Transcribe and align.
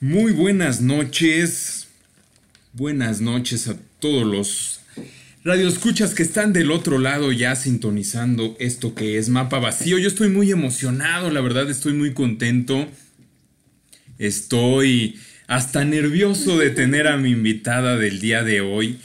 Muy 0.00 0.30
buenas 0.30 0.80
noches. 0.80 1.88
Buenas 2.72 3.20
noches 3.20 3.66
a 3.66 3.76
todos 3.98 4.24
los 4.24 4.80
radioescuchas 5.42 6.14
que 6.14 6.22
están 6.22 6.52
del 6.52 6.70
otro 6.70 7.00
lado 7.00 7.32
ya 7.32 7.56
sintonizando 7.56 8.56
esto 8.60 8.94
que 8.94 9.18
es 9.18 9.28
Mapa 9.28 9.58
Vacío. 9.58 9.98
Yo 9.98 10.06
estoy 10.06 10.28
muy 10.28 10.52
emocionado, 10.52 11.32
la 11.32 11.40
verdad 11.40 11.68
estoy 11.68 11.94
muy 11.94 12.12
contento. 12.12 12.86
Estoy 14.18 15.18
hasta 15.48 15.84
nervioso 15.84 16.58
de 16.58 16.70
tener 16.70 17.08
a 17.08 17.16
mi 17.16 17.30
invitada 17.30 17.96
del 17.96 18.20
día 18.20 18.44
de 18.44 18.60
hoy. 18.60 19.00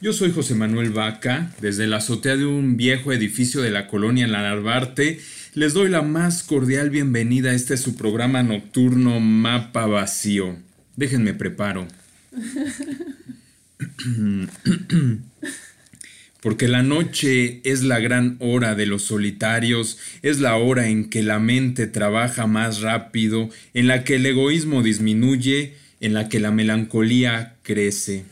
Yo 0.00 0.14
soy 0.14 0.32
José 0.32 0.54
Manuel 0.54 0.92
Vaca, 0.92 1.52
desde 1.60 1.86
la 1.86 1.98
azotea 1.98 2.38
de 2.38 2.46
un 2.46 2.78
viejo 2.78 3.12
edificio 3.12 3.60
de 3.60 3.70
la 3.70 3.86
colonia 3.86 4.26
La 4.26 4.40
Narvarte 4.40 5.20
les 5.54 5.72
doy 5.72 5.88
la 5.88 6.02
más 6.02 6.42
cordial 6.42 6.90
bienvenida 6.90 7.50
a 7.50 7.54
este 7.54 7.76
su 7.76 7.96
programa 7.96 8.42
nocturno 8.42 9.20
Mapa 9.20 9.86
Vacío. 9.86 10.56
Déjenme 10.96 11.34
preparo. 11.34 11.86
Porque 16.40 16.68
la 16.68 16.82
noche 16.82 17.60
es 17.64 17.82
la 17.82 17.98
gran 17.98 18.36
hora 18.38 18.76
de 18.76 18.86
los 18.86 19.02
solitarios, 19.02 19.98
es 20.22 20.38
la 20.38 20.56
hora 20.56 20.88
en 20.88 21.10
que 21.10 21.22
la 21.22 21.40
mente 21.40 21.86
trabaja 21.86 22.46
más 22.46 22.80
rápido, 22.80 23.50
en 23.74 23.88
la 23.88 24.04
que 24.04 24.16
el 24.16 24.26
egoísmo 24.26 24.82
disminuye, 24.82 25.74
en 26.00 26.14
la 26.14 26.28
que 26.28 26.38
la 26.38 26.52
melancolía 26.52 27.56
crece. 27.62 28.24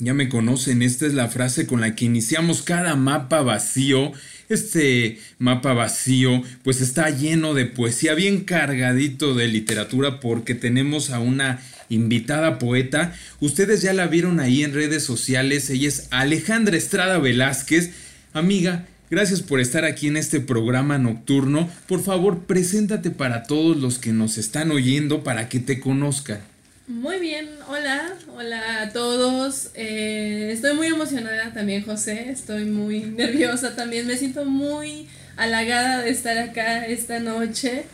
Ya 0.00 0.12
me 0.12 0.28
conocen, 0.28 0.82
esta 0.82 1.06
es 1.06 1.14
la 1.14 1.28
frase 1.28 1.68
con 1.68 1.80
la 1.80 1.94
que 1.94 2.04
iniciamos 2.04 2.62
cada 2.62 2.96
mapa 2.96 3.42
vacío 3.42 4.12
este 4.48 5.18
mapa 5.38 5.72
vacío 5.72 6.42
pues 6.62 6.80
está 6.80 7.10
lleno 7.10 7.54
de 7.54 7.66
poesía, 7.66 8.14
bien 8.14 8.44
cargadito 8.44 9.34
de 9.34 9.48
literatura 9.48 10.20
porque 10.20 10.54
tenemos 10.54 11.10
a 11.10 11.20
una 11.20 11.60
invitada 11.88 12.58
poeta. 12.58 13.14
Ustedes 13.40 13.82
ya 13.82 13.92
la 13.92 14.06
vieron 14.06 14.40
ahí 14.40 14.62
en 14.64 14.74
redes 14.74 15.02
sociales. 15.02 15.70
Ella 15.70 15.88
es 15.88 16.08
Alejandra 16.10 16.76
Estrada 16.76 17.18
Velázquez. 17.18 17.90
Amiga, 18.32 18.86
gracias 19.10 19.42
por 19.42 19.60
estar 19.60 19.84
aquí 19.84 20.08
en 20.08 20.16
este 20.16 20.40
programa 20.40 20.98
nocturno. 20.98 21.70
Por 21.86 22.02
favor, 22.02 22.44
preséntate 22.44 23.10
para 23.10 23.44
todos 23.44 23.76
los 23.76 23.98
que 23.98 24.12
nos 24.12 24.38
están 24.38 24.70
oyendo 24.70 25.22
para 25.22 25.48
que 25.48 25.60
te 25.60 25.80
conozcan. 25.80 26.53
Muy 26.86 27.18
bien, 27.18 27.48
hola, 27.66 28.12
hola 28.36 28.82
a 28.82 28.90
todos. 28.90 29.70
Eh, 29.74 30.50
estoy 30.52 30.74
muy 30.74 30.88
emocionada 30.88 31.50
también, 31.54 31.82
José. 31.82 32.28
Estoy 32.28 32.66
muy 32.66 33.00
nerviosa 33.16 33.74
también. 33.74 34.06
Me 34.06 34.18
siento 34.18 34.44
muy 34.44 35.08
halagada 35.36 36.02
de 36.02 36.10
estar 36.10 36.36
acá 36.36 36.84
esta 36.84 37.20
noche. 37.20 37.86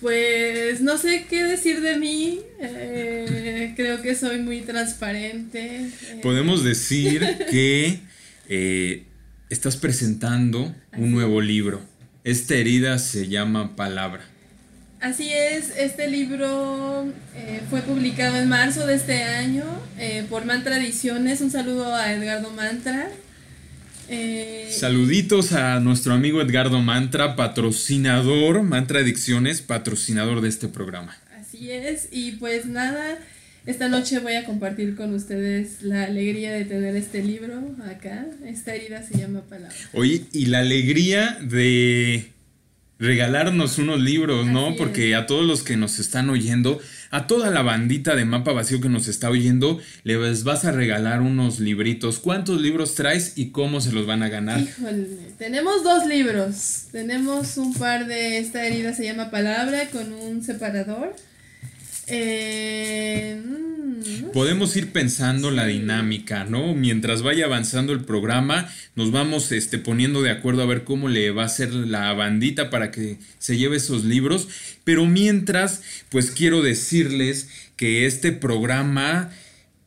Pues 0.00 0.80
no 0.80 0.98
sé 0.98 1.26
qué 1.30 1.44
decir 1.44 1.80
de 1.80 1.96
mí. 1.96 2.40
Eh, 2.60 3.74
creo 3.76 4.02
que 4.02 4.16
soy 4.16 4.40
muy 4.40 4.62
transparente. 4.62 5.76
Eh. 5.76 6.20
Podemos 6.20 6.64
decir 6.64 7.20
que 7.50 8.00
estás 9.48 9.76
presentando 9.76 10.74
un 10.96 11.12
nuevo 11.12 11.40
libro. 11.40 11.80
Esta 12.24 12.56
herida 12.56 12.98
se 12.98 13.28
llama 13.28 13.76
Palabra. 13.76 14.24
Así 15.00 15.30
es, 15.32 15.72
este 15.78 16.08
libro 16.08 17.06
eh, 17.36 17.60
fue 17.70 17.82
publicado 17.82 18.36
en 18.36 18.48
marzo 18.48 18.84
de 18.84 18.96
este 18.96 19.22
año 19.22 19.64
eh, 19.96 20.24
por 20.28 20.44
Mantra 20.44 20.76
Ediciones. 20.76 21.40
Un 21.40 21.52
saludo 21.52 21.94
a 21.94 22.12
Edgardo 22.12 22.50
Mantra. 22.50 23.08
Eh, 24.08 24.68
Saluditos 24.76 25.52
a 25.52 25.78
nuestro 25.78 26.14
amigo 26.14 26.42
Edgardo 26.42 26.80
Mantra, 26.80 27.36
patrocinador, 27.36 28.62
Mantra 28.64 28.98
Ediciones, 28.98 29.62
patrocinador 29.62 30.40
de 30.40 30.48
este 30.48 30.66
programa. 30.66 31.16
Así 31.38 31.70
es, 31.70 32.08
y 32.10 32.32
pues 32.32 32.66
nada, 32.66 33.18
esta 33.66 33.88
noche 33.88 34.18
voy 34.18 34.34
a 34.34 34.44
compartir 34.46 34.96
con 34.96 35.14
ustedes 35.14 35.82
la 35.82 36.04
alegría 36.04 36.52
de 36.52 36.64
tener 36.64 36.96
este 36.96 37.22
libro 37.22 37.76
acá. 37.88 38.26
Esta 38.44 38.74
herida 38.74 39.04
se 39.04 39.16
llama 39.16 39.42
Palabra. 39.42 39.76
Oye, 39.92 40.24
y 40.32 40.46
la 40.46 40.58
alegría 40.58 41.38
de 41.40 42.32
regalarnos 42.98 43.78
unos 43.78 44.00
libros, 44.00 44.46
¿no? 44.46 44.74
Porque 44.76 45.14
a 45.14 45.26
todos 45.26 45.46
los 45.46 45.62
que 45.62 45.76
nos 45.76 45.98
están 45.98 46.30
oyendo, 46.30 46.80
a 47.10 47.26
toda 47.26 47.50
la 47.50 47.62
bandita 47.62 48.16
de 48.16 48.24
Mapa 48.24 48.52
Vacío 48.52 48.80
que 48.80 48.88
nos 48.88 49.08
está 49.08 49.30
oyendo, 49.30 49.80
les 50.04 50.44
vas 50.44 50.64
a 50.64 50.72
regalar 50.72 51.20
unos 51.20 51.60
libritos. 51.60 52.18
¿Cuántos 52.18 52.60
libros 52.60 52.94
traes 52.94 53.34
y 53.36 53.50
cómo 53.50 53.80
se 53.80 53.92
los 53.92 54.06
van 54.06 54.22
a 54.22 54.28
ganar? 54.28 54.60
Híjole, 54.60 55.06
tenemos 55.38 55.84
dos 55.84 56.06
libros. 56.06 56.86
Tenemos 56.90 57.56
un 57.56 57.74
par 57.74 58.06
de 58.06 58.38
esta 58.38 58.66
herida 58.66 58.92
se 58.92 59.04
llama 59.04 59.30
Palabra 59.30 59.88
con 59.90 60.12
un 60.12 60.42
separador. 60.42 61.14
Eh, 62.08 63.40
Podemos 64.32 64.76
ir 64.76 64.92
pensando 64.92 65.50
la 65.50 65.66
dinámica, 65.66 66.44
¿no? 66.44 66.74
Mientras 66.74 67.22
vaya 67.22 67.46
avanzando 67.46 67.92
el 67.92 68.04
programa, 68.04 68.68
nos 68.94 69.10
vamos 69.10 69.52
este, 69.52 69.78
poniendo 69.78 70.22
de 70.22 70.30
acuerdo 70.30 70.62
a 70.62 70.66
ver 70.66 70.84
cómo 70.84 71.08
le 71.08 71.30
va 71.30 71.42
a 71.42 71.46
hacer 71.46 71.72
la 71.72 72.12
bandita 72.12 72.70
para 72.70 72.90
que 72.90 73.18
se 73.38 73.56
lleve 73.56 73.76
esos 73.76 74.04
libros. 74.04 74.48
Pero 74.84 75.06
mientras, 75.06 75.82
pues 76.10 76.30
quiero 76.30 76.62
decirles 76.62 77.48
que 77.76 78.06
este 78.06 78.32
programa 78.32 79.30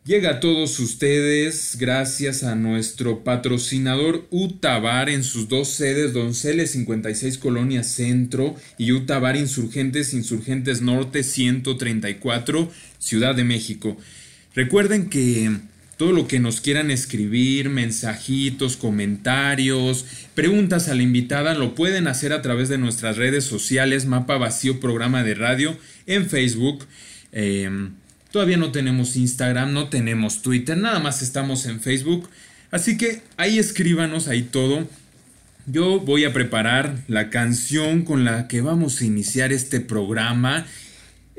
Llega 0.03 0.31
a 0.31 0.39
todos 0.39 0.79
ustedes 0.79 1.77
gracias 1.79 2.41
a 2.41 2.55
nuestro 2.55 3.23
patrocinador 3.23 4.25
Utabar 4.31 5.11
en 5.11 5.23
sus 5.23 5.47
dos 5.47 5.67
sedes, 5.67 6.11
Donceles 6.11 6.71
56 6.71 7.38
Colonia 7.38 7.83
Centro 7.83 8.55
y 8.79 8.94
Utabar 8.94 9.38
Insurgentes 9.38 10.16
Insurgentes 10.16 10.81
Norte 10.81 11.21
134 11.21 12.71
Ciudad 13.01 13.35
de 13.35 13.44
México. 13.44 13.97
Recuerden 14.56 15.09
que 15.09 15.51
todo 15.97 16.13
lo 16.13 16.25
que 16.25 16.39
nos 16.39 16.62
quieran 16.62 16.91
escribir, 16.91 17.69
mensajitos, 17.69 18.78
comentarios, 18.78 20.06
preguntas 20.35 20.88
a 20.88 20.95
la 20.95 21.03
invitada, 21.03 21.56
lo 21.56 21.75
pueden 21.75 22.07
hacer 22.07 22.31
a 22.31 22.41
través 22.41 22.69
de 22.69 22.78
nuestras 22.78 23.17
redes 23.17 23.44
sociales, 23.44 24.06
Mapa 24.06 24.38
Vacío 24.38 24.79
Programa 24.79 25.23
de 25.23 25.35
Radio, 25.35 25.78
en 26.07 26.29
Facebook. 26.29 26.88
Em, 27.34 27.91
Todavía 28.31 28.56
no 28.56 28.72
tenemos 28.72 29.18
Instagram, 29.18 29.73
no 29.73 29.89
tenemos 29.89 30.41
Twitter, 30.41 30.78
nada 30.78 31.00
más 31.00 31.22
estamos 31.22 31.66
en 31.66 31.81
Facebook. 31.81 32.29
Así 32.72 32.97
que 32.97 33.22
ahí 33.35 33.59
escríbanos, 33.59 34.29
ahí 34.29 34.44
todo. 34.44 34.88
Yo 35.66 36.00
voy 36.00 36.23
a 36.23 36.31
preparar 36.31 36.95
la 37.09 37.29
canción 37.29 38.03
con 38.03 38.23
la 38.23 38.47
que 38.47 38.62
vamos 38.62 39.01
a 39.01 39.06
iniciar 39.06 39.51
este 39.51 39.81
programa. 39.81 40.66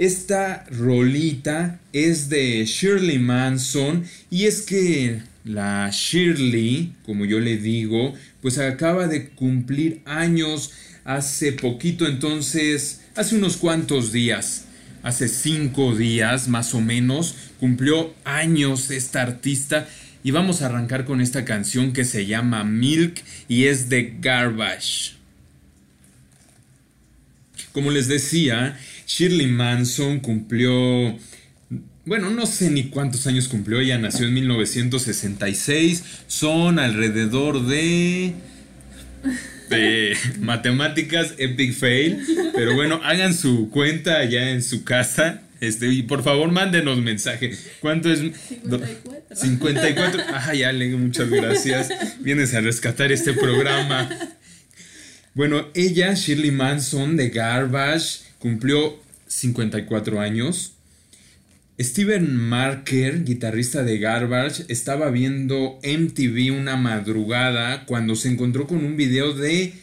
Esta 0.03 0.65
rolita 0.69 1.79
es 1.93 2.29
de 2.29 2.65
Shirley 2.65 3.21
Manson 3.21 4.05
y 4.33 4.47
es 4.47 4.63
que 4.63 5.23
la 5.45 5.89
Shirley, 5.93 6.93
como 7.07 7.25
yo 7.25 7.39
le 7.39 7.57
digo, 7.57 8.13
pues 8.41 8.59
acaba 8.59 9.07
de 9.07 9.29
cumplir 9.29 10.01
años 10.05 10.73
hace 11.05 11.53
poquito, 11.53 12.09
entonces, 12.09 13.03
hace 13.15 13.37
unos 13.37 13.57
cuantos 13.57 14.11
días 14.11 14.65
hace 15.05 15.29
cinco 15.29 15.95
días 15.95 16.49
más 16.49 16.75
o 16.75 16.81
menos, 16.81 17.37
cumplió 17.61 18.13
años 18.25 18.91
esta 18.91 19.23
artista 19.23 19.89
y 20.25 20.33
vamos 20.33 20.63
a 20.63 20.67
arrancar 20.67 21.05
con 21.05 21.21
esta 21.21 21.45
canción 21.45 21.93
que 21.93 22.05
se 22.05 22.27
llama 22.27 22.65
Milk 22.65 23.23
y 23.47 23.67
es 23.67 23.89
de 23.89 24.17
Garbage. 24.21 25.13
Como 27.73 27.91
les 27.93 28.09
decía, 28.09 28.77
Shirley 29.07 29.47
Manson 29.47 30.21
cumplió, 30.21 31.19
bueno, 32.05 32.31
no 32.31 32.47
sé 32.47 32.71
ni 32.71 32.85
cuántos 32.85 33.27
años 33.27 33.49
cumplió, 33.49 33.81
ella 33.81 33.99
nació 33.99 34.27
en 34.27 34.35
1966, 34.35 36.05
son 36.27 36.79
alrededor 36.79 37.67
de 37.67 38.35
de 39.73 40.17
matemáticas 40.41 41.35
Epic 41.39 41.75
Fail. 41.75 42.25
Pero 42.55 42.75
bueno, 42.75 43.01
hagan 43.03 43.35
su 43.35 43.71
cuenta 43.71 44.19
allá 44.19 44.51
en 44.51 44.63
su 44.63 44.85
casa. 44.85 45.43
Este, 45.61 45.89
y 45.89 46.03
por 46.03 46.23
favor, 46.23 46.51
mándenos 46.51 46.99
mensaje. 46.99 47.57
¿Cuánto 47.81 48.13
es? 48.13 48.21
54. 48.21 49.35
54. 49.35 50.23
Ah, 50.35 50.55
ya, 50.55 50.73
le 50.73 50.89
muchas 50.97 51.31
gracias. 51.31 51.89
Vienes 52.21 52.53
a 52.55 52.61
rescatar 52.61 53.13
este 53.13 53.33
programa. 53.33 54.11
Bueno, 55.35 55.69
ella, 55.75 56.13
Shirley 56.15 56.51
Manson 56.51 57.17
de 57.17 57.31
Garbage, 57.31 58.21
cumplió 58.43 58.99
54 59.29 60.21
años. 60.21 60.73
Steven 61.81 62.37
Marker, 62.37 63.23
guitarrista 63.23 63.85
de 63.85 63.99
Garbage, 63.99 64.65
estaba 64.69 65.11
viendo 65.11 65.79
MTV 65.85 66.53
una 66.53 66.77
madrugada 66.77 67.87
cuando 67.87 68.17
se 68.17 68.31
encontró 68.31 68.67
con 68.67 68.85
un 68.85 68.97
video 68.97 69.33
de 69.33 69.75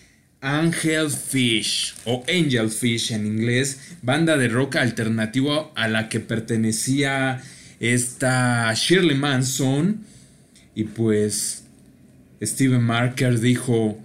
Angel 0.41 1.09
Fish 1.09 1.95
o 2.03 2.23
Angel 2.27 2.69
Fish 2.69 3.13
en 3.13 3.25
inglés, 3.25 3.79
banda 4.01 4.35
de 4.37 4.49
rock 4.49 4.75
alternativo 4.75 5.71
a 5.75 5.87
la 5.87 6.09
que 6.09 6.19
pertenecía 6.19 7.41
esta 7.79 8.73
Shirley 8.73 9.17
Manson. 9.17 10.01
Y 10.75 10.83
pues 10.83 11.63
Steven 12.41 12.83
Marker 12.83 13.39
dijo, 13.39 13.97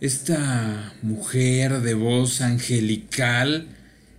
esta 0.00 0.94
mujer 1.02 1.80
de 1.80 1.94
voz 1.94 2.40
angelical 2.40 3.68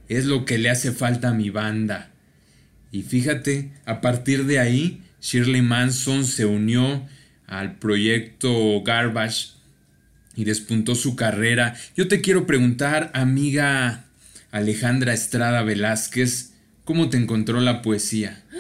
es 0.10 0.26
lo 0.26 0.46
que 0.46 0.58
le 0.58 0.70
hace 0.70 0.92
falta 0.92 1.30
a 1.30 1.34
mi 1.34 1.50
banda. 1.50 2.12
Y 2.92 3.04
fíjate, 3.04 3.72
a 3.86 4.02
partir 4.02 4.46
de 4.46 4.60
ahí, 4.60 5.02
Shirley 5.22 5.62
Manson 5.62 6.26
se 6.26 6.46
unió 6.46 7.08
al 7.48 7.78
proyecto 7.78 8.82
Garbage 8.84 9.50
y 10.36 10.44
despuntó 10.44 10.96
su 10.96 11.16
carrera. 11.16 11.76
Yo 11.96 12.08
te 12.08 12.22
quiero 12.22 12.46
preguntar, 12.46 13.12
amiga 13.14 14.06
Alejandra 14.52 15.14
Estrada 15.14 15.64
Velázquez, 15.64 16.52
¿cómo 16.84 17.10
te 17.10 17.18
encontró 17.18 17.60
la 17.62 17.82
poesía? 17.82 18.44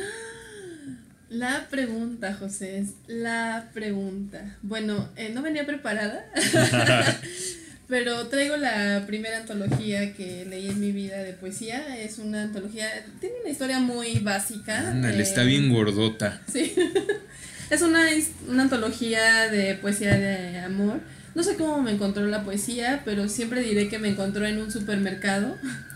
La 1.29 1.67
pregunta, 1.69 2.33
José, 2.33 2.77
es 2.77 2.91
la 3.07 3.69
pregunta. 3.73 4.55
Bueno, 4.61 5.09
eh, 5.17 5.31
no 5.33 5.41
venía 5.41 5.65
preparada, 5.65 6.23
pero 7.87 8.27
traigo 8.27 8.57
la 8.57 9.03
primera 9.05 9.37
antología 9.37 10.13
que 10.13 10.45
leí 10.45 10.69
en 10.69 10.79
mi 10.79 10.91
vida 10.91 11.17
de 11.17 11.33
poesía. 11.33 11.97
Es 11.99 12.17
una 12.17 12.43
antología, 12.43 12.87
tiene 13.19 13.35
una 13.41 13.49
historia 13.49 13.79
muy 13.79 14.19
básica. 14.19 14.89
Ándale, 14.89 15.21
está 15.21 15.43
bien 15.43 15.71
gordota. 15.71 16.41
Sí, 16.51 16.73
es 17.69 17.81
una, 17.81 18.07
una 18.47 18.63
antología 18.63 19.49
de 19.49 19.75
poesía 19.75 20.17
de 20.17 20.59
amor. 20.59 20.99
No 21.35 21.43
sé 21.43 21.55
cómo 21.57 21.81
me 21.81 21.91
encontró 21.91 22.25
la 22.25 22.43
poesía, 22.43 23.01
pero 23.05 23.27
siempre 23.27 23.61
diré 23.61 23.89
que 23.89 23.99
me 23.99 24.09
encontró 24.09 24.45
en 24.45 24.57
un 24.57 24.71
supermercado 24.71 25.55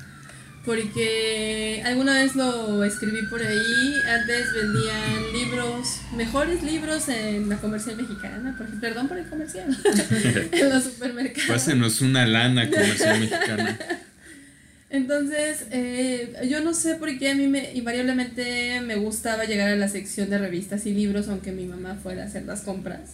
porque 0.65 1.81
alguna 1.85 2.15
vez 2.15 2.35
lo 2.35 2.83
escribí 2.83 3.25
por 3.27 3.41
ahí, 3.41 3.93
antes 4.07 4.53
vendían 4.53 5.33
libros, 5.33 6.01
mejores 6.15 6.63
libros 6.63 7.07
en 7.09 7.49
la 7.49 7.57
comercial 7.57 7.95
mexicana, 7.95 8.55
por 8.57 8.67
perdón 8.79 9.07
por 9.07 9.17
el 9.17 9.27
comercial, 9.27 9.75
en 10.51 10.69
los 10.69 10.83
supermercados. 10.83 11.49
Pásenos 11.49 12.01
una 12.01 12.25
lana 12.25 12.69
comercial 12.69 13.19
mexicana. 13.19 13.79
Entonces, 14.91 15.67
eh, 15.71 16.33
yo 16.49 16.61
no 16.61 16.73
sé 16.73 16.95
por 16.95 17.15
qué 17.19 17.29
a 17.29 17.35
mí 17.35 17.47
me, 17.47 17.73
invariablemente 17.73 18.81
me 18.81 18.95
gustaba 18.95 19.45
llegar 19.45 19.69
a 19.69 19.75
la 19.75 19.87
sección 19.87 20.29
de 20.29 20.39
revistas 20.39 20.85
y 20.87 20.93
libros, 20.93 21.29
aunque 21.29 21.51
mi 21.51 21.65
mamá 21.65 21.95
fuera 22.01 22.23
a 22.23 22.25
hacer 22.25 22.43
las 22.43 22.61
compras. 22.61 23.11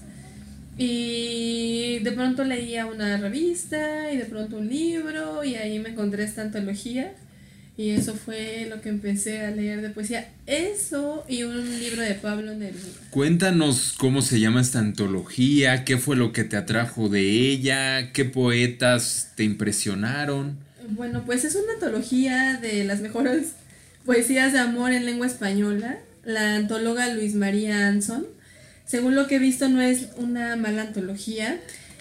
Y 0.78 2.00
de 2.00 2.12
pronto 2.12 2.44
leía 2.44 2.86
una 2.86 3.18
revista 3.18 4.12
y 4.12 4.18
de 4.18 4.26
pronto 4.26 4.58
un 4.58 4.70
libro 4.70 5.44
y 5.44 5.56
ahí 5.56 5.80
me 5.80 5.90
encontré 5.90 6.24
esta 6.24 6.42
antología 6.42 7.14
y 7.78 7.90
eso 7.90 8.14
fue 8.14 8.68
lo 8.70 8.80
que 8.82 8.90
empecé 8.90 9.42
a 9.42 9.52
leer 9.52 9.82
de 9.82 9.90
poesía. 9.90 10.30
Eso 10.46 11.26
y 11.28 11.44
un 11.44 11.80
libro 11.80 12.02
de 12.02 12.14
Pablo 12.14 12.54
Neruda. 12.54 12.84
Cuéntanos 13.10 13.94
cómo 13.98 14.22
se 14.22 14.40
llama 14.40 14.62
esta 14.62 14.80
antología, 14.80 15.84
qué 15.84 15.98
fue 15.98 16.16
lo 16.16 16.32
que 16.32 16.46
te 16.46 16.56
atrajo 16.56 17.10
de 17.10 17.22
ella, 17.22 18.14
qué 18.14 18.24
poetas 18.24 19.32
te 19.36 19.44
impresionaron. 19.44 20.58
Bueno, 20.90 21.24
pues 21.26 21.44
es 21.44 21.56
una 21.56 21.74
antología 21.74 22.60
de 22.62 22.86
las 22.86 23.02
mejores 23.02 23.54
poesías 24.06 24.54
de 24.54 24.60
amor 24.60 24.94
en 24.94 25.06
lengua 25.06 25.28
española. 25.28 25.98
La 26.24 26.56
antóloga 26.56 27.14
Luis 27.14 27.36
María 27.36 27.88
Anson. 27.88 28.26
Según 28.86 29.16
lo 29.16 29.28
que 29.28 29.36
he 29.36 29.40
visto, 29.40 29.68
no 29.68 29.82
es 29.82 30.08
una 30.16 30.56
mala 30.56 30.84
antología. 30.84 31.60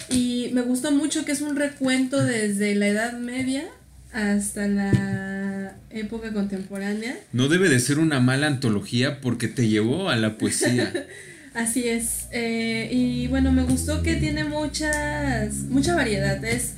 Y 0.08 0.50
me 0.52 0.60
gustó 0.60 0.92
mucho 0.92 1.24
que 1.24 1.32
es 1.32 1.40
un 1.40 1.56
recuento 1.56 2.22
desde 2.22 2.74
la 2.74 2.88
Edad 2.88 3.18
Media 3.18 3.64
hasta 4.14 4.68
la 4.68 5.76
época 5.90 6.32
contemporánea. 6.32 7.18
No 7.32 7.48
debe 7.48 7.68
de 7.68 7.80
ser 7.80 7.98
una 7.98 8.20
mala 8.20 8.46
antología 8.46 9.20
porque 9.20 9.48
te 9.48 9.68
llevó 9.68 10.08
a 10.08 10.16
la 10.16 10.38
poesía. 10.38 10.92
Así 11.54 11.88
es. 11.88 12.26
Eh, 12.30 12.88
y 12.92 13.26
bueno, 13.26 13.52
me 13.52 13.64
gustó 13.64 14.02
que 14.02 14.14
tiene 14.14 14.44
muchas, 14.44 15.54
mucha 15.68 15.96
variedad. 15.96 16.42
Es, 16.44 16.74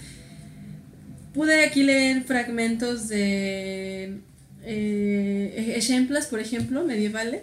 pude 1.34 1.64
aquí 1.64 1.82
leer 1.82 2.24
fragmentos 2.24 3.08
de 3.08 4.18
eh, 4.64 5.74
ejemplos, 5.76 6.26
por 6.26 6.40
ejemplo, 6.40 6.84
medievales. 6.84 7.42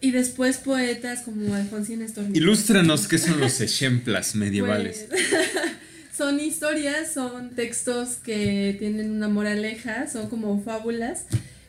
Y 0.00 0.12
después 0.12 0.58
poetas 0.58 1.22
como 1.22 1.54
Alfonsín 1.54 2.06
Storni. 2.08 2.36
Ilústranos 2.36 3.06
qué 3.08 3.18
son 3.18 3.40
los 3.40 3.60
ejemplos 3.60 4.34
medievales. 4.34 5.06
Pues, 5.08 5.22
son 6.16 6.40
historias, 6.40 7.12
son 7.12 7.50
textos 7.50 8.16
que 8.16 8.76
tienen 8.78 9.10
una 9.10 9.28
moraleja, 9.28 10.06
son 10.08 10.28
como 10.28 10.62
fábulas, 10.62 11.24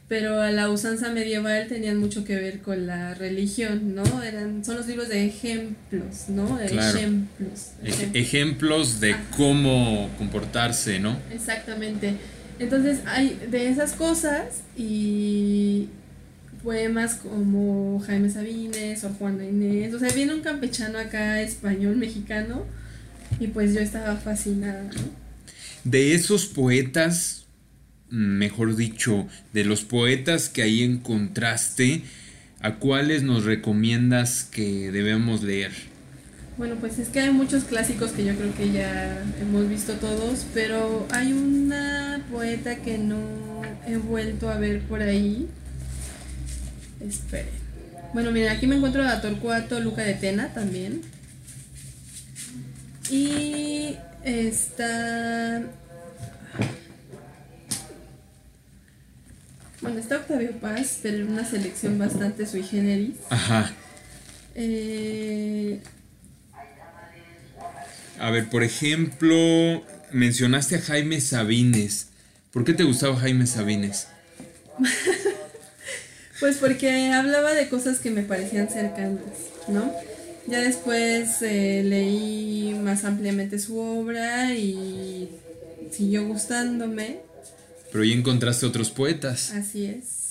pero 0.09 0.41
a 0.41 0.51
la 0.51 0.69
usanza 0.69 1.09
medieval 1.11 1.67
tenían 1.67 1.97
mucho 1.97 2.25
que 2.25 2.35
ver 2.35 2.59
con 2.59 2.85
la 2.85 3.13
religión, 3.13 3.95
¿no? 3.95 4.21
Eran, 4.21 4.65
son 4.65 4.75
los 4.75 4.87
libros 4.87 5.07
de 5.07 5.25
ejemplos, 5.25 6.27
¿no? 6.27 6.59
Ejemplos. 6.59 7.71
ejemplos 8.13 8.99
de 8.99 9.15
cómo 9.37 10.09
comportarse, 10.17 10.99
¿no? 10.99 11.17
Exactamente. 11.33 12.15
Entonces 12.59 12.99
hay 13.05 13.39
de 13.49 13.69
esas 13.69 13.93
cosas 13.93 14.61
y 14.75 15.87
poemas 16.63 17.15
como 17.15 17.99
Jaime 18.01 18.29
Sabines 18.29 19.03
o 19.05 19.09
Juana 19.09 19.45
Inés, 19.45 19.93
o 19.93 19.99
sea, 19.99 20.09
viene 20.13 20.33
un 20.33 20.41
campechano 20.41 20.99
acá 20.99 21.41
español 21.41 21.95
mexicano 21.95 22.63
y 23.39 23.47
pues 23.47 23.73
yo 23.73 23.79
estaba 23.79 24.15
fascinada, 24.17 24.89
De 25.83 26.13
esos 26.13 26.45
poetas, 26.45 27.45
mejor 28.09 28.75
dicho, 28.75 29.27
de 29.53 29.63
los 29.63 29.83
poetas 29.83 30.49
que 30.49 30.61
ahí 30.61 30.83
encontraste, 30.83 32.03
¿a 32.61 32.75
cuáles 32.75 33.23
nos 33.23 33.43
recomiendas 33.43 34.43
que 34.43 34.91
debemos 34.91 35.43
leer? 35.43 35.71
Bueno, 36.57 36.75
pues 36.79 36.99
es 36.99 37.09
que 37.09 37.19
hay 37.19 37.31
muchos 37.31 37.63
clásicos 37.63 38.11
que 38.11 38.23
yo 38.23 38.35
creo 38.35 38.53
que 38.55 38.71
ya 38.71 39.23
hemos 39.41 39.67
visto 39.67 39.93
todos, 39.93 40.45
pero 40.53 41.07
hay 41.11 41.33
una 41.33 42.23
poeta 42.31 42.75
que 42.75 42.99
no 42.99 43.19
he 43.87 43.97
vuelto 43.97 44.49
a 44.49 44.57
ver 44.57 44.81
por 44.81 45.01
ahí. 45.01 45.47
Esperen. 46.99 47.63
Bueno, 48.13 48.31
miren, 48.31 48.49
aquí 48.49 48.67
me 48.67 48.75
encuentro 48.75 49.03
a 49.03 49.19
Torcuato 49.19 49.79
Luca 49.79 50.03
de 50.03 50.13
Tena 50.13 50.53
también. 50.53 51.01
Y 53.09 53.97
está. 54.23 55.63
Bueno, 59.81 59.99
está 59.99 60.17
Octavio 60.17 60.51
Paz, 60.59 60.99
pero 61.01 61.25
una 61.25 61.43
selección 61.43 61.97
bastante 61.97 62.45
sui 62.45 62.63
generis. 62.63 63.15
Ajá. 63.29 63.73
Eh, 64.55 65.81
a 68.19 68.29
ver, 68.29 68.49
por 68.49 68.63
ejemplo, 68.63 69.83
mencionaste 70.11 70.77
a 70.77 70.81
Jaime 70.81 71.19
Sabines. 71.19 72.07
¿Por 72.51 72.63
qué 72.63 72.73
te 72.73 72.83
gustaba 72.83 73.17
Jaime 73.17 73.47
Sabines? 73.47 74.07
pues 76.39 76.57
porque 76.57 77.11
hablaba 77.11 77.53
de 77.53 77.67
cosas 77.67 77.99
que 77.99 78.11
me 78.11 78.23
parecían 78.23 78.69
cercanas, 78.69 79.19
¿no? 79.67 79.91
Ya 80.47 80.59
después 80.59 81.41
eh, 81.41 81.83
leí 81.83 82.77
más 82.83 83.05
ampliamente 83.05 83.59
su 83.59 83.77
obra 83.79 84.53
y 84.53 85.29
siguió 85.91 86.27
gustándome. 86.27 87.19
Pero 87.91 88.03
ya 88.03 88.15
encontraste 88.15 88.65
otros 88.65 88.91
poetas. 88.91 89.51
Así 89.51 89.85
es. 89.85 90.23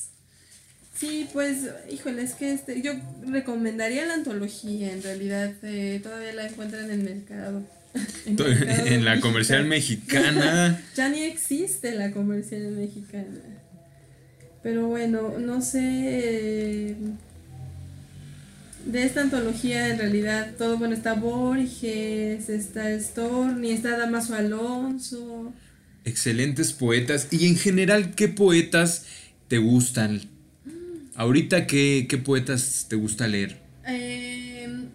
Sí, 0.94 1.26
pues, 1.32 1.68
híjole, 1.90 2.22
es 2.22 2.34
que 2.34 2.52
este, 2.52 2.82
yo 2.82 2.92
recomendaría 3.26 4.06
la 4.06 4.14
antología, 4.14 4.92
en 4.92 5.02
realidad 5.02 5.52
eh, 5.62 5.98
todavía 6.02 6.32
la 6.32 6.46
encuentran 6.46 6.84
en 6.84 6.90
el 6.90 7.02
mercado. 7.02 7.62
en, 8.26 9.04
la 9.04 9.20
comercial 9.20 9.64
mexicana. 9.64 10.80
ya 10.96 11.08
ni 11.08 11.22
existe 11.22 11.94
la 11.94 12.12
comercial 12.12 12.70
mexicana. 12.72 13.40
Pero 14.62 14.86
bueno, 14.86 15.38
no 15.38 15.60
sé 15.60 16.94
de 18.84 19.04
esta 19.04 19.22
antología 19.22 19.88
en 19.88 19.98
realidad 19.98 20.52
todo, 20.58 20.78
bueno, 20.78 20.94
está 20.94 21.14
Borges, 21.14 22.48
está 22.48 22.98
Storni, 22.98 23.70
está 23.70 23.96
Damaso 23.96 24.34
Alonso. 24.34 25.52
Excelentes 26.04 26.72
poetas. 26.72 27.28
Y 27.30 27.46
en 27.46 27.56
general, 27.56 28.14
¿qué 28.14 28.28
poetas 28.28 29.06
te 29.48 29.58
gustan? 29.58 30.22
Ahorita, 31.14 31.66
¿qué, 31.66 32.20
poetas 32.24 32.86
te 32.88 32.96
gusta 32.96 33.28
leer? 33.28 33.58
Em, 33.86 34.86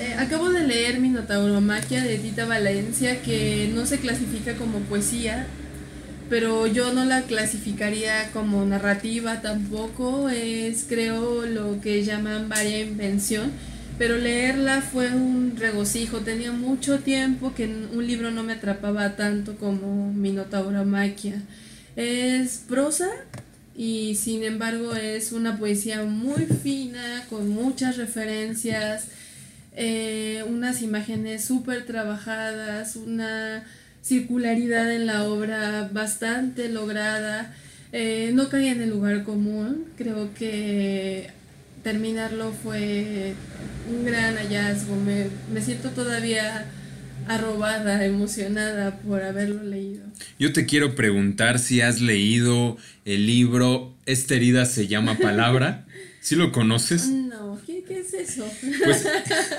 eh, 0.00 0.14
acabo 0.18 0.50
de 0.50 0.66
leer 0.66 0.98
Mi 0.98 1.10
Notauromaquia 1.10 2.02
de 2.02 2.18
Tita 2.18 2.46
Valencia, 2.46 3.22
que 3.22 3.70
no 3.74 3.86
se 3.86 3.98
clasifica 3.98 4.56
como 4.56 4.80
poesía, 4.80 5.46
pero 6.28 6.66
yo 6.66 6.92
no 6.92 7.04
la 7.04 7.22
clasificaría 7.22 8.30
como 8.32 8.64
narrativa 8.64 9.40
tampoco, 9.40 10.28
es 10.28 10.84
creo 10.88 11.46
lo 11.46 11.80
que 11.80 12.04
llaman 12.04 12.48
varia 12.48 12.80
invención, 12.80 13.50
pero 13.98 14.16
leerla 14.16 14.80
fue 14.80 15.12
un 15.12 15.56
regocijo, 15.56 16.18
tenía 16.18 16.52
mucho 16.52 17.00
tiempo 17.00 17.52
que 17.54 17.66
un 17.66 18.06
libro 18.06 18.30
no 18.30 18.42
me 18.42 18.52
atrapaba 18.52 19.16
tanto 19.16 19.56
como 19.56 20.12
Minotauromaquia. 20.12 21.42
Es 21.96 22.62
prosa 22.68 23.08
y 23.76 24.14
sin 24.14 24.44
embargo 24.44 24.94
es 24.94 25.32
una 25.32 25.58
poesía 25.58 26.04
muy 26.04 26.46
fina, 26.46 27.24
con 27.28 27.48
muchas 27.48 27.96
referencias, 27.96 29.08
eh, 29.74 30.44
unas 30.48 30.82
imágenes 30.82 31.44
súper 31.44 31.86
trabajadas, 31.86 32.96
una 32.96 33.64
circularidad 34.02 34.92
en 34.92 35.06
la 35.06 35.24
obra 35.24 35.88
bastante 35.92 36.68
lograda. 36.68 37.54
Eh, 37.92 38.30
no 38.34 38.48
caí 38.48 38.68
en 38.68 38.82
el 38.82 38.90
lugar 38.90 39.24
común, 39.24 39.86
creo 39.96 40.34
que 40.34 41.30
terminarlo 41.82 42.52
fue 42.52 43.34
un 43.90 44.04
gran 44.04 44.36
hallazgo, 44.36 44.94
me, 44.96 45.28
me 45.52 45.62
siento 45.62 45.90
todavía 45.90 46.66
arrobada, 47.26 48.04
emocionada 48.04 48.98
por 48.98 49.22
haberlo 49.22 49.62
leído. 49.62 50.04
Yo 50.38 50.52
te 50.52 50.66
quiero 50.66 50.94
preguntar 50.94 51.58
si 51.58 51.80
has 51.80 52.00
leído 52.00 52.76
el 53.04 53.26
libro 53.26 53.94
Esta 54.06 54.34
herida 54.34 54.66
se 54.66 54.86
llama 54.86 55.16
palabra. 55.18 55.84
¿Sí 56.20 56.36
lo 56.36 56.52
conoces? 56.52 57.08
No, 57.08 57.60
¿qué, 57.64 57.84
es 57.88 58.12
eso? 58.12 58.50
Pues, 58.84 59.06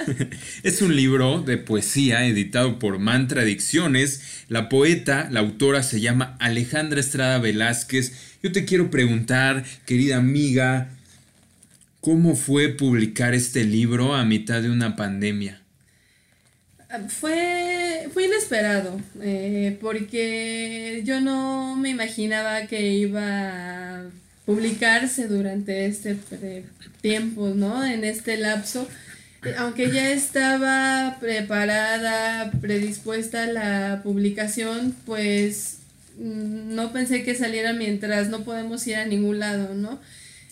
es 0.63 0.82
un 0.82 0.96
libro 0.96 1.42
de 1.42 1.58
poesía 1.58 2.25
editado 2.25 2.80
por 2.80 3.00
Mantra 3.00 3.44
Dicciones. 3.44 4.22
La 4.50 4.70
poeta, 4.70 5.30
la 5.32 5.39
autora 5.39 5.84
se 5.84 6.01
llama 6.01 6.38
Alejandra 6.39 7.00
Estrada 7.00 7.39
Velázquez. 7.39 8.13
Yo 8.44 8.51
te 8.51 8.66
quiero 8.66 8.92
preguntar, 8.92 9.63
querida 9.86 10.18
amiga, 10.18 10.89
¿cómo 12.01 12.36
fue 12.36 12.70
publicar 12.70 13.34
este 13.34 13.63
libro 13.63 14.13
a 14.13 14.25
mitad 14.25 14.62
de 14.62 14.70
una 14.70 14.96
pandemia? 14.96 15.62
Fue, 17.08 18.10
fue 18.13 18.25
inesperado, 18.25 19.00
eh, 19.22 19.78
porque 19.80 21.04
yo 21.06 21.22
no 21.22 21.75
me 21.75 21.89
imaginaba 21.89 22.66
que 22.66 22.94
iba 22.94 24.00
a 24.00 24.04
publicarse 24.50 25.27
durante 25.27 25.86
este 25.86 26.18
tiempo, 27.01 27.50
¿no? 27.50 27.86
En 27.86 28.03
este 28.03 28.36
lapso. 28.36 28.88
Eh, 29.46 29.53
aunque 29.60 29.91
ya 29.91 30.10
estaba 30.10 31.18
preparada, 31.20 32.50
predispuesta 32.60 33.46
la 33.46 34.01
publicación, 34.03 34.96
pues 35.06 35.82
mm, 36.18 36.74
no 36.74 36.91
pensé 36.91 37.22
que 37.22 37.36
saliera 37.36 37.74
mientras 37.74 38.29
no 38.29 38.44
podemos 38.44 38.88
ir 38.88 38.96
a 38.96 39.06
ningún 39.06 39.38
lado, 39.38 39.75
¿no? 39.75 40.00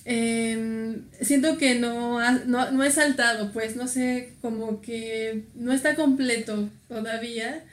Em, 0.05 1.01
siento 1.19 1.57
que 1.57 1.73
no, 1.73 2.19
no, 2.45 2.69
no 2.69 2.83
he 2.83 2.91
saltado, 2.91 3.51
pues 3.51 3.75
no 3.75 3.87
sé, 3.87 4.29
como 4.41 4.79
que 4.79 5.41
no 5.55 5.73
está 5.73 5.95
completo 5.95 6.69
todavía. 6.87 7.63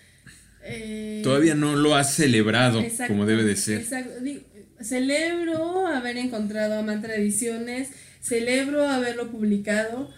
Eh, 0.64 1.20
todavía 1.22 1.54
no 1.54 1.76
lo 1.76 1.94
has 1.94 2.14
celebrado 2.14 2.82
como 3.08 3.26
debe 3.26 3.44
de 3.44 3.56
ser. 3.56 3.82
Exacto 3.82 4.10
celebro 4.84 5.86
haber 5.86 6.16
encontrado 6.16 6.78
a 6.78 6.82
Mantra 6.82 7.16
Ediciones, 7.16 7.90
celebro 8.20 8.86
haberlo 8.86 9.30
publicado, 9.30 10.10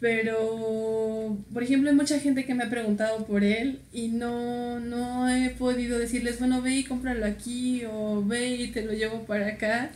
pero, 0.00 1.38
por 1.52 1.62
ejemplo, 1.62 1.88
hay 1.88 1.96
mucha 1.96 2.18
gente 2.18 2.44
que 2.44 2.54
me 2.54 2.64
ha 2.64 2.70
preguntado 2.70 3.26
por 3.26 3.44
él 3.44 3.80
y 3.92 4.08
no, 4.08 4.80
no 4.80 5.28
he 5.28 5.50
podido 5.50 5.98
decirles, 5.98 6.38
bueno, 6.38 6.60
ve 6.60 6.74
y 6.76 6.84
cómpralo 6.84 7.24
aquí 7.24 7.84
o 7.90 8.22
ve 8.24 8.56
y 8.56 8.68
te 8.68 8.82
lo 8.82 8.92
llevo 8.92 9.24
para 9.24 9.48
acá 9.48 9.90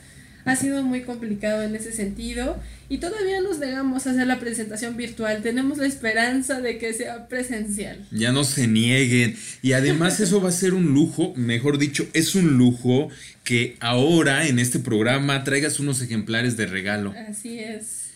ha 0.48 0.56
sido 0.56 0.82
muy 0.82 1.02
complicado 1.02 1.62
en 1.62 1.74
ese 1.74 1.92
sentido 1.92 2.60
y 2.88 2.98
todavía 2.98 3.40
nos 3.40 3.58
negamos 3.58 4.06
a 4.06 4.10
hacer 4.10 4.26
la 4.26 4.40
presentación 4.40 4.96
virtual. 4.96 5.42
Tenemos 5.42 5.78
la 5.78 5.86
esperanza 5.86 6.60
de 6.60 6.78
que 6.78 6.94
sea 6.94 7.28
presencial. 7.28 8.06
Ya 8.10 8.32
no 8.32 8.44
se 8.44 8.66
nieguen. 8.66 9.36
Y 9.62 9.72
además 9.72 10.20
eso 10.20 10.40
va 10.40 10.48
a 10.48 10.52
ser 10.52 10.74
un 10.74 10.94
lujo, 10.94 11.34
mejor 11.36 11.78
dicho, 11.78 12.06
es 12.14 12.34
un 12.34 12.56
lujo 12.56 13.10
que 13.44 13.76
ahora 13.80 14.46
en 14.46 14.58
este 14.58 14.78
programa 14.78 15.44
traigas 15.44 15.80
unos 15.80 16.00
ejemplares 16.02 16.56
de 16.56 16.66
regalo. 16.66 17.14
Así 17.28 17.58
es. 17.58 18.08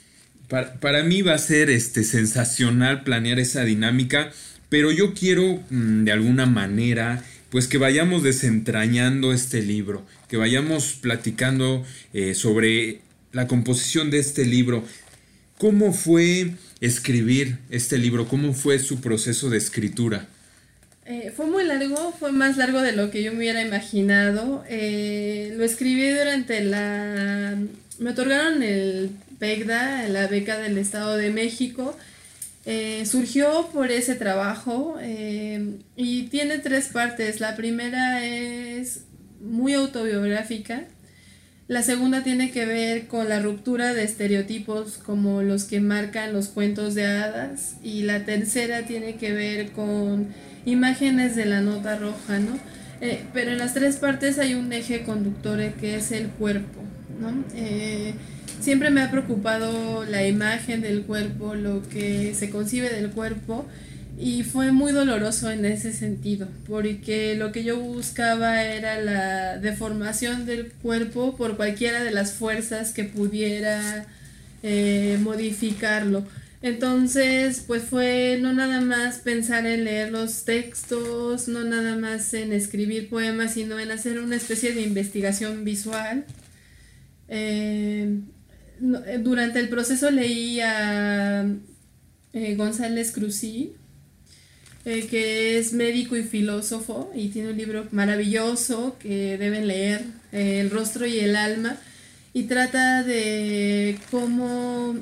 Para, 0.80 1.02
mí 1.02 1.22
va 1.22 1.34
a 1.34 1.38
ser 1.38 1.70
este, 1.70 2.04
sensacional 2.04 3.04
planear 3.04 3.38
esa 3.38 3.64
dinámica, 3.64 4.30
pero 4.68 4.90
yo 4.92 5.14
quiero 5.14 5.62
mm, 5.70 6.04
de 6.04 6.12
alguna 6.12 6.44
manera 6.44 7.22
pues 7.52 7.68
que 7.68 7.76
vayamos 7.76 8.22
desentrañando 8.22 9.34
este 9.34 9.60
libro, 9.60 10.06
que 10.32 10.38
vayamos 10.38 10.94
platicando 10.94 11.84
eh, 12.14 12.34
sobre 12.34 13.00
la 13.32 13.46
composición 13.46 14.10
de 14.10 14.18
este 14.18 14.46
libro. 14.46 14.82
¿Cómo 15.58 15.92
fue 15.92 16.52
escribir 16.80 17.58
este 17.68 17.98
libro? 17.98 18.26
¿Cómo 18.26 18.54
fue 18.54 18.78
su 18.78 19.02
proceso 19.02 19.50
de 19.50 19.58
escritura? 19.58 20.26
Eh, 21.04 21.34
fue 21.36 21.44
muy 21.44 21.64
largo, 21.64 22.14
fue 22.18 22.32
más 22.32 22.56
largo 22.56 22.80
de 22.80 22.92
lo 22.92 23.10
que 23.10 23.22
yo 23.22 23.32
me 23.32 23.40
hubiera 23.40 23.60
imaginado. 23.60 24.64
Eh, 24.70 25.52
lo 25.54 25.64
escribí 25.64 26.08
durante 26.08 26.64
la... 26.64 27.58
Me 27.98 28.10
otorgaron 28.12 28.62
el 28.62 29.10
PECDA, 29.38 30.08
la 30.08 30.28
beca 30.28 30.56
del 30.56 30.78
Estado 30.78 31.18
de 31.18 31.28
México, 31.28 31.94
surgió 33.04 33.68
por 33.70 33.90
ese 33.90 34.14
trabajo 34.14 34.96
y 35.94 36.22
tiene 36.28 36.58
tres 36.58 36.88
partes. 36.88 37.38
La 37.40 37.54
primera 37.54 38.24
es 38.24 39.00
muy 39.42 39.74
autobiográfica. 39.74 40.84
La 41.68 41.82
segunda 41.82 42.22
tiene 42.22 42.50
que 42.50 42.66
ver 42.66 43.06
con 43.06 43.28
la 43.28 43.40
ruptura 43.40 43.94
de 43.94 44.04
estereotipos 44.04 44.98
como 44.98 45.42
los 45.42 45.64
que 45.64 45.80
marcan 45.80 46.32
los 46.32 46.48
cuentos 46.48 46.94
de 46.94 47.06
hadas. 47.06 47.76
Y 47.82 48.02
la 48.02 48.24
tercera 48.24 48.82
tiene 48.82 49.16
que 49.16 49.32
ver 49.32 49.72
con 49.72 50.28
imágenes 50.64 51.36
de 51.36 51.46
la 51.46 51.60
nota 51.60 51.98
roja, 51.98 52.38
¿no? 52.38 52.58
Eh, 53.00 53.24
pero 53.32 53.50
en 53.52 53.58
las 53.58 53.74
tres 53.74 53.96
partes 53.96 54.38
hay 54.38 54.54
un 54.54 54.72
eje 54.72 55.02
conductor 55.02 55.60
que 55.74 55.96
es 55.96 56.12
el 56.12 56.28
cuerpo, 56.28 56.82
¿no? 57.20 57.32
siempre 58.60 58.90
me 58.90 59.02
ha 59.02 59.10
preocupado 59.10 60.04
la 60.04 60.24
imagen 60.24 60.82
del 60.82 61.02
cuerpo, 61.02 61.56
lo 61.56 61.82
que 61.88 62.32
se 62.34 62.48
concibe 62.48 62.90
del 62.90 63.10
cuerpo 63.10 63.66
y 64.18 64.44
fue 64.44 64.72
muy 64.72 64.92
doloroso 64.92 65.50
en 65.50 65.64
ese 65.64 65.92
sentido, 65.92 66.48
porque 66.68 67.34
lo 67.34 67.50
que 67.50 67.64
yo 67.64 67.80
buscaba 67.80 68.62
era 68.62 69.00
la 69.00 69.58
deformación 69.58 70.46
del 70.46 70.70
cuerpo 70.70 71.36
por 71.36 71.56
cualquiera 71.56 72.04
de 72.04 72.10
las 72.10 72.32
fuerzas 72.32 72.92
que 72.92 73.04
pudiera 73.04 74.06
eh, 74.62 75.18
modificarlo. 75.20 76.24
Entonces, 76.60 77.64
pues 77.66 77.82
fue 77.82 78.38
no 78.40 78.52
nada 78.52 78.80
más 78.80 79.18
pensar 79.18 79.66
en 79.66 79.84
leer 79.84 80.12
los 80.12 80.44
textos, 80.44 81.48
no 81.48 81.64
nada 81.64 81.96
más 81.96 82.32
en 82.34 82.52
escribir 82.52 83.08
poemas, 83.08 83.54
sino 83.54 83.80
en 83.80 83.90
hacer 83.90 84.20
una 84.20 84.36
especie 84.36 84.72
de 84.72 84.82
investigación 84.82 85.64
visual. 85.64 86.24
Eh, 87.28 88.20
eh, 89.06 89.20
durante 89.20 89.58
el 89.58 89.68
proceso 89.68 90.10
leí 90.10 90.60
a 90.60 91.44
González 92.56 93.10
Cruzí, 93.12 93.74
eh, 94.84 95.06
que 95.06 95.58
es 95.58 95.72
médico 95.72 96.16
y 96.16 96.22
filósofo 96.24 97.10
y 97.14 97.28
tiene 97.28 97.50
un 97.50 97.56
libro 97.56 97.86
maravilloso 97.92 98.96
que 98.98 99.38
deben 99.38 99.68
leer, 99.68 100.04
El 100.32 100.70
rostro 100.70 101.06
y 101.06 101.18
el 101.18 101.36
alma, 101.36 101.76
y 102.32 102.44
trata 102.44 103.02
de 103.02 103.98
cómo 104.10 104.96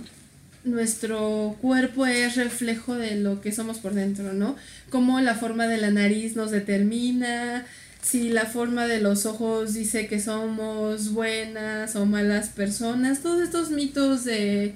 nuestro 0.64 1.56
cuerpo 1.60 2.06
es 2.06 2.36
reflejo 2.36 2.94
de 2.94 3.16
lo 3.16 3.40
que 3.40 3.52
somos 3.52 3.78
por 3.78 3.94
dentro, 3.94 4.32
¿no? 4.32 4.56
Cómo 4.90 5.20
la 5.20 5.34
forma 5.34 5.66
de 5.66 5.78
la 5.78 5.90
nariz 5.90 6.36
nos 6.36 6.50
determina, 6.50 7.64
si 8.02 8.30
la 8.30 8.46
forma 8.46 8.86
de 8.86 9.00
los 9.00 9.26
ojos 9.26 9.74
dice 9.74 10.06
que 10.06 10.20
somos 10.20 11.12
buenas 11.12 11.96
o 11.96 12.06
malas 12.06 12.48
personas, 12.48 13.20
todos 13.20 13.42
estos 13.42 13.70
mitos 13.70 14.24
de 14.24 14.74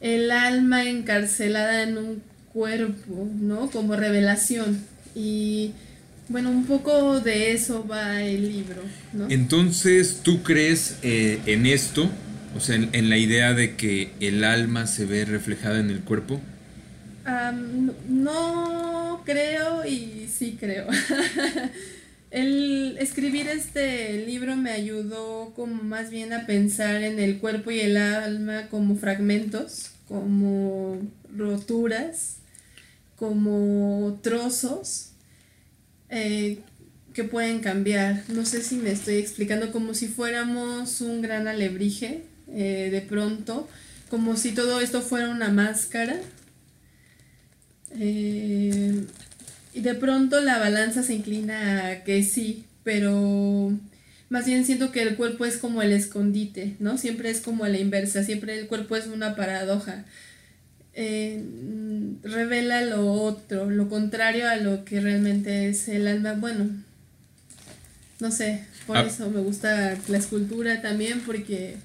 el 0.00 0.30
alma 0.30 0.84
encarcelada 0.84 1.82
en 1.82 1.98
un 1.98 2.22
cuerpo, 2.56 3.28
¿no? 3.38 3.70
Como 3.70 3.96
revelación. 3.96 4.82
Y 5.14 5.72
bueno, 6.30 6.50
un 6.50 6.64
poco 6.64 7.20
de 7.20 7.52
eso 7.52 7.86
va 7.86 8.22
el 8.22 8.50
libro, 8.50 8.82
¿no? 9.12 9.28
Entonces, 9.28 10.20
¿tú 10.22 10.42
crees 10.42 10.96
eh, 11.02 11.38
en 11.44 11.66
esto? 11.66 12.08
O 12.56 12.60
sea, 12.60 12.76
en, 12.76 13.10
la 13.10 13.18
idea 13.18 13.52
de 13.52 13.76
que 13.76 14.12
el 14.20 14.42
alma 14.42 14.86
se 14.86 15.04
ve 15.04 15.26
reflejada 15.26 15.80
en 15.80 15.90
el 15.90 16.00
cuerpo. 16.00 16.40
no 18.08 19.22
creo 19.26 19.84
y 19.84 20.28
sí 20.32 20.56
creo. 20.58 20.86
El 22.30 22.98
escribir 22.98 23.46
este 23.46 24.26
libro 24.26 24.56
me 24.56 24.70
ayudó 24.70 25.52
como 25.54 25.82
más 25.82 26.10
bien 26.10 26.32
a 26.32 26.44
pensar 26.44 27.02
en 27.02 27.18
el 27.20 27.38
cuerpo 27.38 27.70
y 27.70 27.80
el 27.80 27.96
alma 27.96 28.68
como 28.68 28.96
fragmentos, 28.96 29.92
como 30.08 30.98
roturas, 31.34 32.35
como 33.16 34.18
trozos 34.22 35.10
eh, 36.08 36.58
que 37.14 37.24
pueden 37.24 37.60
cambiar. 37.60 38.22
No 38.28 38.44
sé 38.44 38.62
si 38.62 38.76
me 38.76 38.92
estoy 38.92 39.16
explicando, 39.16 39.72
como 39.72 39.94
si 39.94 40.08
fuéramos 40.08 41.00
un 41.00 41.22
gran 41.22 41.48
alebrije 41.48 42.24
eh, 42.48 42.88
de 42.90 43.00
pronto, 43.00 43.68
como 44.10 44.36
si 44.36 44.52
todo 44.52 44.80
esto 44.80 45.02
fuera 45.02 45.30
una 45.30 45.48
máscara. 45.48 46.20
Eh, 47.98 49.06
y 49.72 49.80
de 49.80 49.94
pronto 49.94 50.40
la 50.40 50.58
balanza 50.58 51.02
se 51.02 51.14
inclina 51.14 51.88
a 51.88 52.04
que 52.04 52.22
sí, 52.22 52.64
pero 52.82 53.72
más 54.28 54.46
bien 54.46 54.64
siento 54.64 54.90
que 54.92 55.02
el 55.02 55.16
cuerpo 55.16 55.44
es 55.44 55.56
como 55.56 55.82
el 55.82 55.92
escondite, 55.92 56.76
¿no? 56.80 56.98
Siempre 56.98 57.30
es 57.30 57.40
como 57.40 57.66
la 57.66 57.78
inversa, 57.78 58.24
siempre 58.24 58.58
el 58.58 58.66
cuerpo 58.66 58.96
es 58.96 59.06
una 59.06 59.36
paradoja. 59.36 60.04
Revela 62.26 62.82
lo 62.82 63.12
otro, 63.12 63.70
lo 63.70 63.88
contrario 63.88 64.48
a 64.48 64.56
lo 64.56 64.84
que 64.84 65.00
realmente 65.00 65.68
es 65.68 65.88
el 65.88 66.06
alma. 66.06 66.34
Bueno, 66.34 66.70
no 68.20 68.30
sé. 68.30 68.64
Por 68.86 68.98
ah. 68.98 69.02
eso 69.02 69.30
me 69.30 69.40
gusta 69.40 69.98
la 70.08 70.18
escultura 70.18 70.80
también, 70.80 71.20
porque 71.26 71.76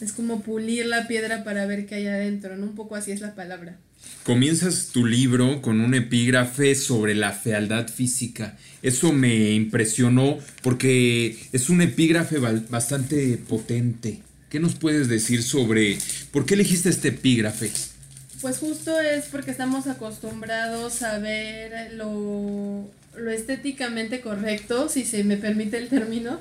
es 0.00 0.12
como 0.12 0.42
pulir 0.42 0.86
la 0.86 1.06
piedra 1.06 1.44
para 1.44 1.66
ver 1.66 1.86
qué 1.86 1.96
hay 1.96 2.06
adentro, 2.06 2.56
¿no? 2.56 2.66
Un 2.66 2.74
poco 2.74 2.96
así 2.96 3.12
es 3.12 3.20
la 3.20 3.34
palabra. 3.34 3.76
Comienzas 4.24 4.88
tu 4.88 5.06
libro 5.06 5.62
con 5.62 5.80
un 5.80 5.94
epígrafe 5.94 6.74
sobre 6.74 7.14
la 7.14 7.32
fealdad 7.32 7.88
física. 7.88 8.56
Eso 8.82 9.12
me 9.12 9.52
impresionó 9.52 10.38
porque 10.62 11.38
es 11.52 11.70
un 11.70 11.82
epígrafe 11.82 12.38
bastante 12.38 13.38
potente. 13.48 14.22
¿Qué 14.48 14.58
nos 14.58 14.74
puedes 14.74 15.08
decir 15.08 15.42
sobre 15.42 15.98
por 16.32 16.44
qué 16.44 16.54
elegiste 16.54 16.88
este 16.88 17.08
epígrafe? 17.08 17.70
Pues 18.40 18.58
justo 18.58 18.98
es 18.98 19.26
porque 19.26 19.50
estamos 19.50 19.86
acostumbrados 19.86 21.02
a 21.02 21.18
ver 21.18 21.92
lo, 21.92 22.88
lo 23.16 23.30
estéticamente 23.30 24.22
correcto, 24.22 24.88
si 24.88 25.04
se 25.04 25.24
me 25.24 25.36
permite 25.36 25.76
el 25.76 25.88
término, 25.88 26.40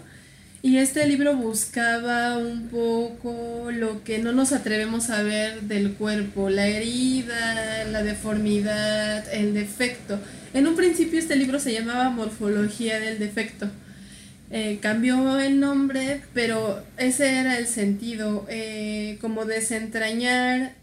y 0.62 0.78
este 0.78 1.06
libro 1.08 1.36
buscaba 1.36 2.38
un 2.38 2.70
poco 2.70 3.70
lo 3.72 4.04
que 4.04 4.20
no 4.20 4.32
nos 4.32 4.54
atrevemos 4.54 5.10
a 5.10 5.24
ver 5.24 5.62
del 5.64 5.94
cuerpo, 5.94 6.50
la 6.50 6.68
herida, 6.68 7.84
la 7.86 8.04
deformidad, 8.04 9.26
el 9.34 9.54
defecto. 9.54 10.20
En 10.54 10.68
un 10.68 10.78
principio 10.78 11.20
este 11.20 11.36
libro 11.36 11.60
se 11.60 11.74
llamaba 11.74 12.10
Morfología 12.10 13.00
del 13.00 13.20
Defecto. 13.20 13.70
Eh, 14.52 14.80
cambió 14.82 15.40
el 15.40 15.60
nombre, 15.60 16.22
pero 16.34 16.84
ese 16.98 17.40
era 17.40 17.58
el 17.58 17.68
sentido, 17.68 18.46
eh, 18.50 19.18
como 19.22 19.46
desentrañar 19.46 20.79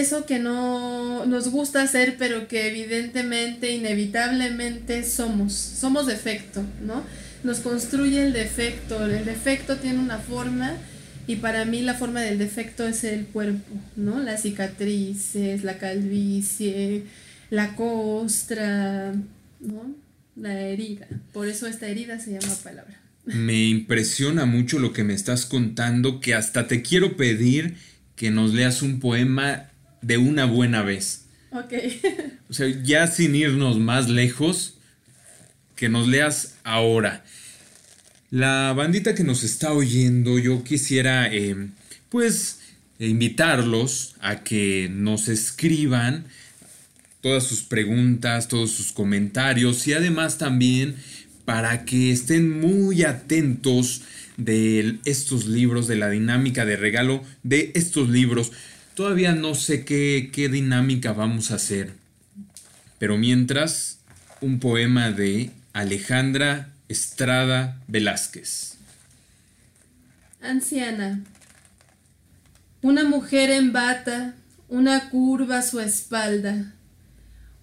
eso 0.00 0.26
que 0.26 0.38
no 0.38 1.26
nos 1.26 1.48
gusta 1.48 1.82
hacer, 1.82 2.16
pero 2.18 2.48
que 2.48 2.68
evidentemente, 2.68 3.72
inevitablemente 3.72 5.04
somos, 5.04 5.52
somos 5.52 6.06
defecto, 6.06 6.62
¿no? 6.82 7.04
nos 7.46 7.60
construye 7.60 8.26
el 8.26 8.32
defecto. 8.32 9.06
El 9.06 9.24
defecto 9.24 9.76
tiene 9.76 10.00
una 10.00 10.18
forma 10.18 10.76
y 11.26 11.36
para 11.36 11.64
mí 11.64 11.80
la 11.80 11.94
forma 11.94 12.20
del 12.20 12.38
defecto 12.38 12.86
es 12.86 13.04
el 13.04 13.26
cuerpo, 13.26 13.74
¿no? 13.96 14.20
Las 14.20 14.42
cicatrices, 14.42 15.64
la 15.64 15.78
calvicie, 15.78 17.04
la 17.48 17.74
costra, 17.74 19.14
¿no? 19.60 19.94
La 20.34 20.60
herida. 20.60 21.06
Por 21.32 21.48
eso 21.48 21.66
esta 21.66 21.88
herida 21.88 22.18
se 22.18 22.32
llama 22.32 22.54
palabra. 22.62 23.00
Me 23.24 23.64
impresiona 23.64 24.44
mucho 24.44 24.78
lo 24.78 24.92
que 24.92 25.02
me 25.02 25.14
estás 25.14 25.46
contando, 25.46 26.20
que 26.20 26.34
hasta 26.34 26.68
te 26.68 26.82
quiero 26.82 27.16
pedir 27.16 27.76
que 28.14 28.30
nos 28.30 28.54
leas 28.54 28.82
un 28.82 29.00
poema 29.00 29.70
de 30.06 30.18
una 30.18 30.44
buena 30.44 30.82
vez. 30.82 31.26
Ok. 31.50 31.72
o 32.48 32.52
sea, 32.52 32.68
ya 32.82 33.06
sin 33.06 33.34
irnos 33.34 33.78
más 33.78 34.08
lejos, 34.08 34.74
que 35.74 35.88
nos 35.88 36.08
leas 36.08 36.54
ahora. 36.64 37.24
La 38.30 38.72
bandita 38.72 39.14
que 39.14 39.24
nos 39.24 39.42
está 39.44 39.72
oyendo, 39.72 40.38
yo 40.38 40.64
quisiera, 40.64 41.32
eh, 41.32 41.68
pues, 42.08 42.60
invitarlos 42.98 44.14
a 44.20 44.42
que 44.42 44.88
nos 44.90 45.28
escriban 45.28 46.24
todas 47.20 47.44
sus 47.44 47.62
preguntas, 47.62 48.48
todos 48.48 48.70
sus 48.70 48.92
comentarios 48.92 49.86
y 49.86 49.92
además 49.92 50.38
también 50.38 50.96
para 51.44 51.84
que 51.84 52.10
estén 52.10 52.58
muy 52.60 53.02
atentos 53.04 54.02
de 54.36 54.98
estos 55.04 55.46
libros, 55.46 55.88
de 55.88 55.96
la 55.96 56.10
dinámica 56.10 56.64
de 56.64 56.76
regalo 56.76 57.22
de 57.42 57.72
estos 57.74 58.08
libros. 58.08 58.52
Todavía 58.96 59.34
no 59.34 59.54
sé 59.54 59.84
qué, 59.84 60.48
dinámica 60.50 61.12
vamos 61.12 61.50
a 61.50 61.56
hacer, 61.56 61.92
pero 62.98 63.18
mientras, 63.18 63.98
un 64.40 64.58
poema 64.58 65.10
de 65.10 65.50
Alejandra 65.74 66.72
Estrada 66.88 67.78
Velázquez. 67.88 68.76
Anciana. 70.40 71.20
Una 72.80 73.04
mujer 73.04 73.50
en 73.50 73.74
bata, 73.74 74.34
una 74.70 75.10
curva 75.10 75.58
a 75.58 75.62
su 75.62 75.78
espalda. 75.78 76.72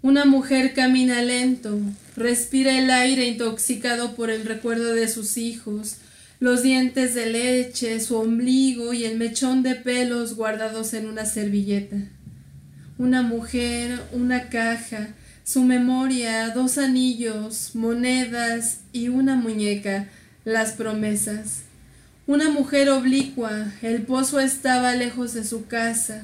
Una 0.03 0.25
mujer 0.25 0.75
camina 0.75 1.23
lento, 1.23 1.79
respira 2.15 2.77
el 2.77 2.91
aire 2.91 3.25
intoxicado 3.25 4.13
por 4.15 4.29
el 4.29 4.45
recuerdo 4.45 4.93
de 4.93 5.07
sus 5.07 5.37
hijos, 5.37 5.95
los 6.43 6.61
dientes 6.61 7.15
de 7.15 7.27
leche, 7.27 8.01
su 8.01 8.17
ombligo 8.17 8.91
y 8.91 9.05
el 9.05 9.17
mechón 9.17 9.63
de 9.63 9.75
pelos 9.75 10.35
guardados 10.35 10.93
en 10.93 11.07
una 11.07 11.23
servilleta. 11.23 11.95
Una 12.97 13.21
mujer, 13.21 14.01
una 14.11 14.49
caja, 14.49 15.13
su 15.45 15.63
memoria, 15.63 16.49
dos 16.49 16.77
anillos, 16.77 17.73
monedas 17.75 18.81
y 18.91 19.07
una 19.07 19.37
muñeca, 19.37 20.09
las 20.43 20.73
promesas. 20.73 21.61
Una 22.27 22.49
mujer 22.49 22.89
oblicua, 22.89 23.71
el 23.81 24.01
pozo 24.01 24.41
estaba 24.41 24.97
lejos 24.97 25.33
de 25.33 25.45
su 25.45 25.67
casa, 25.67 26.23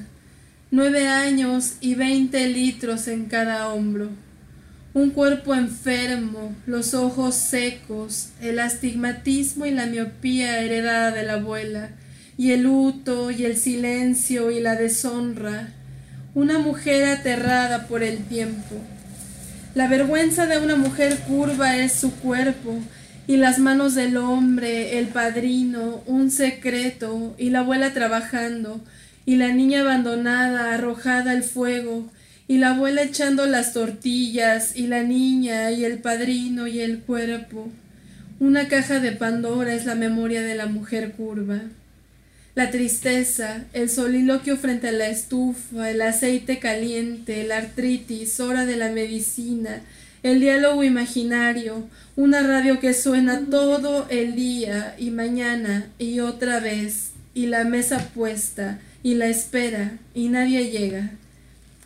nueve 0.70 1.08
años 1.08 1.76
y 1.80 1.94
veinte 1.94 2.46
litros 2.46 3.08
en 3.08 3.24
cada 3.24 3.72
hombro. 3.72 4.10
Un 4.92 5.10
cuerpo 5.10 5.54
enfermo, 5.54 6.54
los 6.66 6.94
ojos 6.94 7.34
secos, 7.34 8.30
el 8.40 8.58
astigmatismo 8.58 9.66
y 9.66 9.70
la 9.70 9.86
miopía 9.86 10.60
heredada 10.60 11.12
de 11.12 11.22
la 11.22 11.34
abuela, 11.34 11.90
y 12.36 12.52
el 12.52 12.62
luto 12.62 13.30
y 13.30 13.44
el 13.44 13.56
silencio 13.56 14.50
y 14.50 14.60
la 14.60 14.74
deshonra. 14.74 15.68
Una 16.34 16.58
mujer 16.58 17.04
aterrada 17.04 17.86
por 17.86 18.02
el 18.02 18.18
tiempo 18.24 18.76
la 19.72 19.86
vergüenza 19.86 20.46
de 20.46 20.58
una 20.58 20.74
mujer 20.74 21.16
curva 21.28 21.76
es 21.76 21.92
su 21.92 22.12
cuerpo, 22.16 22.76
y 23.28 23.36
las 23.36 23.60
manos 23.60 23.94
del 23.94 24.16
hombre, 24.16 24.98
el 24.98 25.06
padrino, 25.06 26.02
un 26.06 26.32
secreto, 26.32 27.36
y 27.38 27.50
la 27.50 27.60
abuela 27.60 27.92
trabajando, 27.92 28.80
y 29.26 29.36
la 29.36 29.52
niña 29.52 29.82
abandonada, 29.82 30.74
arrojada 30.74 31.30
al 31.30 31.44
fuego, 31.44 32.10
y 32.50 32.58
la 32.58 32.70
abuela 32.70 33.02
echando 33.02 33.46
las 33.46 33.72
tortillas, 33.72 34.74
y 34.74 34.88
la 34.88 35.04
niña, 35.04 35.70
y 35.70 35.84
el 35.84 35.98
padrino, 35.98 36.66
y 36.66 36.80
el 36.80 36.98
cuerpo. 36.98 37.68
Una 38.40 38.66
caja 38.66 38.98
de 38.98 39.12
Pandora 39.12 39.72
es 39.72 39.84
la 39.84 39.94
memoria 39.94 40.42
de 40.42 40.56
la 40.56 40.66
mujer 40.66 41.12
curva 41.12 41.60
la 42.56 42.72
tristeza, 42.72 43.64
el 43.72 43.88
soliloquio 43.88 44.56
frente 44.56 44.88
a 44.88 44.92
la 44.92 45.08
estufa, 45.08 45.90
el 45.90 46.02
aceite 46.02 46.58
caliente, 46.58 47.44
la 47.44 47.58
artritis, 47.58 48.40
hora 48.40 48.66
de 48.66 48.76
la 48.76 48.90
medicina, 48.90 49.80
el 50.24 50.40
diálogo 50.40 50.82
imaginario, 50.82 51.86
una 52.16 52.42
radio 52.42 52.80
que 52.80 52.92
suena 52.92 53.46
todo 53.48 54.08
el 54.10 54.34
día 54.34 54.96
y 54.98 55.10
mañana 55.10 55.86
y 55.98 56.18
otra 56.18 56.58
vez, 56.58 57.12
y 57.32 57.46
la 57.46 57.62
mesa 57.62 58.10
puesta, 58.12 58.80
y 59.04 59.14
la 59.14 59.28
espera, 59.28 59.92
y 60.12 60.28
nadie 60.28 60.70
llega. 60.70 61.12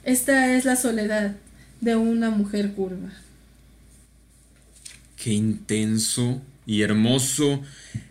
Esta 0.04 0.54
es 0.54 0.64
la 0.64 0.76
soledad 0.76 1.36
de 1.80 1.96
una 1.96 2.30
mujer 2.30 2.72
curva. 2.72 3.10
Qué 5.16 5.32
intenso 5.32 6.42
y 6.66 6.82
hermoso 6.82 7.62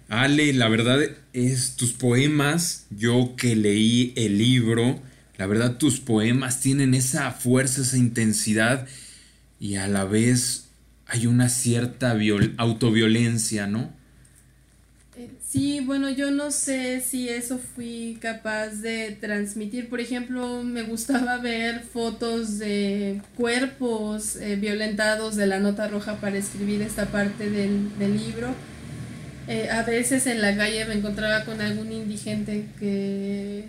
Ale, 0.10 0.54
la 0.54 0.70
verdad 0.70 1.00
es 1.34 1.76
tus 1.76 1.92
poemas, 1.92 2.86
yo 2.92 3.36
que 3.36 3.56
leí 3.56 4.14
el 4.16 4.38
libro, 4.38 5.02
la 5.38 5.48
verdad 5.48 5.78
tus 5.78 6.00
poemas 6.00 6.60
tienen 6.60 6.94
esa 6.94 7.32
fuerza, 7.32 7.82
esa 7.82 7.98
intensidad 7.98 8.88
y 9.60 9.76
a 9.76 9.88
la 9.88 10.04
vez 10.04 10.66
hay 11.08 11.26
una 11.26 11.50
cierta 11.50 12.16
autoviolencia, 12.58 13.66
¿no? 13.66 13.92
Sí, 15.54 15.82
bueno, 15.82 16.10
yo 16.10 16.32
no 16.32 16.50
sé 16.50 17.00
si 17.00 17.30
eso 17.30 17.60
fui 17.60 18.18
capaz 18.20 18.70
de 18.82 19.12
transmitir. 19.22 19.88
Por 19.88 20.00
ejemplo, 20.00 20.64
me 20.64 20.82
gustaba 20.82 21.38
ver 21.38 21.82
fotos 21.82 22.58
de 22.58 23.22
cuerpos 23.38 24.36
eh, 24.38 24.56
violentados 24.56 25.36
de 25.36 25.46
la 25.46 25.60
nota 25.60 25.88
roja 25.88 26.16
para 26.16 26.38
escribir 26.40 26.82
esta 26.82 27.06
parte 27.06 27.52
del, 27.52 27.96
del 28.00 28.18
libro 28.18 28.56
eh, 29.48 29.70
a 29.70 29.84
veces 29.84 30.26
en 30.28 30.42
la 30.42 30.56
calle 30.56 30.86
me 30.86 30.96
encontraba 30.96 31.46
con 31.46 31.62
algún 31.62 31.92
indigente 31.92 32.66
que 32.80 33.66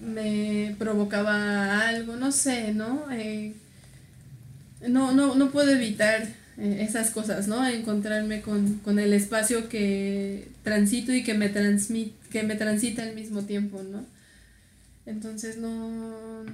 me 0.00 0.76
provocaba 0.78 1.88
algo, 1.88 2.16
no 2.16 2.30
sé, 2.32 2.74
¿no? 2.74 3.06
Eh, 3.10 3.54
no, 4.86 5.12
no, 5.12 5.34
no 5.34 5.50
puedo 5.50 5.72
evitar 5.72 6.28
eh, 6.58 6.78
esas 6.80 7.10
cosas, 7.10 7.46
¿no? 7.46 7.66
Encontrarme 7.66 8.40
con, 8.42 8.98
el 8.98 9.12
espacio 9.12 9.68
que 9.68 10.48
transito 10.64 11.14
y 11.14 11.22
que 11.22 11.34
me, 11.34 11.48
transmit, 11.48 12.12
que 12.30 12.42
me 12.42 12.56
transita 12.56 13.04
al 13.04 13.14
mismo 13.14 13.42
tiempo, 13.44 13.82
¿no? 13.82 14.04
Entonces 15.06 15.56
no, 15.58 16.44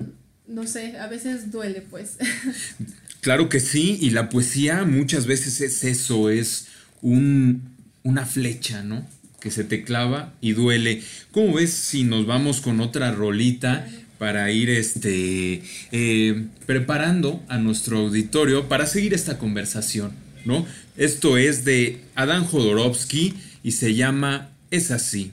no 0.46 0.66
sé, 0.66 0.98
a 0.98 1.06
veces 1.06 1.50
duele, 1.50 1.80
pues. 1.80 2.18
Claro 3.22 3.48
que 3.48 3.58
sí, 3.58 3.96
y 4.02 4.10
la 4.10 4.28
poesía 4.28 4.84
muchas 4.84 5.26
veces 5.26 5.62
es 5.62 5.82
eso, 5.82 6.28
es 6.28 6.66
un, 7.00 7.62
una 8.02 8.26
flecha, 8.26 8.82
¿no? 8.82 9.08
Que 9.40 9.50
se 9.50 9.64
te 9.64 9.82
clava 9.82 10.34
y 10.42 10.52
duele. 10.52 11.02
¿Cómo 11.30 11.54
ves 11.54 11.72
si 11.72 12.04
nos 12.04 12.26
vamos 12.26 12.60
con 12.60 12.80
otra 12.80 13.12
rolita 13.12 13.88
para 14.24 14.50
ir 14.50 14.70
este, 14.70 15.60
eh, 15.92 16.46
preparando 16.64 17.44
a 17.46 17.58
nuestro 17.58 17.98
auditorio 17.98 18.70
para 18.70 18.86
seguir 18.86 19.12
esta 19.12 19.36
conversación? 19.36 20.12
¿no? 20.46 20.66
Esto 20.96 21.36
es 21.36 21.66
de 21.66 22.00
Adán 22.14 22.44
Jodorowsky 22.44 23.34
y 23.62 23.72
se 23.72 23.94
llama 23.94 24.48
Es 24.70 24.90
así. 24.90 25.30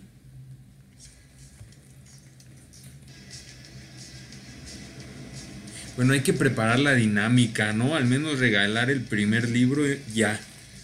Bueno, 5.95 6.11
hay 6.11 6.19
que 6.19 6.33
preparar 6.33 6.79
la 6.79 6.93
dinámica, 6.93 7.71
¿no? 7.71 7.95
Al 7.95 8.07
menos 8.07 8.39
regalar 8.39 8.89
el 8.89 8.99
primer 8.99 9.47
libro 9.47 9.83
ya. 10.13 10.37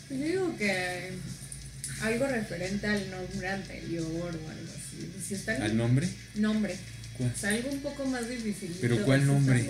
Yo 0.09 0.15
digo 0.15 0.57
que 0.57 1.11
algo 2.03 2.25
referente 2.25 2.87
al 2.87 3.11
nombre 3.11 3.49
anterior 3.49 4.05
o 4.05 4.27
algo 4.29 4.71
así. 4.77 5.35
¿Al 5.61 5.75
nombre? 5.75 6.07
Nombre. 6.35 6.77
¿Cuál? 7.17 7.53
algo 7.53 7.69
un 7.71 7.79
poco 7.79 8.05
más 8.05 8.29
difícil. 8.29 8.75
¿Pero 8.79 9.03
cuál 9.03 9.25
nombre? 9.25 9.69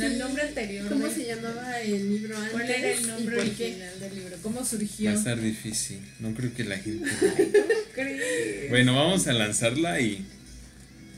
el 0.00 0.18
nombre 0.18 0.42
anterior. 0.42 0.88
¿Cómo 0.88 1.10
se 1.10 1.26
llamaba 1.26 1.80
el 1.80 2.08
libro 2.08 2.36
antes? 2.36 2.52
¿Cuál 2.52 2.70
era 2.70 2.90
el 2.92 3.06
nombre 3.08 3.40
original 3.40 4.00
del 4.00 4.14
libro? 4.14 4.36
¿Cómo 4.42 4.64
surgió? 4.64 5.10
Va 5.10 5.16
a 5.16 5.18
estar 5.18 5.40
difícil. 5.40 6.00
No 6.20 6.34
creo 6.34 6.54
que 6.54 6.64
la 6.64 6.78
gente. 6.78 7.10
Ay, 7.96 8.66
bueno, 8.68 8.94
vamos 8.94 9.26
a 9.26 9.32
lanzarla 9.32 10.00
y. 10.00 10.24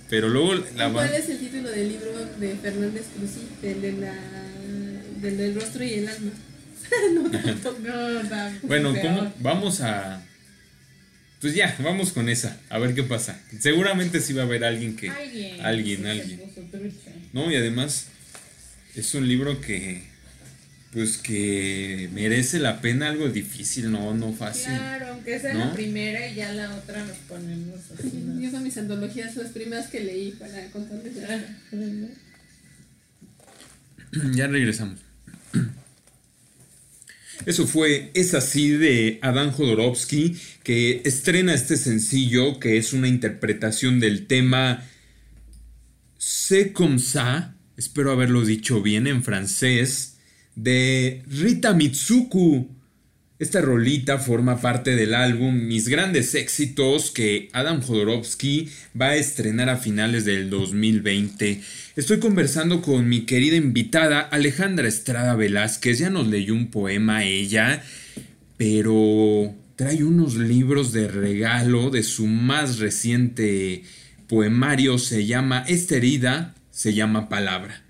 Pero 0.08 0.28
luego 0.28 0.54
la 0.76 0.92
¿Cuál 0.92 1.14
es 1.14 1.28
el 1.28 1.38
título 1.38 1.70
del 1.70 1.88
libro 1.88 2.12
de 2.38 2.54
Fernández 2.56 3.04
Cruzí? 3.16 3.46
El 3.62 3.80
de 3.80 3.92
la, 3.92 4.14
del, 5.22 5.36
del 5.38 5.54
rostro 5.54 5.84
y 5.84 5.94
el 5.94 6.08
alma. 6.08 6.32
no, 7.14 7.22
no, 7.22 8.22
no, 8.22 8.58
Bueno, 8.62 8.94
¿cómo? 9.00 9.32
Vamos 9.38 9.80
a. 9.80 10.22
Pues 11.42 11.56
ya, 11.56 11.76
vamos 11.80 12.12
con 12.12 12.28
esa, 12.28 12.56
a 12.70 12.78
ver 12.78 12.94
qué 12.94 13.02
pasa. 13.02 13.36
Seguramente 13.58 14.20
sí 14.20 14.32
va 14.32 14.42
a 14.42 14.44
haber 14.46 14.62
alguien 14.62 14.94
que. 14.94 15.10
Alguien. 15.10 15.60
Alguien, 15.60 16.06
alguien. 16.06 16.40
No, 17.32 17.50
y 17.50 17.56
además 17.56 18.06
es 18.94 19.12
un 19.14 19.28
libro 19.28 19.60
que. 19.60 20.04
Pues 20.92 21.18
que 21.18 22.10
merece 22.12 22.60
la 22.60 22.80
pena 22.80 23.08
algo 23.08 23.28
difícil, 23.28 23.90
no, 23.90 24.14
no 24.14 24.32
fácil. 24.34 24.66
Claro, 24.66 25.06
aunque 25.08 25.40
sea 25.40 25.54
la 25.54 25.72
primera 25.72 26.28
y 26.28 26.34
ya 26.36 26.52
la 26.52 26.76
otra 26.76 27.04
nos 27.04 27.16
ponemos 27.16 27.80
así. 27.98 28.22
Yo 28.38 28.50
son 28.50 28.62
mis 28.62 28.76
antologías, 28.76 29.34
las 29.34 29.50
primeras 29.50 29.88
que 29.88 30.00
leí 30.00 30.32
para 30.32 30.66
contarles. 30.66 31.14
Ya 34.34 34.46
regresamos. 34.46 35.00
Eso 37.46 37.66
fue 37.66 38.10
Es 38.14 38.34
así 38.34 38.70
de 38.70 39.18
Adán 39.22 39.50
Jodorowsky, 39.50 40.36
que 40.62 41.02
estrena 41.04 41.54
este 41.54 41.76
sencillo 41.76 42.60
que 42.60 42.76
es 42.76 42.92
una 42.92 43.08
interpretación 43.08 44.00
del 44.00 44.26
tema 44.26 44.84
C'est 46.18 46.72
comme 46.72 47.00
ça, 47.00 47.52
espero 47.76 48.12
haberlo 48.12 48.44
dicho 48.44 48.80
bien 48.80 49.08
en 49.08 49.24
francés, 49.24 50.18
de 50.54 51.24
Rita 51.26 51.74
Mitsuku. 51.74 52.68
Esta 53.42 53.60
rolita 53.60 54.18
forma 54.18 54.60
parte 54.60 54.94
del 54.94 55.14
álbum 55.14 55.66
Mis 55.66 55.88
grandes 55.88 56.36
éxitos 56.36 57.10
que 57.10 57.48
Adam 57.52 57.82
Jodorowsky 57.82 58.68
va 58.98 59.06
a 59.06 59.16
estrenar 59.16 59.68
a 59.68 59.78
finales 59.78 60.24
del 60.24 60.48
2020. 60.48 61.60
Estoy 61.96 62.20
conversando 62.20 62.82
con 62.82 63.08
mi 63.08 63.22
querida 63.22 63.56
invitada 63.56 64.20
Alejandra 64.20 64.86
Estrada 64.86 65.34
Velázquez, 65.34 65.98
ya 65.98 66.08
nos 66.08 66.28
leyó 66.28 66.54
un 66.54 66.70
poema 66.70 67.24
ella, 67.24 67.82
pero 68.56 69.52
trae 69.74 70.04
unos 70.04 70.36
libros 70.36 70.92
de 70.92 71.08
regalo 71.08 71.90
de 71.90 72.04
su 72.04 72.28
más 72.28 72.78
reciente 72.78 73.82
poemario, 74.28 74.98
se 74.98 75.26
llama 75.26 75.64
Esta 75.66 75.96
herida, 75.96 76.54
se 76.70 76.94
llama 76.94 77.28
Palabra. 77.28 77.82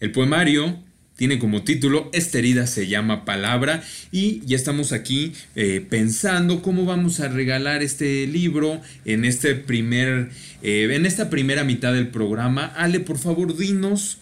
El 0.00 0.12
poemario 0.12 0.86
tiene 1.18 1.40
como 1.40 1.64
título 1.64 2.08
Esta 2.12 2.38
herida 2.38 2.68
se 2.68 2.86
llama 2.86 3.24
palabra 3.24 3.82
y 4.12 4.40
ya 4.46 4.56
estamos 4.56 4.92
aquí 4.92 5.32
eh, 5.56 5.84
pensando 5.90 6.62
cómo 6.62 6.84
vamos 6.84 7.18
a 7.18 7.26
regalar 7.26 7.82
este 7.82 8.24
libro 8.28 8.80
en 9.04 9.24
este 9.24 9.56
primer 9.56 10.30
eh, 10.62 10.88
en 10.92 11.06
esta 11.06 11.28
primera 11.28 11.64
mitad 11.64 11.92
del 11.92 12.08
programa. 12.08 12.66
Ale, 12.66 13.00
por 13.00 13.18
favor, 13.18 13.56
dinos 13.56 14.18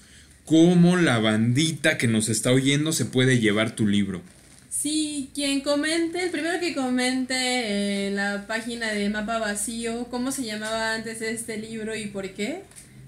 cómo 0.46 0.96
la 0.96 1.18
bandita 1.18 1.98
que 1.98 2.08
nos 2.08 2.30
está 2.30 2.50
oyendo 2.50 2.92
se 2.92 3.04
puede 3.04 3.40
llevar 3.40 3.76
tu 3.76 3.86
libro. 3.86 4.22
Sí, 4.70 5.28
quien 5.34 5.60
comente, 5.60 6.22
el 6.22 6.30
primero 6.30 6.58
que 6.60 6.74
comente 6.74 8.06
en 8.06 8.16
la 8.16 8.46
página 8.46 8.90
de 8.92 9.10
Mapa 9.10 9.38
Vacío, 9.38 10.06
cómo 10.10 10.32
se 10.32 10.44
llamaba 10.44 10.94
antes 10.94 11.20
este 11.20 11.58
libro 11.58 11.94
y 11.94 12.06
por 12.06 12.30
qué, 12.30 12.62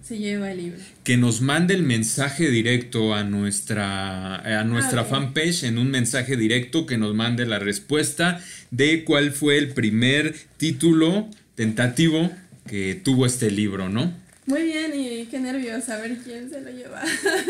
se 0.09 0.17
lleva 0.17 0.51
el 0.51 0.57
libro. 0.59 0.79
Que 1.05 1.19
nos 1.19 1.43
mande 1.43 1.75
el 1.75 1.83
mensaje 1.83 2.51
directo 2.51 3.15
a 3.15 3.25
nuestra, 3.25 4.37
a 4.37 4.65
nuestra 4.65 5.03
ah, 5.03 5.05
fanpage, 5.05 5.65
en 5.65 5.77
un 5.77 5.91
mensaje 5.91 6.37
directo 6.39 6.87
que 6.87 6.97
nos 6.97 7.15
mande 7.15 7.45
la 7.45 7.59
respuesta 7.59 8.43
de 8.71 9.05
cuál 9.05 9.33
fue 9.33 9.59
el 9.59 9.69
primer 9.69 10.35
título 10.57 11.29
tentativo 11.55 12.31
que 12.67 12.95
tuvo 12.95 13.27
este 13.27 13.51
libro, 13.51 13.91
¿no? 13.91 14.15
Muy 14.49 14.63
bien, 14.63 14.99
y 14.99 15.27
qué 15.27 15.41
nervioso 15.41 15.93
a 15.93 15.99
ver 15.99 16.17
quién 16.25 16.49
se 16.49 16.63
lo 16.63 16.71
lleva. 16.71 17.03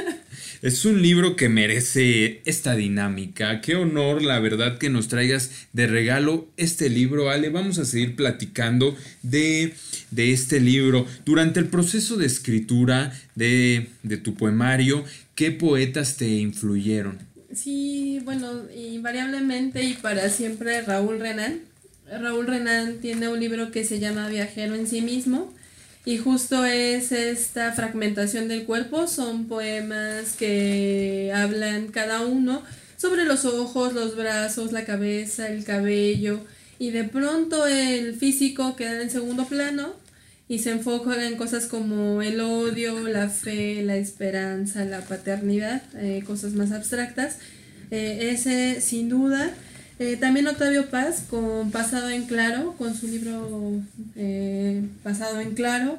es 0.62 0.84
un 0.84 1.00
libro 1.00 1.36
que 1.36 1.48
merece 1.48 2.42
esta 2.44 2.74
dinámica. 2.74 3.60
Qué 3.60 3.76
honor, 3.76 4.20
la 4.20 4.40
verdad, 4.40 4.78
que 4.78 4.90
nos 4.90 5.06
traigas 5.06 5.52
de 5.72 5.86
regalo 5.86 6.48
este 6.56 6.90
libro, 6.90 7.30
Ale. 7.30 7.50
Vamos 7.50 7.78
a 7.78 7.84
seguir 7.84 8.16
platicando 8.16 8.96
de, 9.22 9.74
este 10.16 10.58
libro. 10.58 11.06
Durante 11.24 11.60
el 11.60 11.68
proceso 11.68 12.16
de 12.16 12.26
escritura 12.26 13.12
de, 13.36 13.90
de 14.02 14.16
tu 14.16 14.34
poemario, 14.34 15.04
¿qué 15.36 15.52
poetas 15.52 16.16
te 16.16 16.26
influyeron? 16.26 17.16
Sí, 17.54 18.18
bueno, 18.24 18.64
invariablemente 18.76 19.84
y 19.84 19.94
para 19.94 20.28
siempre 20.30 20.82
Raúl 20.82 21.20
Renan. 21.20 21.60
Raúl 22.10 22.48
Renan 22.48 22.98
tiene 23.00 23.28
un 23.28 23.38
libro 23.38 23.70
que 23.70 23.84
se 23.84 24.00
llama 24.00 24.28
Viajero 24.28 24.74
en 24.74 24.88
sí 24.88 25.00
mismo 25.00 25.56
y 26.08 26.16
justo 26.16 26.64
es 26.64 27.12
esta 27.12 27.72
fragmentación 27.72 28.48
del 28.48 28.64
cuerpo, 28.64 29.06
son 29.08 29.44
poemas 29.46 30.32
que 30.38 31.30
hablan 31.34 31.88
cada 31.88 32.22
uno 32.22 32.62
sobre 32.96 33.26
los 33.26 33.44
ojos, 33.44 33.92
los 33.92 34.16
brazos, 34.16 34.72
la 34.72 34.86
cabeza, 34.86 35.48
el 35.48 35.64
cabello, 35.64 36.40
y 36.78 36.92
de 36.92 37.04
pronto 37.04 37.66
el 37.66 38.14
físico 38.14 38.74
queda 38.74 39.02
en 39.02 39.10
segundo 39.10 39.44
plano 39.44 39.92
y 40.48 40.60
se 40.60 40.70
enfoca 40.70 41.26
en 41.26 41.36
cosas 41.36 41.66
como 41.66 42.22
el 42.22 42.40
odio, 42.40 43.06
la 43.06 43.28
fe, 43.28 43.82
la 43.82 43.98
esperanza, 43.98 44.86
la 44.86 45.02
paternidad, 45.02 45.82
eh, 45.96 46.24
cosas 46.26 46.54
más 46.54 46.72
abstractas. 46.72 47.36
Eh, 47.90 48.30
ese 48.32 48.80
sin 48.80 49.10
duda 49.10 49.50
eh, 49.98 50.16
también 50.16 50.46
Octavio 50.46 50.88
Paz 50.90 51.24
con 51.28 51.70
Pasado 51.70 52.10
en 52.10 52.24
Claro, 52.26 52.74
con 52.78 52.94
su 52.94 53.08
libro 53.08 53.80
eh, 54.16 54.82
Pasado 55.02 55.40
en 55.40 55.54
Claro. 55.54 55.98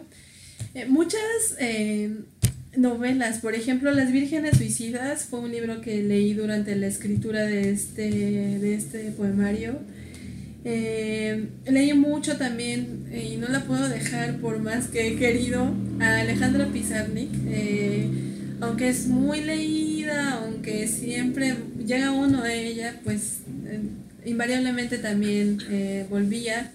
Eh, 0.73 0.85
muchas 0.88 1.21
novelas, 2.75 3.39
por 3.39 3.55
ejemplo, 3.55 3.91
Las 3.91 4.12
Vírgenes 4.12 4.57
Suicidas 4.57 5.25
fue 5.25 5.39
un 5.39 5.51
libro 5.51 5.81
que 5.81 6.03
leí 6.03 6.33
durante 6.33 6.75
la 6.75 6.88
escritura 6.88 7.43
de 7.43 7.71
este, 7.71 8.09
de 8.09 8.75
este 8.75 9.12
poemario. 9.12 9.79
leí 10.63 11.93
mucho 11.93 12.38
también, 12.38 13.09
y 13.13 13.38
no 13.38 13.47
la 13.47 13.63
puedo 13.63 13.89
dejar 13.89 14.38
por 14.38 14.59
más 14.59 14.88
que 14.88 15.07
he 15.07 15.15
querido, 15.15 15.73
a 15.99 16.19
Alejandra 16.19 16.67
Pizarnik 16.67 17.31
aunque 18.62 18.89
es 18.89 19.07
muy 19.07 19.41
leída, 19.41 20.41
aunque 20.43 20.88
siempre 20.88 21.55
llega 21.85 22.12
uno 22.12 22.43
a 22.43 22.53
ella, 22.53 22.99
pues 23.03 23.39
invariablemente 24.25 24.97
también 24.97 25.60
eh, 25.69 26.05
volvía 26.10 26.71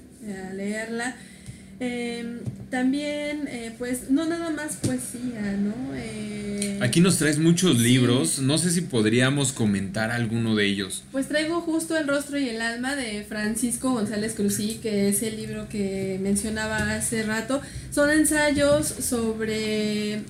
a 0.48 0.52
leerla. 0.52 1.16
Em, 1.80 2.38
también, 2.70 3.48
eh, 3.48 3.74
pues, 3.78 4.10
no 4.10 4.26
nada 4.26 4.50
más 4.50 4.76
poesía, 4.76 5.56
¿no? 5.58 5.74
Aquí 6.80 7.00
nos 7.00 7.18
traes 7.18 7.38
muchos 7.38 7.78
libros, 7.78 8.40
no 8.40 8.58
sé 8.58 8.70
si 8.70 8.82
podríamos 8.82 9.52
comentar 9.52 10.10
alguno 10.10 10.54
de 10.54 10.66
ellos. 10.66 11.02
Pues 11.12 11.28
traigo 11.28 11.60
justo 11.60 11.96
El 11.96 12.06
rostro 12.06 12.38
y 12.38 12.48
el 12.48 12.60
alma 12.60 12.94
de 12.94 13.24
Francisco 13.24 13.92
González 13.92 14.34
Cruzí, 14.34 14.80
que 14.82 15.08
es 15.08 15.22
el 15.22 15.36
libro 15.36 15.68
que 15.68 16.18
mencionaba 16.22 16.94
hace 16.94 17.22
rato. 17.22 17.60
Son 17.90 18.10
ensayos 18.10 18.86
sobre 18.86 20.20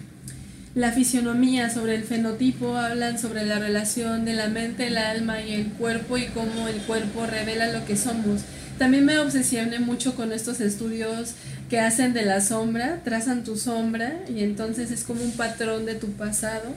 la 0.75 0.91
fisionomía, 0.91 1.71
sobre 1.71 1.95
el 1.95 2.03
fenotipo, 2.03 2.77
hablan 2.77 3.19
sobre 3.19 3.47
la 3.47 3.59
relación 3.59 4.25
de 4.25 4.35
la 4.35 4.49
mente, 4.49 4.89
el 4.89 4.99
alma 4.99 5.41
y 5.41 5.53
el 5.53 5.69
cuerpo 5.69 6.19
y 6.19 6.27
cómo 6.27 6.67
el 6.67 6.79
cuerpo 6.83 7.27
revela 7.27 7.73
lo 7.73 7.85
que 7.87 7.97
somos. 7.97 8.43
También 8.79 9.05
me 9.05 9.19
obsesioné 9.19 9.79
mucho 9.79 10.17
con 10.17 10.33
estos 10.33 10.61
estudios 10.61 11.35
que 11.71 11.79
hacen 11.79 12.13
de 12.13 12.25
la 12.25 12.41
sombra, 12.41 13.03
trazan 13.05 13.45
tu 13.45 13.57
sombra 13.57 14.21
y 14.29 14.43
entonces 14.43 14.91
es 14.91 15.05
como 15.05 15.23
un 15.23 15.33
patrón 15.33 15.87
de 15.87 15.95
tu 15.95 16.09
pasado. 16.13 16.75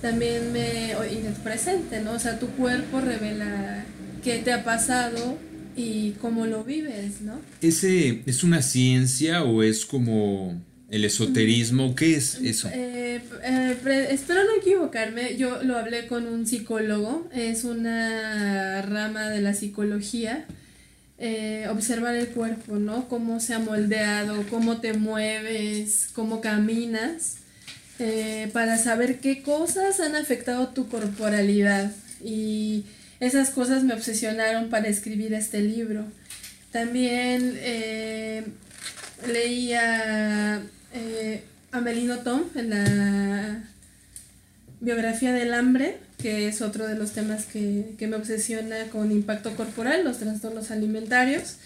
También 0.00 0.52
me 0.52 0.92
y 1.10 1.22
de 1.22 1.30
presente, 1.42 2.00
¿no? 2.00 2.12
O 2.12 2.18
sea, 2.20 2.38
tu 2.38 2.46
cuerpo 2.48 3.00
revela 3.00 3.84
qué 4.22 4.38
te 4.38 4.52
ha 4.52 4.62
pasado 4.62 5.38
y 5.76 6.12
cómo 6.20 6.46
lo 6.46 6.62
vives, 6.62 7.20
¿no? 7.20 7.40
¿Ese 7.60 8.22
es 8.26 8.44
una 8.44 8.62
ciencia 8.62 9.42
o 9.42 9.64
es 9.64 9.84
como 9.84 10.60
el 10.92 11.04
esoterismo, 11.04 11.96
¿qué 11.96 12.14
es 12.14 12.36
eso? 12.36 12.68
Eh, 12.72 13.02
Eh, 13.44 13.76
eh, 13.86 14.08
espero 14.10 14.44
no 14.44 14.54
equivocarme, 14.56 15.36
yo 15.36 15.62
lo 15.62 15.76
hablé 15.76 16.06
con 16.06 16.26
un 16.26 16.46
psicólogo, 16.46 17.28
es 17.34 17.64
una 17.64 18.82
rama 18.82 19.28
de 19.28 19.40
la 19.40 19.54
psicología, 19.54 20.46
eh, 21.18 21.66
observar 21.70 22.16
el 22.16 22.28
cuerpo, 22.28 22.76
¿no? 22.76 23.08
Cómo 23.08 23.40
se 23.40 23.54
ha 23.54 23.58
moldeado, 23.58 24.44
cómo 24.48 24.80
te 24.80 24.94
mueves, 24.94 26.08
cómo 26.14 26.40
caminas, 26.40 27.36
para 28.52 28.78
saber 28.78 29.20
qué 29.20 29.42
cosas 29.42 30.00
han 30.00 30.16
afectado 30.16 30.68
tu 30.68 30.88
corporalidad. 30.88 31.92
Y 32.24 32.82
esas 33.20 33.50
cosas 33.50 33.84
me 33.84 33.94
obsesionaron 33.94 34.70
para 34.70 34.88
escribir 34.88 35.32
este 35.34 35.60
libro. 35.60 36.04
También 36.72 37.60
leía 39.24 40.62
Amelino 41.72 42.18
Tom 42.18 42.42
en 42.54 42.70
la 42.70 43.62
biografía 44.82 45.32
del 45.32 45.54
hambre, 45.54 45.96
que 46.18 46.48
es 46.48 46.60
otro 46.60 46.86
de 46.86 46.96
los 46.96 47.12
temas 47.12 47.46
que, 47.46 47.96
me 48.00 48.16
obsesiona 48.16 48.88
con 48.90 49.10
impacto 49.12 49.56
corporal, 49.56 50.04
los 50.04 50.18
trastornos 50.18 50.70
alimentarios. 50.70 51.56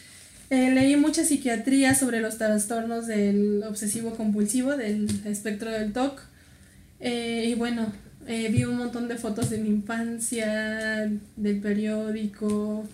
Eh, 0.50 0.70
leí 0.70 0.96
mucha 0.96 1.24
psiquiatría 1.24 1.94
sobre 1.94 2.20
los 2.20 2.38
trastornos 2.38 3.06
del 3.06 3.64
obsesivo 3.64 4.14
compulsivo, 4.14 4.76
del 4.76 5.08
espectro 5.24 5.70
del 5.70 5.92
TOC. 5.92 6.20
Eh, 7.00 7.46
y 7.48 7.54
bueno, 7.54 7.92
eh, 8.26 8.48
vi 8.50 8.64
un 8.64 8.76
montón 8.76 9.08
de 9.08 9.16
fotos 9.16 9.50
de 9.50 9.58
mi 9.58 9.70
infancia, 9.70 11.10
del 11.36 11.60
periódico. 11.60 12.86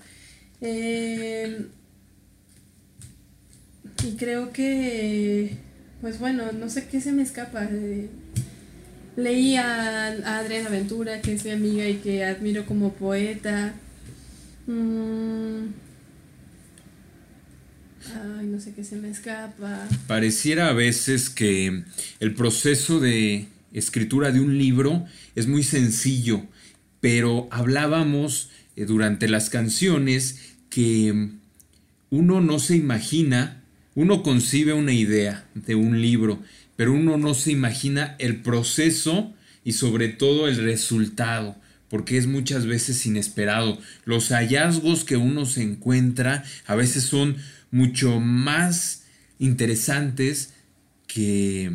y 4.05 4.17
creo 4.17 4.53
que 4.53 5.57
pues 6.03 6.19
bueno, 6.19 6.51
no 6.53 6.69
sé 6.69 6.89
qué 6.91 7.01
se 7.01 7.13
me 7.13 7.23
escapa. 7.23 7.67
leí 9.17 9.57
a, 9.57 10.09
Adriana 10.39 10.69
Ventura, 10.69 11.23
que 11.23 11.33
es 11.33 11.45
mi 11.45 11.53
amiga 11.53 11.89
y 11.89 11.95
que 11.99 12.25
admiro 12.25 12.67
como 12.67 12.93
poeta. 12.93 13.73
Mm. 14.67 15.69
Ay, 18.39 18.47
no 18.47 18.61
sé 18.61 18.75
qué 18.75 18.83
se 18.83 18.97
me 18.97 19.11
escapa. 19.11 19.89
Pareciera 20.09 20.69
a 20.69 20.73
veces 20.73 21.31
que 21.31 21.85
el 22.19 22.35
proceso 22.35 22.99
de 22.99 23.47
escritura 23.73 24.33
de 24.33 24.41
un 24.41 24.59
libro 24.59 25.07
es 25.37 25.47
muy 25.47 25.63
sencillo, 25.63 26.43
pero 27.01 27.47
hablábamos 27.53 28.51
eh, 28.75 28.87
durante 28.87 29.29
las 29.29 29.51
canciones 29.51 30.57
que 30.69 31.31
uno 32.11 32.41
no 32.41 32.59
se 32.59 32.75
imagina 32.75 33.62
uno 33.95 34.23
concibe 34.23 34.73
una 34.73 34.93
idea 34.93 35.47
de 35.55 35.75
un 35.75 36.01
libro, 36.01 36.41
pero 36.77 36.93
uno 36.93 37.19
no 37.19 37.35
se 37.35 37.53
imagina 37.53 38.17
el 38.19 38.37
proceso 38.37 39.33
y 39.65 39.73
sobre 39.73 40.09
todo 40.09 40.49
el 40.49 40.57
resultado, 40.57 41.57
porque 41.89 42.17
es 42.17 42.27
muchas 42.27 42.67
veces 42.67 43.05
inesperado. 43.07 43.79
Los 44.05 44.31
hallazgos 44.31 45.05
que 45.05 45.17
uno 45.17 45.45
se 45.45 45.63
encuentra 45.63 46.45
a 46.67 46.75
veces 46.75 47.05
son 47.05 47.37
mucho 47.71 48.21
más 48.21 49.05
interesantes 49.39 50.55
que, 51.07 51.71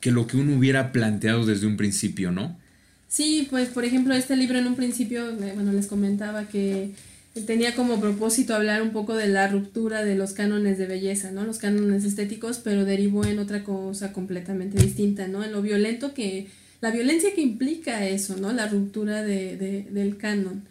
que 0.00 0.10
lo 0.10 0.26
que 0.26 0.36
uno 0.36 0.56
hubiera 0.56 0.92
planteado 0.92 1.44
desde 1.44 1.66
un 1.66 1.76
principio, 1.76 2.30
¿no? 2.30 2.58
Sí, 3.08 3.46
pues 3.48 3.68
por 3.68 3.84
ejemplo 3.84 4.14
este 4.14 4.36
libro 4.36 4.58
en 4.58 4.66
un 4.66 4.74
principio, 4.74 5.30
eh, 5.30 5.52
bueno, 5.54 5.72
les 5.72 5.86
comentaba 5.86 6.48
que 6.48 6.90
tenía 7.42 7.74
como 7.74 8.00
propósito 8.00 8.54
hablar 8.54 8.80
un 8.82 8.90
poco 8.90 9.14
de 9.14 9.26
la 9.26 9.48
ruptura 9.48 10.04
de 10.04 10.14
los 10.14 10.32
cánones 10.32 10.78
de 10.78 10.86
belleza, 10.86 11.32
¿no? 11.32 11.44
Los 11.44 11.58
cánones 11.58 12.04
estéticos, 12.04 12.58
pero 12.58 12.84
derivó 12.84 13.24
en 13.24 13.40
otra 13.40 13.64
cosa 13.64 14.12
completamente 14.12 14.80
distinta, 14.80 15.26
¿no? 15.26 15.42
En 15.42 15.52
lo 15.52 15.60
violento 15.60 16.14
que, 16.14 16.46
la 16.80 16.90
violencia 16.90 17.34
que 17.34 17.40
implica 17.40 18.06
eso, 18.06 18.36
¿no? 18.36 18.52
La 18.52 18.68
ruptura 18.68 19.22
de, 19.22 19.56
de, 19.56 19.82
del 19.90 20.16
canon, 20.16 20.62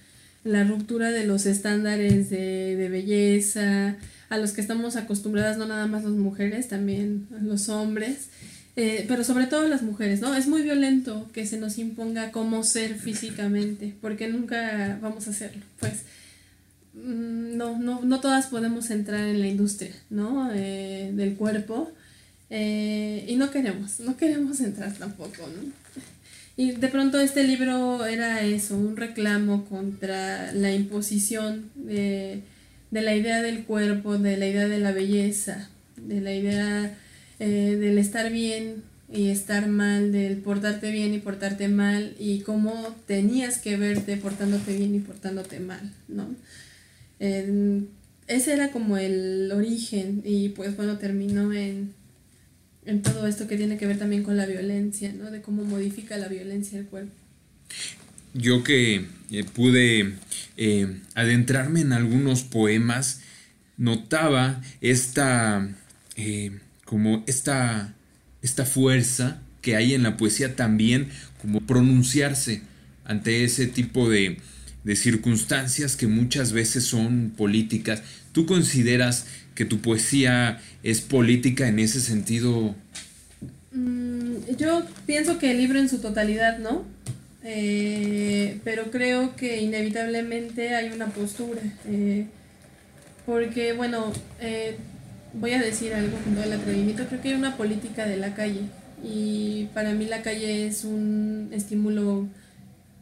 la 0.45 0.63
ruptura 0.63 1.11
de 1.11 1.25
los 1.25 1.45
estándares 1.45 2.29
de, 2.29 2.87
belleza, 2.89 3.97
a 4.29 4.37
los 4.37 4.51
que 4.53 4.61
estamos 4.61 4.95
acostumbradas, 4.95 5.57
no 5.57 5.65
nada 5.65 5.85
más 5.87 6.03
las 6.03 6.13
mujeres, 6.13 6.69
también 6.69 7.27
los 7.41 7.67
hombres. 7.67 8.29
Eh, 8.75 9.05
pero 9.07 9.23
sobre 9.23 9.45
todo 9.45 9.67
las 9.67 9.83
mujeres, 9.83 10.19
¿no? 10.21 10.33
Es 10.33 10.47
muy 10.47 10.63
violento 10.63 11.29
que 11.31 11.45
se 11.45 11.59
nos 11.59 11.77
imponga 11.77 12.31
cómo 12.31 12.63
ser 12.63 12.95
físicamente, 12.95 13.93
porque 14.01 14.27
nunca 14.27 14.97
vamos 14.99 15.27
a 15.27 15.31
hacerlo, 15.31 15.61
pues 15.79 16.03
no, 16.93 17.79
no, 17.79 18.01
no 18.03 18.19
todas 18.19 18.47
podemos 18.47 18.89
entrar 18.91 19.27
en 19.27 19.39
la 19.39 19.47
industria, 19.47 19.93
¿no? 20.09 20.51
Eh, 20.53 21.11
del 21.13 21.35
cuerpo. 21.35 21.91
Eh, 22.49 23.25
y 23.27 23.35
no 23.35 23.49
queremos, 23.49 23.99
no 23.99 24.15
queremos 24.15 24.59
entrar 24.61 24.93
tampoco, 24.93 25.41
¿no? 25.47 25.71
Y 26.55 26.73
de 26.73 26.87
pronto 26.87 27.19
este 27.19 27.43
libro 27.45 28.05
era 28.05 28.41
eso, 28.41 28.77
un 28.77 28.95
reclamo 28.95 29.65
contra 29.65 30.51
la 30.53 30.71
imposición 30.71 31.71
de, 31.73 32.43
la 32.91 33.15
idea 33.15 33.41
del 33.41 33.63
cuerpo, 33.63 34.19
de 34.19 34.37
la 34.37 34.45
idea 34.45 34.67
de 34.67 34.77
la 34.77 34.91
belleza, 34.91 35.69
de 35.97 36.21
la 36.21 36.31
idea 36.31 36.95
eh, 37.39 37.75
del 37.79 37.97
estar 37.97 38.31
bien 38.31 38.83
y 39.11 39.29
estar 39.29 39.67
mal, 39.67 40.11
del 40.11 40.37
portarte 40.37 40.91
bien 40.91 41.15
y 41.15 41.19
portarte 41.19 41.69
mal, 41.69 42.13
y 42.19 42.41
cómo 42.41 42.95
tenías 43.07 43.57
que 43.57 43.75
verte 43.77 44.17
portándote 44.17 44.77
bien 44.77 44.93
y 44.93 44.99
portándote 44.99 45.59
mal, 45.59 45.91
¿no? 46.07 46.27
Ese 47.19 48.53
era 48.53 48.71
como 48.71 48.97
el 48.97 49.51
origen 49.53 50.21
y 50.25 50.49
pues 50.49 50.75
bueno, 50.75 50.97
terminó 50.97 51.53
en, 51.53 51.93
en 52.85 53.01
todo 53.01 53.27
esto 53.27 53.47
que 53.47 53.57
tiene 53.57 53.77
que 53.77 53.87
ver 53.87 53.97
también 53.97 54.23
con 54.23 54.37
la 54.37 54.45
violencia, 54.45 55.13
¿no? 55.13 55.31
De 55.31 55.41
cómo 55.41 55.63
modifica 55.63 56.17
la 56.17 56.27
violencia 56.27 56.79
el 56.79 56.85
cuerpo. 56.85 57.13
Yo 58.33 58.63
que 58.63 59.05
eh, 59.31 59.43
pude 59.43 60.15
eh, 60.57 60.99
adentrarme 61.13 61.81
en 61.81 61.93
algunos 61.93 62.43
poemas, 62.43 63.21
notaba 63.77 64.61
esta, 64.81 65.69
eh, 66.15 66.59
como 66.85 67.23
esta, 67.27 67.93
esta 68.41 68.65
fuerza 68.65 69.41
que 69.61 69.75
hay 69.75 69.93
en 69.93 70.03
la 70.03 70.17
poesía 70.17 70.55
también, 70.55 71.09
como 71.41 71.61
pronunciarse 71.61 72.63
ante 73.05 73.43
ese 73.43 73.67
tipo 73.67 74.09
de, 74.09 74.37
de 74.83 74.95
circunstancias 74.95 75.95
que 75.95 76.07
muchas 76.07 76.51
veces 76.51 76.83
son 76.83 77.33
políticas. 77.35 78.01
¿Tú 78.31 78.45
consideras 78.45 79.25
que 79.55 79.65
tu 79.65 79.79
poesía 79.79 80.61
es 80.83 81.01
política 81.01 81.67
en 81.67 81.79
ese 81.79 82.01
sentido? 82.01 82.75
Mm, 83.71 84.55
yo 84.57 84.83
pienso 85.05 85.39
que 85.39 85.51
el 85.51 85.57
libro 85.57 85.79
en 85.79 85.89
su 85.89 85.99
totalidad, 85.99 86.59
¿no? 86.59 86.85
Eh, 87.43 88.59
pero 88.63 88.89
creo 88.89 89.35
que 89.35 89.61
inevitablemente 89.61 90.75
hay 90.75 90.91
una 90.91 91.07
postura. 91.07 91.61
Eh, 91.87 92.25
porque, 93.25 93.73
bueno, 93.73 94.11
eh, 94.39 94.77
voy 95.33 95.51
a 95.51 95.61
decir 95.61 95.93
algo 95.93 96.17
con 96.19 96.35
todo 96.35 96.43
el 96.43 96.53
atrevimiento, 96.53 97.05
creo 97.07 97.21
que 97.21 97.29
hay 97.29 97.35
una 97.35 97.57
política 97.57 98.05
de 98.05 98.17
la 98.17 98.33
calle. 98.35 98.61
Y 99.03 99.69
para 99.73 99.93
mí 99.93 100.05
la 100.05 100.21
calle 100.21 100.67
es 100.67 100.83
un 100.83 101.49
estímulo 101.51 102.27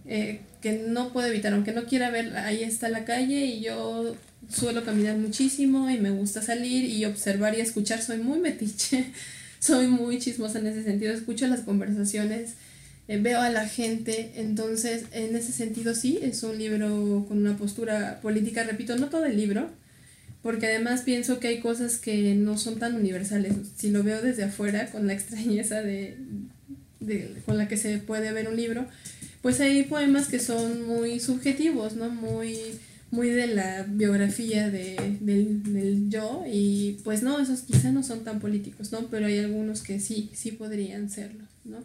que 0.06 0.84
no 0.88 1.12
puedo 1.12 1.28
evitar, 1.28 1.54
aunque 1.54 1.74
no 1.74 1.86
quiera 1.86 2.10
ver, 2.10 2.36
ahí 2.38 2.64
está 2.64 2.90
la 2.90 3.06
calle 3.06 3.46
y 3.46 3.62
yo 3.62 4.16
suelo 4.50 4.84
caminar 4.84 5.18
muchísimo 5.18 5.90
y 5.90 5.98
me 5.98 6.12
gusta 6.12 6.42
salir 6.42 6.86
y 6.86 7.06
observar 7.06 7.58
y 7.58 7.62
escuchar, 7.62 8.02
soy 8.02 8.18
muy 8.18 8.40
metiche, 8.40 9.06
soy 9.60 9.88
muy 9.88 10.20
chismosa 10.20 10.60
en 10.60 10.68
ese 10.68 10.84
sentido, 10.84 11.14
escucho 11.14 11.48
las 11.48 11.62
conversaciones, 11.62 12.54
eh, 13.08 13.18
veo 13.18 13.42
a 13.42 13.50
la 13.50 13.68
gente, 13.68 14.32
entonces 14.36 15.06
en 15.12 15.36
ese 15.36 15.52
sentido 15.52 15.96
sí, 15.96 16.20
es 16.22 16.44
un 16.44 16.58
libro 16.58 17.26
con 17.28 17.40
una 17.40 17.58
postura 17.58 18.20
política, 18.22 18.64
repito, 18.64 18.96
no 18.98 19.10
todo 19.10 19.26
el 19.26 19.38
libro, 19.38 19.70
porque 20.42 20.68
además 20.68 21.02
pienso 21.02 21.40
que 21.40 21.50
hay 21.50 21.60
cosas 21.60 21.98
que 21.98 22.34
no 22.36 22.58
son 22.58 22.80
tan 22.80 22.96
universales, 22.96 23.54
si 23.76 23.92
lo 23.92 24.04
veo 24.04 24.22
desde 24.22 24.44
afuera 24.44 24.88
con 24.92 25.08
la 25.08 25.14
extrañeza 25.16 25.82
de, 25.82 26.18
de 27.00 27.36
con 27.46 27.58
la 27.58 27.68
que 27.68 27.78
se 27.78 27.98
puede 28.00 28.32
ver 28.32 28.48
un 28.48 28.56
libro, 28.56 28.86
pues 29.42 29.60
hay 29.60 29.84
poemas 29.84 30.28
que 30.28 30.40
son 30.40 30.86
muy 30.86 31.20
subjetivos, 31.20 31.96
¿no? 31.96 32.10
Muy, 32.10 32.58
muy 33.10 33.30
de 33.30 33.48
la 33.48 33.84
biografía 33.84 34.70
de, 34.70 35.18
del, 35.20 36.10
yo 36.10 36.44
y 36.52 36.98
pues 37.04 37.24
no, 37.24 37.40
esos 37.40 37.62
quizá 37.62 37.92
no 37.92 38.04
son 38.04 38.24
tan 38.24 38.40
políticos, 38.40 38.92
¿no? 38.92 39.08
Pero 39.10 39.26
hay 39.26 39.40
algunos 39.40 39.82
que 39.82 40.00
sí, 40.00 40.30
sí 40.34 40.52
podrían 40.52 41.10
serlo, 41.10 41.44
¿no? 41.66 41.84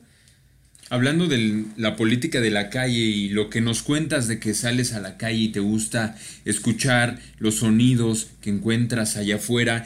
Hablando 0.89 1.27
de 1.27 1.65
la 1.77 1.97
política 1.97 2.41
de 2.41 2.51
la 2.51 2.71
calle 2.71 3.01
y 3.01 3.29
lo 3.31 3.51
que 3.51 3.61
nos 3.61 3.83
cuentas 3.83 4.29
de 4.29 4.39
que 4.39 4.55
sales 4.55 4.93
a 4.93 5.01
la 5.01 5.17
calle 5.17 5.39
y 5.39 5.49
te 5.49 5.59
gusta 5.59 6.17
escuchar 6.45 7.19
los 7.39 7.57
sonidos 7.57 8.29
que 8.41 8.51
encuentras 8.51 9.17
allá 9.17 9.37
afuera, 9.37 9.85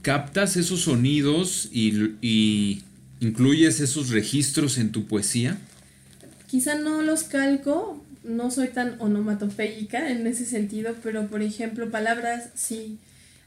¿captas 0.00 0.56
esos 0.56 0.82
sonidos 0.82 1.68
y, 1.72 2.14
y 2.22 2.84
incluyes 3.20 3.80
esos 3.80 4.08
registros 4.08 4.78
en 4.78 4.92
tu 4.92 5.06
poesía? 5.06 5.58
Quizá 6.54 6.76
no 6.76 7.02
los 7.02 7.24
calco, 7.24 8.00
no 8.22 8.48
soy 8.52 8.68
tan 8.68 8.94
onomatopéyica 9.00 10.08
en 10.12 10.24
ese 10.24 10.46
sentido, 10.46 10.94
pero 11.02 11.26
por 11.26 11.42
ejemplo, 11.42 11.90
palabras 11.90 12.50
sí. 12.54 12.98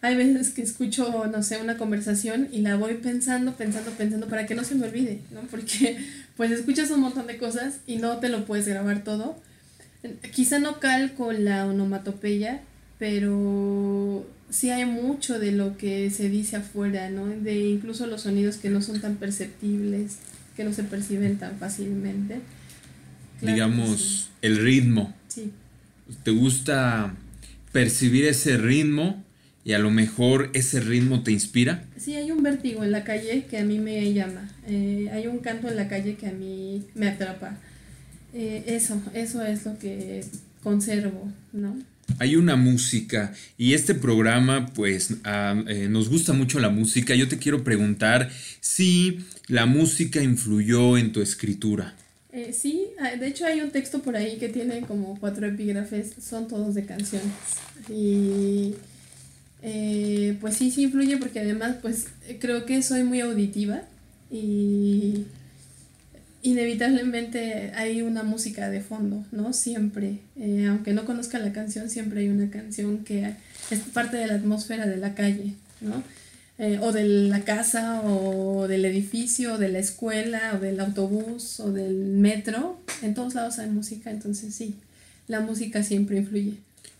hay 0.01 0.17
veces 0.17 0.49
que 0.49 0.61
escucho, 0.61 1.25
no 1.27 1.41
sé, 1.41 1.55
una 1.55 1.77
conversación 1.77 2.49
y 2.51 2.63
la 2.63 2.75
voy 2.75 2.95
pensando, 2.95 3.53
pensando, 3.53 3.91
pensando 3.91 4.27
para 4.27 4.45
que 4.45 4.55
no 4.55 4.65
se 4.65 4.75
me 4.75 4.87
olvide, 4.87 5.21
¿no? 5.31 5.39
Porque 5.49 5.97
pues 6.35 6.51
escuchas 6.51 6.91
un 6.91 6.99
montón 6.99 7.27
de 7.27 7.37
cosas 7.37 7.75
y 7.87 7.95
no 7.95 8.17
te 8.17 8.27
lo 8.27 8.43
puedes 8.43 8.67
grabar 8.67 9.05
todo. 9.05 9.37
Quizá 10.33 10.59
no 10.59 10.81
calco 10.81 11.31
la 11.31 11.65
onomatopeya, 11.65 12.59
pero 12.99 14.27
sí 14.49 14.69
hay 14.69 14.83
mucho 14.83 15.39
de 15.39 15.53
lo 15.53 15.77
que 15.77 16.09
se 16.09 16.27
dice 16.27 16.57
afuera, 16.57 17.09
¿no? 17.09 17.27
De 17.27 17.57
incluso 17.69 18.05
los 18.05 18.23
sonidos 18.23 18.57
que 18.57 18.69
no 18.69 18.81
son 18.81 18.99
tan 18.99 19.15
perceptibles, 19.15 20.17
que 20.57 20.65
no 20.65 20.73
se 20.73 20.83
perciben 20.83 21.37
tan 21.37 21.57
fácilmente. 21.57 22.41
Digamos, 23.41 24.29
el 24.41 24.57
ritmo. 24.57 25.13
Sí. 25.27 25.51
¿Te 26.23 26.31
gusta 26.31 27.13
percibir 27.71 28.25
ese 28.25 28.57
ritmo 28.57 29.23
y 29.63 29.73
a 29.73 29.79
lo 29.79 29.91
mejor 29.91 30.49
ese 30.53 30.79
ritmo 30.79 31.23
te 31.23 31.31
inspira? 31.31 31.83
Sí, 31.97 32.15
hay 32.15 32.31
un 32.31 32.41
vértigo 32.41 32.83
en 32.83 32.91
la 32.91 33.03
calle 33.03 33.45
que 33.49 33.57
a 33.57 33.65
mí 33.65 33.79
me 33.79 34.13
llama. 34.13 34.49
Eh, 34.65 35.09
hay 35.11 35.27
un 35.27 35.39
canto 35.39 35.67
en 35.67 35.75
la 35.75 35.87
calle 35.87 36.15
que 36.15 36.27
a 36.27 36.31
mí 36.31 36.85
me 36.95 37.09
atrapa. 37.09 37.57
Eh, 38.33 38.63
eso, 38.67 39.01
eso 39.13 39.43
es 39.43 39.65
lo 39.65 39.77
que 39.77 40.23
conservo, 40.63 41.31
¿no? 41.53 41.77
Hay 42.19 42.35
una 42.35 42.55
música 42.55 43.33
y 43.57 43.73
este 43.73 43.93
programa 43.93 44.67
pues 44.73 45.15
eh, 45.25 45.87
nos 45.89 46.09
gusta 46.09 46.33
mucho 46.33 46.59
la 46.59 46.69
música. 46.69 47.13
Yo 47.15 47.27
te 47.27 47.37
quiero 47.37 47.63
preguntar 47.63 48.31
si 48.61 49.19
la 49.47 49.65
música 49.65 50.23
influyó 50.23 50.97
en 50.97 51.11
tu 51.11 51.21
escritura. 51.21 51.95
Sí, 52.53 52.87
ah, 52.99 53.15
de 53.15 53.27
hecho 53.27 53.45
hay 53.45 53.61
un 53.61 53.71
texto 53.71 54.01
por 54.01 54.15
ahí 54.15 54.37
que 54.37 54.49
tiene 54.49 54.81
como 54.81 55.19
cuatro 55.19 55.47
epígrafes, 55.47 56.13
son 56.21 56.47
todos 56.47 56.75
de 56.75 56.85
canciones. 56.85 57.31
Y 57.89 58.75
eh, 59.61 60.37
pues 60.39 60.55
sí, 60.55 60.71
sí 60.71 60.83
influye 60.83 61.17
porque 61.17 61.39
además 61.39 61.77
pues 61.81 62.07
creo 62.39 62.65
que 62.65 62.81
soy 62.81 63.03
muy 63.03 63.21
auditiva 63.21 63.81
y 64.29 65.25
inevitablemente 66.41 67.71
hay 67.75 68.01
una 68.01 68.23
música 68.23 68.69
de 68.69 68.81
fondo, 68.81 69.25
¿no? 69.31 69.53
Siempre, 69.53 70.19
eh, 70.35 70.67
aunque 70.69 70.93
no 70.93 71.05
conozca 71.05 71.39
la 71.39 71.51
canción, 71.51 71.89
siempre 71.89 72.21
hay 72.21 72.29
una 72.29 72.49
canción 72.49 73.03
que 73.03 73.35
es 73.71 73.79
parte 73.93 74.17
de 74.17 74.27
la 74.27 74.35
atmósfera 74.35 74.85
de 74.85 74.97
la 74.97 75.15
calle, 75.15 75.53
¿no? 75.81 76.03
Eh, 76.59 76.79
o 76.81 76.91
de 76.91 77.03
la 77.03 77.41
casa, 77.41 78.01
o 78.01 78.67
del 78.67 78.85
edificio, 78.85 79.53
o 79.53 79.57
de 79.59 79.69
la 79.69 79.77
escuela, 79.77 80.53
o 80.55 80.59
del 80.59 80.79
autobús, 80.79 81.59
o 81.59 81.71
del 81.71 81.93
metro. 81.93 82.81
En 83.03 83.13
todos 83.13 83.35
lados 83.35 83.59
hay 83.59 83.69
música, 83.69 84.09
entonces 84.09 84.55
sí, 84.55 84.75
la 85.27 85.39
música 85.41 85.83
siempre 85.83 86.17
influye. 86.17 86.53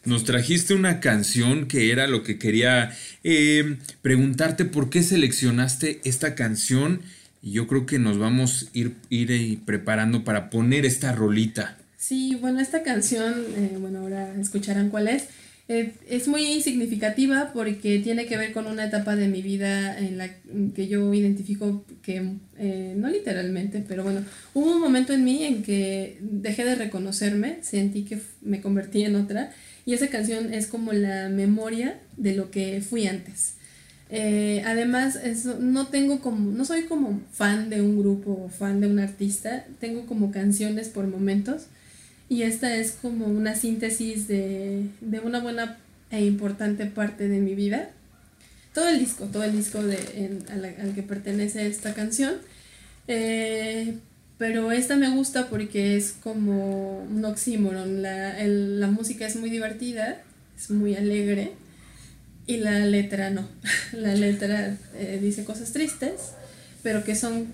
Nos 0.05 0.23
trajiste 0.23 0.75
una 0.75 0.99
canción 0.99 1.67
que 1.67 1.91
era 1.91 2.07
lo 2.07 2.23
que 2.23 2.37
quería 2.37 2.95
eh, 3.23 3.77
preguntarte 4.03 4.63
por 4.63 4.91
qué 4.91 5.01
seleccionaste 5.01 6.01
esta 6.03 6.35
canción 6.35 7.01
y 7.41 7.51
yo 7.51 7.67
creo 7.67 7.85
que 7.85 7.97
nos 7.97 8.17
vamos 8.19 8.67
a 8.73 8.77
ir, 8.77 8.95
ir 9.09 9.59
preparando 9.65 10.23
para 10.23 10.49
poner 10.49 10.85
esta 10.85 11.13
rolita. 11.13 11.77
Sí, 11.97 12.37
bueno, 12.39 12.59
esta 12.59 12.83
canción, 12.83 13.33
eh, 13.55 13.77
bueno, 13.79 13.99
ahora 13.99 14.33
escucharán 14.39 14.89
cuál 14.89 15.07
es. 15.07 15.25
Eh, 15.69 15.93
es 16.09 16.29
muy 16.29 16.61
significativa 16.61 17.51
porque 17.53 17.99
tiene 17.99 18.25
que 18.25 18.37
ver 18.37 18.53
con 18.53 18.67
una 18.67 18.85
etapa 18.85 19.17
de 19.17 19.27
mi 19.27 19.41
vida 19.41 19.99
en 19.99 20.17
la 20.17 20.29
que 20.73 20.87
yo 20.87 21.13
identifico 21.13 21.83
que, 22.01 22.21
no 22.21 23.09
literalmente, 23.09 23.83
pero 23.85 24.03
bueno, 24.03 24.23
hubo 24.53 24.71
un 24.71 24.79
momento 24.79 25.11
en 25.11 25.25
mí 25.25 25.43
en 25.43 25.63
que 25.63 26.17
dejé 26.21 26.63
de 26.63 26.75
reconocerme, 26.75 27.57
sentí 27.63 28.03
que 28.03 28.19
me 28.41 28.61
convertí 28.61 29.03
en 29.03 29.17
otra 29.17 29.51
y 29.85 29.93
esa 29.93 30.07
canción 30.07 30.53
es 30.53 30.67
como 30.67 30.93
la 30.93 31.27
memoria 31.29 31.99
de 32.15 32.35
lo 32.35 32.49
que 32.49 32.81
fui 32.81 33.07
antes. 33.07 33.55
Eh, 34.09 34.63
además, 34.65 35.19
no 35.59 35.87
tengo 35.87 36.21
como, 36.21 36.51
no 36.51 36.63
soy 36.63 36.83
como 36.83 37.21
fan 37.31 37.69
de 37.69 37.81
un 37.81 37.99
grupo 37.99 38.45
o 38.45 38.49
fan 38.49 38.79
de 38.79 38.87
un 38.87 38.99
artista, 38.99 39.65
tengo 39.79 40.05
como 40.05 40.31
canciones 40.31 40.87
por 40.87 41.07
momentos 41.07 41.67
y 42.29 42.43
esta 42.43 42.75
es 42.75 42.91
como 42.91 43.25
una 43.25 43.55
síntesis 43.55 44.27
de, 44.27 44.89
una 45.23 45.39
buena 45.39 45.77
e 46.11 46.25
importante 46.25 46.85
parte 46.85 47.27
de 47.27 47.39
mi 47.39 47.55
vida. 47.55 47.89
Todo 48.73 48.89
el 48.89 48.99
disco, 48.99 49.25
todo 49.25 49.43
el 49.43 49.53
disco 49.53 49.81
de, 49.81 50.41
al, 50.49 50.93
que 50.93 51.03
pertenece 51.03 51.65
esta 51.67 51.93
canción. 51.93 52.35
Eh, 53.07 53.95
pero 54.37 54.71
esta 54.71 54.97
me 54.97 55.09
gusta 55.09 55.47
porque 55.47 55.95
es 55.95 56.13
como 56.21 56.99
un 57.03 57.25
oxímoron. 57.25 58.01
La, 58.01 58.35
la 58.45 58.87
música 58.87 59.25
es 59.25 59.35
muy 59.35 59.49
divertida, 59.49 60.21
es 60.57 60.69
muy 60.69 60.95
alegre 60.95 61.53
y 62.47 62.57
la 62.57 62.79
letra 62.85 63.29
no. 63.29 63.47
La 63.93 64.15
letra 64.15 64.75
eh, 64.95 65.19
dice 65.21 65.43
cosas 65.43 65.73
tristes, 65.73 66.31
pero 66.83 67.03
que 67.03 67.15
son 67.15 67.47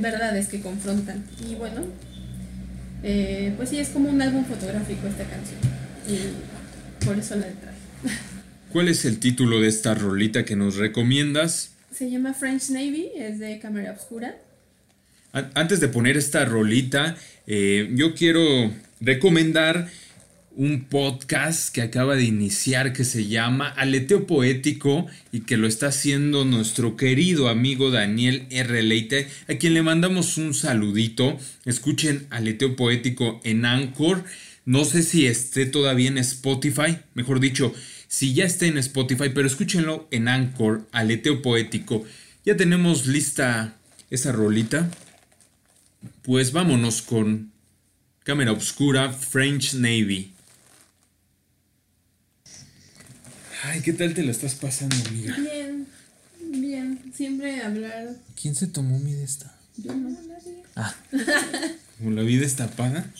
verdades 0.00 0.48
que 0.48 0.60
confrontan. 0.60 1.24
Y 1.48 1.54
bueno, 1.54 1.82
eh, 3.08 3.52
pues 3.56 3.68
sí, 3.68 3.78
es 3.78 3.90
como 3.90 4.10
un 4.10 4.20
álbum 4.20 4.44
fotográfico 4.44 5.06
esta 5.06 5.22
canción. 5.24 5.60
Y 6.08 7.04
por 7.04 7.16
eso 7.16 7.36
la 7.36 7.42
trae. 7.42 7.74
¿Cuál 8.72 8.88
es 8.88 9.04
el 9.04 9.20
título 9.20 9.60
de 9.60 9.68
esta 9.68 9.94
rolita 9.94 10.44
que 10.44 10.56
nos 10.56 10.74
recomiendas? 10.74 11.70
Se 11.92 12.10
llama 12.10 12.34
French 12.34 12.70
Navy, 12.70 13.10
es 13.14 13.38
de 13.38 13.60
cámara 13.60 13.92
oscura. 13.92 14.36
Antes 15.54 15.78
de 15.78 15.86
poner 15.86 16.16
esta 16.16 16.44
rolita, 16.46 17.16
eh, 17.46 17.90
yo 17.94 18.14
quiero 18.14 18.72
recomendar 19.00 19.88
un 20.56 20.86
podcast 20.86 21.68
que 21.70 21.82
acaba 21.82 22.16
de 22.16 22.24
iniciar 22.24 22.94
que 22.94 23.04
se 23.04 23.26
llama 23.26 23.68
Aleteo 23.68 24.26
Poético 24.26 25.06
y 25.30 25.40
que 25.40 25.58
lo 25.58 25.66
está 25.66 25.88
haciendo 25.88 26.46
nuestro 26.46 26.96
querido 26.96 27.50
amigo 27.50 27.90
Daniel 27.90 28.46
R. 28.48 28.82
Leite, 28.82 29.28
a 29.48 29.54
quien 29.56 29.74
le 29.74 29.82
mandamos 29.82 30.38
un 30.38 30.54
saludito. 30.54 31.38
Escuchen 31.66 32.26
Aleteo 32.30 32.74
Poético 32.74 33.38
en 33.44 33.66
Anchor. 33.66 34.24
No 34.64 34.86
sé 34.86 35.02
si 35.02 35.26
esté 35.26 35.66
todavía 35.66 36.08
en 36.08 36.18
Spotify, 36.18 36.98
mejor 37.12 37.38
dicho, 37.38 37.74
si 38.08 38.32
ya 38.32 38.44
está 38.44 38.64
en 38.64 38.78
Spotify, 38.78 39.30
pero 39.34 39.46
escúchenlo 39.46 40.08
en 40.10 40.26
Anchor, 40.26 40.88
Aleteo 40.90 41.42
Poético. 41.42 42.04
Ya 42.46 42.56
tenemos 42.56 43.06
lista 43.06 43.76
esa 44.10 44.32
rolita. 44.32 44.90
Pues 46.22 46.52
vámonos 46.52 47.02
con 47.02 47.52
Cámara 48.24 48.52
Obscura 48.52 49.12
French 49.12 49.74
Navy. 49.74 50.35
Ay, 53.62 53.80
¿qué 53.80 53.92
tal 53.92 54.14
te 54.14 54.22
lo 54.22 54.30
estás 54.30 54.54
pasando, 54.54 54.96
amiga? 55.08 55.36
Bien, 55.36 55.86
bien. 56.40 57.12
Siempre 57.14 57.60
hablar. 57.62 58.16
¿Quién 58.40 58.54
se 58.54 58.66
tomó 58.66 58.98
mi 58.98 59.12
de 59.12 59.24
esta? 59.24 59.54
Yo 59.76 59.94
no, 59.94 60.10
nadie. 60.10 60.62
Ah. 60.74 60.94
¿Como 61.98 62.10
la 62.10 62.22
vida 62.22 62.42
destapada? 62.42 63.10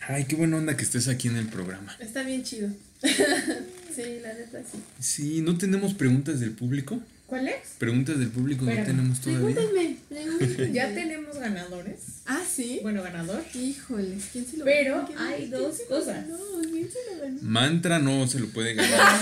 Ay, 0.00 0.24
qué 0.24 0.36
buena 0.36 0.56
onda 0.56 0.76
que 0.76 0.82
estés 0.82 1.06
aquí 1.08 1.28
en 1.28 1.36
el 1.36 1.48
programa. 1.48 1.94
Está 2.00 2.22
bien 2.22 2.42
chido. 2.42 2.70
sí, 3.02 4.20
la 4.22 4.32
neta 4.34 4.60
sí. 4.60 4.78
Sí, 4.98 5.40
¿no 5.42 5.56
tenemos 5.58 5.94
preguntas 5.94 6.40
del 6.40 6.52
público? 6.52 7.00
¿Cuál 7.28 7.46
es? 7.46 7.56
Preguntas 7.76 8.18
del 8.18 8.30
público 8.30 8.64
no 8.64 8.72
tenemos 8.72 9.20
todavía. 9.20 9.54
Pregúntame, 9.54 10.72
Ya 10.72 10.94
tenemos 10.94 11.36
ganadores. 11.36 12.22
Ah, 12.24 12.42
sí. 12.50 12.78
Bueno, 12.80 13.02
ganador. 13.02 13.44
Híjoles, 13.52 14.24
¿quién 14.32 14.46
se 14.46 14.56
lo 14.56 14.64
Pero 14.64 15.06
hay 15.18 15.48
dos 15.48 15.78
cosas. 15.90 16.24
¿quién 16.72 16.90
se 16.90 16.98
lo 17.14 17.20
ganó? 17.22 17.38
Mantra 17.42 17.98
no 17.98 18.26
se 18.26 18.40
lo 18.40 18.48
puede 18.48 18.72
ganar. 18.72 19.20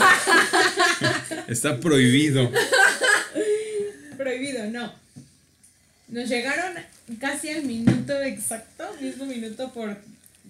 Está 1.49 1.81
prohibido. 1.81 2.49
prohibido, 4.17 4.71
no. 4.71 4.93
Nos 6.07 6.29
llegaron 6.29 6.75
casi 7.19 7.51
al 7.51 7.65
minuto 7.65 8.23
exacto, 8.23 8.85
mismo 9.01 9.27
minuto 9.27 9.73
por 9.73 9.97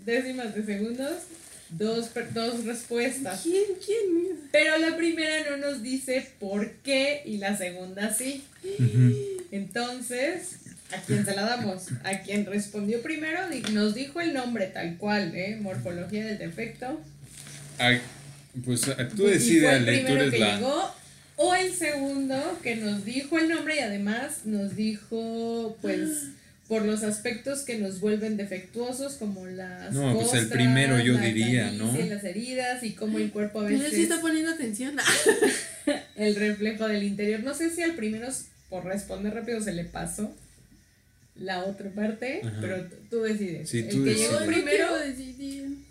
décimas 0.05 0.55
de 0.55 0.63
segundos, 0.63 1.23
dos, 1.71 2.11
dos 2.33 2.65
respuestas. 2.65 3.43
¿Quién? 3.43 3.65
¿Quién? 3.85 4.41
Pero 4.53 4.79
la 4.79 4.97
primera 4.97 5.51
no 5.51 5.57
nos 5.57 5.83
dice 5.83 6.27
por 6.39 6.71
qué 6.77 7.23
y 7.25 7.39
la 7.39 7.57
segunda 7.57 8.13
sí. 8.13 8.45
Entonces, 9.51 10.57
¿a 10.93 11.01
quién 11.03 11.25
se 11.25 11.35
la 11.35 11.43
damos? 11.43 11.89
A 12.05 12.23
quien 12.23 12.47
respondió 12.47 13.03
primero 13.03 13.41
nos 13.73 13.95
dijo 13.95 14.21
el 14.21 14.35
nombre 14.35 14.67
tal 14.67 14.97
cual, 14.97 15.35
¿eh? 15.35 15.57
Morfología 15.61 16.25
del 16.27 16.39
defecto. 16.39 17.01
pues 18.65 18.83
tú 19.17 19.27
decides, 19.27 19.73
el 19.73 19.85
primero 19.85 20.31
que 20.31 20.39
llegó 20.39 20.95
o 21.37 21.55
el 21.55 21.75
segundo 21.75 22.59
que 22.63 22.77
nos 22.77 23.05
dijo 23.05 23.39
el 23.39 23.49
nombre 23.49 23.77
y 23.77 23.81
además 23.81 24.47
nos 24.47 24.75
dijo, 24.75 25.77
pues 25.83 26.29
por 26.69 26.85
los 26.85 27.03
aspectos 27.05 27.61
que 27.61 27.79
nos 27.79 28.01
vuelven 28.01 28.37
defectuosos, 28.37 29.15
como 29.15 29.47
las. 29.47 29.93
No, 29.93 30.15
pues 30.15 30.35
el 30.35 30.49
primero 30.49 30.99
yo 30.99 31.17
diría, 31.17 31.71
¿no? 31.73 31.99
Y 31.99 32.09
las 32.09 32.25
heridas 32.25 32.83
y 32.83 32.93
cómo 32.93 33.19
el 33.19 33.31
cuerpo 33.31 33.61
a 33.61 33.65
veces. 33.65 33.83
Pero 33.83 33.97
sí 33.97 34.03
está 34.03 34.21
poniendo 34.21 34.51
atención. 34.51 34.97
el 36.17 36.35
reflejo 36.35 36.89
del 36.89 37.05
interior. 37.05 37.41
No 37.41 37.55
sé 37.55 37.71
si 37.71 37.83
al 37.83 37.95
primero, 37.95 38.29
por 38.69 38.85
responder 38.85 39.35
rápido, 39.35 39.61
se 39.61 39.73
le 39.73 39.85
pasó. 39.85 40.35
la 41.37 41.65
otra 41.65 41.91
parte, 41.91 42.43
pero 42.61 42.85
tú 43.11 43.23
decides. 43.23 43.69
Sí, 43.69 43.81
el 43.81 43.89
tú 43.89 44.05
que 44.05 44.11
decides. 44.11 44.31
llegó 44.31 44.47
primero 44.47 44.89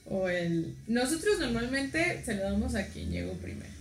o 0.07 0.29
el... 0.29 0.75
Nosotros 0.87 1.39
normalmente 1.39 2.21
se 2.25 2.35
lo 2.35 2.43
damos 2.43 2.75
a 2.75 2.87
quien 2.87 3.11
llegó 3.11 3.33
primero. 3.33 3.74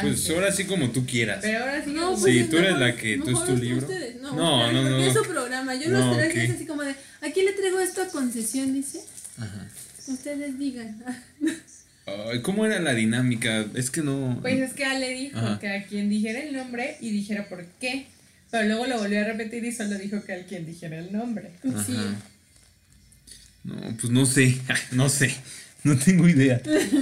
Pues 0.00 0.14
Antes. 0.20 0.30
ahora 0.30 0.52
sí 0.52 0.64
como 0.64 0.90
tú 0.90 1.04
quieras. 1.06 1.40
Pero 1.42 1.60
ahora 1.60 1.84
sí 1.84 1.90
No, 1.92 2.16
pues 2.18 2.34
Sí, 2.34 2.44
tú 2.50 2.58
eres 2.58 2.78
la 2.78 2.94
que- 2.96 3.18
tú 3.18 3.30
es 3.30 3.44
tu 3.46 3.56
libro. 3.56 3.86
ustedes. 3.86 4.20
No, 4.20 4.34
No, 4.34 4.72
no, 4.72 4.82
no, 4.90 4.98
es 4.98 5.14
su 5.14 5.22
programa. 5.24 5.74
Yo 5.74 5.88
No, 5.90 6.14
los 6.14 6.18
es 6.34 6.50
así 6.50 6.66
como 6.66 6.82
de, 6.82 6.90
¿a 6.92 7.30
quién 7.32 7.46
le 7.46 7.52
traigo 7.52 7.80
esto 7.80 8.02
a 8.02 8.08
concesión? 8.08 8.72
Dice. 8.74 9.00
Ajá. 9.38 9.66
Ustedes 10.08 10.58
digan. 10.58 11.02
Ay, 12.06 12.40
¿Cómo 12.42 12.64
era 12.64 12.80
la 12.80 12.94
dinámica? 12.94 13.66
Es 13.74 13.90
que 13.90 14.02
no. 14.02 14.38
Pues 14.40 14.58
es 14.60 14.72
que 14.72 14.84
Ale 14.84 15.10
dijo 15.10 15.38
Ajá. 15.38 15.58
que 15.58 15.68
a 15.68 15.84
quien 15.84 16.08
dijera 16.08 16.40
el 16.40 16.54
nombre 16.56 16.96
y 17.00 17.10
dijera 17.10 17.48
por 17.48 17.64
qué. 17.80 18.06
Pero 18.50 18.64
luego 18.66 18.86
lo 18.86 18.98
volvió 18.98 19.20
a 19.20 19.24
repetir 19.24 19.62
y 19.64 19.72
solo 19.72 19.98
dijo 19.98 20.24
que 20.24 20.32
al 20.32 20.46
quien 20.46 20.64
dijera 20.64 20.98
el 20.98 21.12
nombre. 21.12 21.50
Sí. 21.62 21.94
Ajá. 21.94 22.14
No, 23.64 23.76
pues 24.00 24.10
no 24.10 24.24
sé, 24.24 24.58
no 24.92 25.08
sé, 25.10 25.34
no 25.84 25.98
tengo 25.98 26.26
idea. 26.28 26.58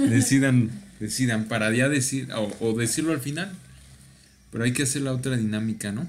Decidan, 0.09 0.69
decidan 0.99 1.45
para 1.45 1.71
ya 1.73 1.89
decir, 1.89 2.29
o, 2.33 2.55
o 2.59 2.77
decirlo 2.77 3.11
al 3.13 3.19
final. 3.19 3.51
Pero 4.51 4.63
hay 4.63 4.73
que 4.73 4.83
hacer 4.83 5.01
la 5.01 5.13
otra 5.13 5.35
dinámica, 5.37 5.91
¿no? 5.91 6.07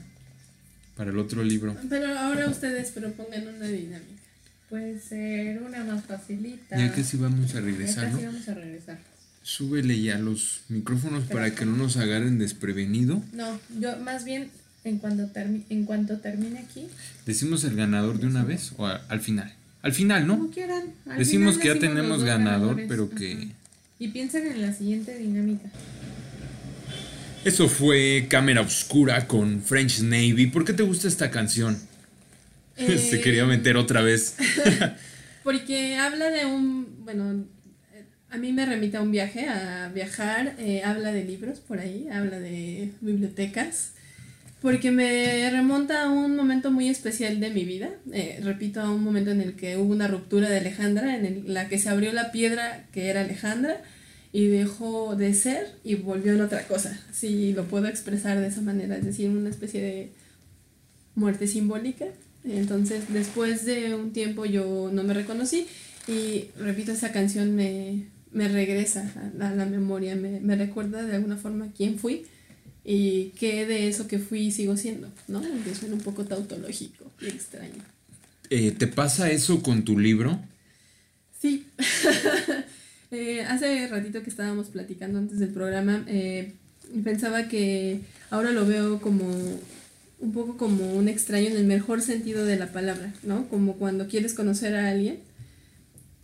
Para 0.97 1.11
el 1.11 1.19
otro 1.19 1.43
libro. 1.45 1.77
Pero 1.89 2.07
ahora 2.19 2.49
ustedes 2.49 2.91
propongan 2.93 3.49
una 3.49 3.67
dinámica. 3.67 4.23
Puede 4.69 5.01
ser 5.01 5.63
una 5.63 5.83
más 5.85 6.05
facilita. 6.05 6.77
Ya 6.77 6.93
que 6.95 7.03
sí 7.03 7.17
vamos 7.17 7.51
a 7.53 7.55
Ya 7.55 7.61
regresar, 7.61 8.11
casi 8.11 8.23
¿no? 8.25 8.33
vamos 8.33 8.49
a 8.49 8.55
regresar. 8.55 8.99
Súbele 9.43 10.01
ya 10.01 10.19
los 10.19 10.61
micrófonos 10.69 11.25
para 11.25 11.55
que 11.55 11.65
no 11.65 11.77
nos 11.77 11.97
agarren 11.97 12.39
desprevenido. 12.39 13.23
No, 13.33 13.59
yo 13.81 13.97
más 13.99 14.25
bien 14.25 14.51
en 14.85 14.99
cuanto, 14.99 15.29
en 15.71 15.85
cuanto 15.85 16.19
termine 16.19 16.59
aquí, 16.61 16.87
¿Decimos 17.27 17.65
el 17.65 17.75
ganador 17.77 18.19
de 18.21 18.27
una 18.27 18.45
vez 18.45 18.73
o 18.77 18.87
al 18.87 19.21
final? 19.21 19.55
Al 19.81 19.93
final, 19.93 20.27
como 20.27 20.45
¿no? 20.45 20.51
quieran. 20.51 20.85
al 21.09 21.19
Decimos 21.19 21.57
final 21.57 21.63
que 21.63 21.81
ya 21.81 21.89
tenemos 21.89 22.25
ganador, 22.25 22.77
ganadores. 22.77 22.89
pero 22.89 23.05
Ajá. 23.07 23.15
Y 23.99 24.09
piensen 24.09 24.47
en 24.47 24.63
la 24.63 24.73
siguiente 24.73 25.17
dinámica. 25.19 25.69
Eso 27.45 27.69
fue 27.69 28.27
Cámara 28.29 28.61
Oscura 28.61 29.27
con 29.27 29.63
French 29.63 30.01
Navy. 30.01 30.47
¿Por 30.49 30.65
qué 30.65 30.73
te 30.73 30.83
gusta 30.83 31.09
esta 31.09 31.31
canción? 31.31 31.79
Se 32.77 33.17
Eh, 33.17 33.21
quería 33.23 33.45
meter 33.45 33.77
otra 33.77 34.03
vez. 34.03 34.37
Porque 35.43 35.97
habla 35.97 36.31
de 36.31 36.45
un, 36.47 37.05
bueno, 37.05 37.45
a 38.31 38.37
mí 38.37 38.53
me 38.53 38.67
remite 38.67 38.99
a 38.99 39.03
un 39.03 39.11
viaje, 39.11 39.49
a 39.49 39.89
viajar, 39.89 40.55
eh, 40.59 40.83
habla 40.85 41.11
de 41.13 41.25
libros 41.25 41.61
por 41.61 41.79
ahí, 41.79 42.09
habla 42.13 42.39
de 42.39 42.91
bibliotecas, 43.01 43.93
porque 44.61 44.91
me 44.91 45.49
remonta 45.51 46.03
a 46.05 46.11
un 46.11 46.35
momento 46.35 46.71
muy 46.73 46.89
especial 46.89 47.39
de 47.41 47.51
mi 47.51 47.65
vida, 47.65 47.91
eh, 48.13 48.41
repito, 48.43 48.81
a 48.81 48.91
un 48.91 49.03
momento 49.05 49.31
en 49.31 49.41
el 49.41 49.55
que 49.55 49.77
hubo 49.77 49.93
una 49.93 50.09
ruptura 50.09 50.49
de 50.51 50.59
Alejandra, 50.59 51.17
en 51.17 51.25
el- 51.27 51.55
la 51.55 51.69
que 51.69 51.79
se 51.79 51.89
abrió 51.89 52.13
la 52.13 52.33
piedra 52.33 52.87
que 52.93 53.09
era 53.09 53.21
Alejandra 53.21 53.81
y 54.33 54.47
dejó 54.49 55.15
de 55.17 55.33
ser 55.33 55.69
y 55.85 55.95
volvió 55.95 56.33
en 56.33 56.41
otra 56.41 56.67
cosa, 56.67 56.99
si 57.13 57.53
lo 57.53 57.65
puedo 57.65 57.87
expresar 57.87 58.41
de 58.41 58.49
esa 58.49 58.61
manera, 58.61 58.97
es 58.97 59.05
decir, 59.05 59.29
una 59.31 59.49
especie 59.51 59.81
de 59.81 60.11
muerte 61.15 61.47
simbólica. 61.47 62.07
Entonces, 62.45 63.05
después 63.13 63.65
de 63.65 63.95
un 63.95 64.13
tiempo 64.13 64.45
yo 64.47 64.91
no 64.93 65.03
me 65.03 65.15
reconocí 65.15 65.67
y 66.07 66.47
repito, 66.59 66.93
esa 66.93 67.13
canción 67.13 67.55
me, 67.55 68.05
me 68.33 68.49
regresa 68.49 69.13
a, 69.41 69.49
a 69.49 69.55
la 69.55 69.67
memoria, 69.67 70.15
me, 70.17 70.41
me 70.41 70.57
recuerda 70.57 71.03
de 71.05 71.17
alguna 71.17 71.37
forma 71.37 71.69
quién 71.77 71.99
fui 71.99 72.25
y 72.91 73.35
qué 73.39 73.67
de 73.67 73.87
eso 73.87 74.09
que 74.09 74.19
fui 74.19 74.51
sigo 74.51 74.75
siendo, 74.79 75.13
¿no? 75.27 75.41
Aunque 75.41 75.75
suena 75.75 75.95
un 75.95 76.01
poco 76.01 76.25
tautológico 76.25 77.05
y 77.21 77.27
extraño. 77.27 77.85
Eh, 78.49 78.71
¿Te 78.71 78.87
pasa 78.87 79.31
eso 79.31 79.63
con 79.63 79.85
tu 79.85 79.99
libro? 79.99 80.41
Sí. 81.41 81.67
Eh, 83.11 83.41
hace 83.41 83.89
ratito 83.89 84.23
que 84.23 84.29
estábamos 84.29 84.67
platicando 84.67 85.19
antes 85.19 85.39
del 85.39 85.49
programa, 85.49 86.05
eh, 86.09 86.53
pensaba 87.03 87.49
que 87.49 88.03
ahora 88.29 88.51
lo 88.51 88.67
veo 88.67 89.01
como 89.01 89.25
un 90.19 90.33
poco 90.35 90.59
como 90.59 90.93
un 90.93 91.09
extraño 91.09 91.47
en 91.47 91.57
el 91.57 91.65
mejor 91.65 92.03
sentido 92.03 92.45
de 92.45 92.59
la 92.59 92.71
palabra, 92.71 93.15
¿no? 93.23 93.49
Como 93.49 93.77
cuando 93.77 94.09
quieres 94.09 94.35
conocer 94.35 94.77
a 94.77 94.91
alguien 94.91 95.21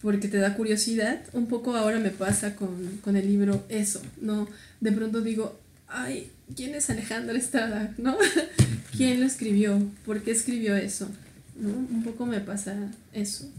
porque 0.03 0.29
te 0.29 0.37
da 0.37 0.57
curiosidad. 0.57 1.23
Un 1.33 1.47
poco 1.47 1.75
ahora 1.75 1.99
me 2.01 2.11
pasa 2.11 2.55
con, 2.55 2.99
con 3.03 3.17
el 3.17 3.29
libro 3.29 3.65
eso, 3.71 4.03
¿no? 4.21 4.47
De 4.83 4.93
pronto 4.93 5.23
digo, 5.23 5.59
ay, 5.89 6.31
¿quién 6.55 6.75
es 6.75 6.91
Alejandra 6.91 7.37
Estrada? 7.37 7.95
¿No? 7.99 8.17
¿Quién 8.97 9.21
lo 9.21 9.27
escribió? 9.27 9.81
¿Por 10.05 10.23
qué 10.23 10.31
escribió 10.31 10.77
eso? 10.77 11.09
¿No? 11.57 11.69
Un 11.71 12.03
poco 12.05 12.27
me 12.27 12.41
pasa 12.41 12.91
eso. 13.13 13.51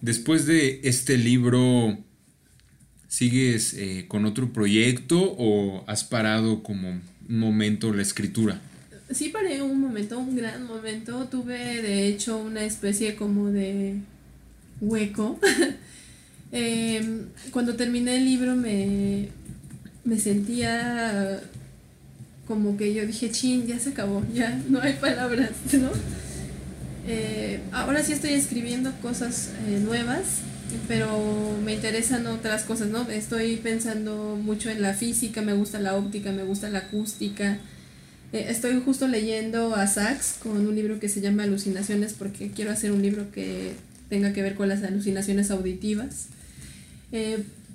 Después 0.00 0.46
de 0.46 0.80
este 0.84 1.16
libro, 1.16 1.98
¿sigues 3.08 3.74
eh, 3.74 4.06
con 4.08 4.24
otro 4.24 4.52
proyecto 4.52 5.34
o 5.38 5.84
has 5.86 6.04
parado 6.04 6.62
como 6.62 6.90
un 6.90 7.38
momento 7.38 7.92
la 7.92 8.02
escritura? 8.02 8.60
Sí 9.10 9.28
paré 9.28 9.62
un 9.62 9.80
momento, 9.80 10.18
un 10.18 10.36
gran 10.36 10.66
momento. 10.66 11.26
Tuve 11.28 11.82
de 11.82 12.08
hecho 12.08 12.38
una 12.38 12.64
especie 12.64 13.16
como 13.16 13.50
de 13.50 13.96
hueco. 14.80 15.38
Em, 16.56 17.24
cuando 17.50 17.74
terminé 17.74 18.18
el 18.18 18.26
libro 18.26 18.54
me, 18.54 19.28
me 20.04 20.20
sentía 20.20 21.42
como 22.46 22.76
que 22.76 22.92
yo 22.92 23.06
dije, 23.06 23.30
chin, 23.30 23.66
ya 23.66 23.78
se 23.78 23.90
acabó, 23.90 24.22
ya 24.34 24.60
no 24.68 24.80
hay 24.80 24.94
palabras, 24.94 25.50
¿no? 25.72 25.90
Eh, 27.06 27.60
ahora 27.72 28.02
sí 28.02 28.12
estoy 28.12 28.32
escribiendo 28.32 28.90
cosas 29.02 29.50
eh, 29.68 29.78
nuevas, 29.78 30.40
pero 30.88 31.58
me 31.64 31.74
interesan 31.74 32.26
otras 32.26 32.64
cosas, 32.64 32.88
¿no? 32.88 33.08
Estoy 33.10 33.56
pensando 33.56 34.38
mucho 34.42 34.70
en 34.70 34.82
la 34.82 34.94
física, 34.94 35.42
me 35.42 35.52
gusta 35.54 35.78
la 35.80 35.96
óptica, 35.96 36.32
me 36.32 36.44
gusta 36.44 36.70
la 36.70 36.80
acústica. 36.80 37.58
Eh, 38.32 38.46
estoy 38.48 38.80
justo 38.84 39.06
leyendo 39.06 39.74
a 39.74 39.86
Sachs 39.86 40.36
con 40.42 40.66
un 40.66 40.74
libro 40.74 40.98
que 40.98 41.08
se 41.08 41.20
llama 41.20 41.44
Alucinaciones 41.44 42.14
porque 42.14 42.50
quiero 42.50 42.72
hacer 42.72 42.90
un 42.92 43.02
libro 43.02 43.30
que 43.30 43.72
tenga 44.08 44.32
que 44.32 44.42
ver 44.42 44.54
con 44.54 44.68
las 44.68 44.82
alucinaciones 44.82 45.50
auditivas. 45.50 46.26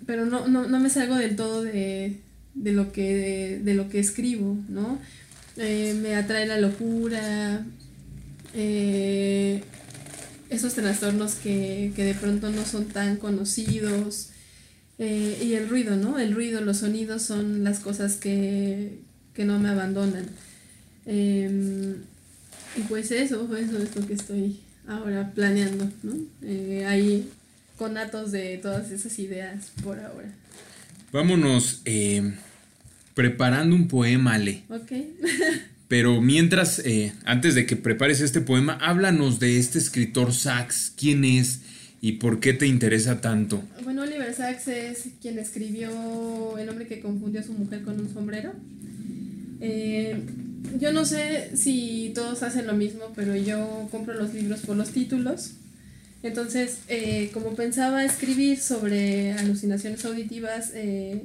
Pero 0.05 0.26
no, 0.26 0.47
no, 0.47 0.67
no 0.67 0.80
me 0.80 0.89
salgo 0.89 1.15
del 1.15 1.36
todo 1.36 1.63
de, 1.63 2.17
de, 2.60 2.72
lo, 2.74 2.91
que, 2.91 3.60
de, 3.64 3.74
lo 3.74 3.89
que 3.89 3.99
escribo, 3.99 4.57
¿no? 4.68 4.99
Eh, 5.57 5.97
me 6.01 6.16
atrae 6.16 6.45
la 6.45 6.60
locura, 6.60 7.66
eh, 8.53 9.64
esos 10.49 10.74
trastornos 10.74 11.36
que, 11.36 11.91
que 11.95 12.03
de 12.03 12.14
pronto 12.16 12.49
no 12.51 12.66
son 12.66 12.86
tan 12.86 13.18
conocidos. 13.18 14.30
eh, 14.99 15.39
y 15.41 15.53
el 15.53 15.70
ruido, 15.70 15.95
¿no? 15.95 16.20
El 16.20 16.34
ruido, 16.36 16.62
los 16.62 16.78
sonidos 16.78 17.22
son 17.24 17.64
las 17.64 17.80
cosas 17.80 18.18
que, 18.18 18.99
que 19.34 19.45
no 19.45 19.57
me 19.60 19.70
abandonan. 19.70 20.28
Em, 21.05 21.95
y 22.76 22.82
pues 22.88 23.12
eso, 23.12 23.47
eso 23.57 23.78
es 23.82 23.95
lo 23.95 24.05
que 24.07 24.14
estoy 24.14 24.60
ahora 24.88 25.32
planeando, 25.34 25.89
¿no? 26.03 26.14
Eh, 26.43 26.86
hay 26.86 27.30
conatos 27.78 28.32
de 28.32 28.57
todas 28.57 28.91
esas 28.91 29.18
ideas 29.20 29.72
por 29.84 29.99
ahora. 29.99 30.34
Vámonos 31.12 31.82
eh, 31.86 32.34
preparando 33.20 33.76
un 33.76 33.89
poema, 33.89 34.36
Ale. 34.36 34.63
¿Ok? 34.70 34.93
Pero 35.89 36.22
mientras, 36.22 36.80
eh, 36.80 37.11
antes 37.26 37.53
de 37.53 37.65
que 37.65 37.76
prepares 37.76 38.22
este 38.22 38.39
poema, 38.39 38.78
háblanos 38.80 39.41
de 39.41 39.59
este 39.59 39.78
escritor 39.78 40.34
Sachs. 40.34 40.93
¿Quién 40.95 41.26
es 41.26 41.59
y 41.99 42.13
por 42.13 42.39
qué 42.39 42.53
te 42.53 42.65
interesa 42.65 43.20
tanto? 43.20 43.61
Bueno, 43.84 44.03
Oliver 44.03 44.34
Sacks 44.34 44.70
es 44.70 45.09
quien 45.22 45.38
escribió 45.38 46.57
El 46.57 46.70
hombre 46.70 46.88
que 46.88 47.01
confundió 47.01 47.41
a 47.41 47.43
su 47.43 47.51
mujer 47.51 47.82
con 47.82 47.99
un 47.99 48.13
sombrero. 48.13 48.53
Eh, 49.59 50.22
yo 50.80 50.93
no 50.93 51.03
sé 51.03 51.57
si 51.57 52.13
todos 52.15 52.41
hacen 52.41 52.67
lo 52.67 52.74
mismo, 52.74 53.11
pero 53.17 53.36
yo 53.36 53.89
compro 53.91 54.13
los 54.13 54.34
libros 54.34 54.61
por 54.61 54.78
los 54.78 54.91
títulos. 54.91 55.55
Entonces, 56.24 56.80
eh, 56.88 57.32
como 57.34 57.53
pensaba 57.55 58.05
escribir 58.05 58.59
sobre 58.59 59.34
alucinaciones 59.34 60.05
auditivas, 60.05 60.72
eh, 60.74 61.24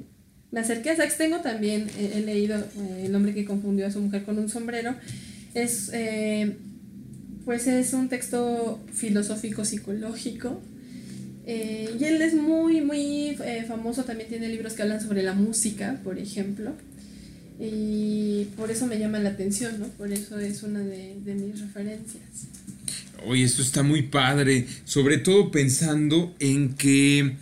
me 0.55 0.61
acerqué 0.61 0.91
a 0.91 0.97
Sachs. 0.97 1.19
Tengo 1.19 1.41
también, 1.41 1.91
he 1.99 2.21
leído 2.21 2.57
eh, 2.57 3.07
El 3.07 3.15
hombre 3.17 3.35
que 3.35 3.45
confundió 3.45 3.89
a 3.89 3.91
su 3.91 4.01
mujer 4.01 4.23
con 4.23 4.39
un 4.39 4.49
sombrero. 4.49 4.95
Es, 5.53 5.91
eh, 5.93 6.57
pues 7.45 7.67
es 7.67 7.93
un 7.93 8.09
texto 8.09 8.81
filosófico 8.93 9.65
psicológico. 9.65 10.63
Eh, 11.45 11.91
y 11.99 12.05
él 12.05 12.23
es 12.23 12.35
muy, 12.35 12.81
muy 12.81 13.37
famoso, 13.67 14.05
también 14.05 14.29
tiene 14.29 14.49
libros 14.49 14.75
que 14.75 14.83
hablan 14.83 15.03
sobre 15.03 15.25
la 15.25 15.35
música, 15.35 16.01
por 16.05 16.19
ejemplo. 16.19 16.73
Y 17.59 18.45
por 18.57 18.71
eso 18.71 18.87
me 18.87 18.99
llama 18.99 19.19
la 19.19 19.31
atención, 19.31 19.81
¿no? 19.81 19.87
Por 19.89 20.13
eso 20.13 20.39
es 20.39 20.63
una 20.63 20.81
de 20.81 21.35
mis 21.35 21.61
referencias. 21.61 22.23
Oye, 23.27 23.43
esto 23.43 23.63
está 23.63 23.83
muy 23.83 24.03
padre, 24.03 24.67
sobre 24.85 25.19
todo 25.19 25.51
pensando 25.51 26.33
en 26.39 26.75
que... 26.75 27.35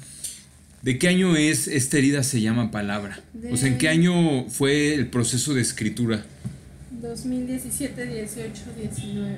¿De 0.83 0.99
qué 0.99 1.09
año 1.09 1.37
es 1.37 1.69
esta 1.69 1.99
herida 1.99 2.23
se 2.23 2.41
llama 2.41 2.71
palabra? 2.71 3.21
O 3.51 3.57
sea, 3.57 3.69
¿en 3.69 3.79
qué 3.79 3.87
De- 3.87 3.93
año 3.93 4.49
fue 4.49 4.95
el 4.95 5.07
proceso 5.09 5.55
de 5.55 5.63
escritura? 5.63 6.25
2017, 7.01 8.05
18, 8.07 8.63
19. 8.79 9.37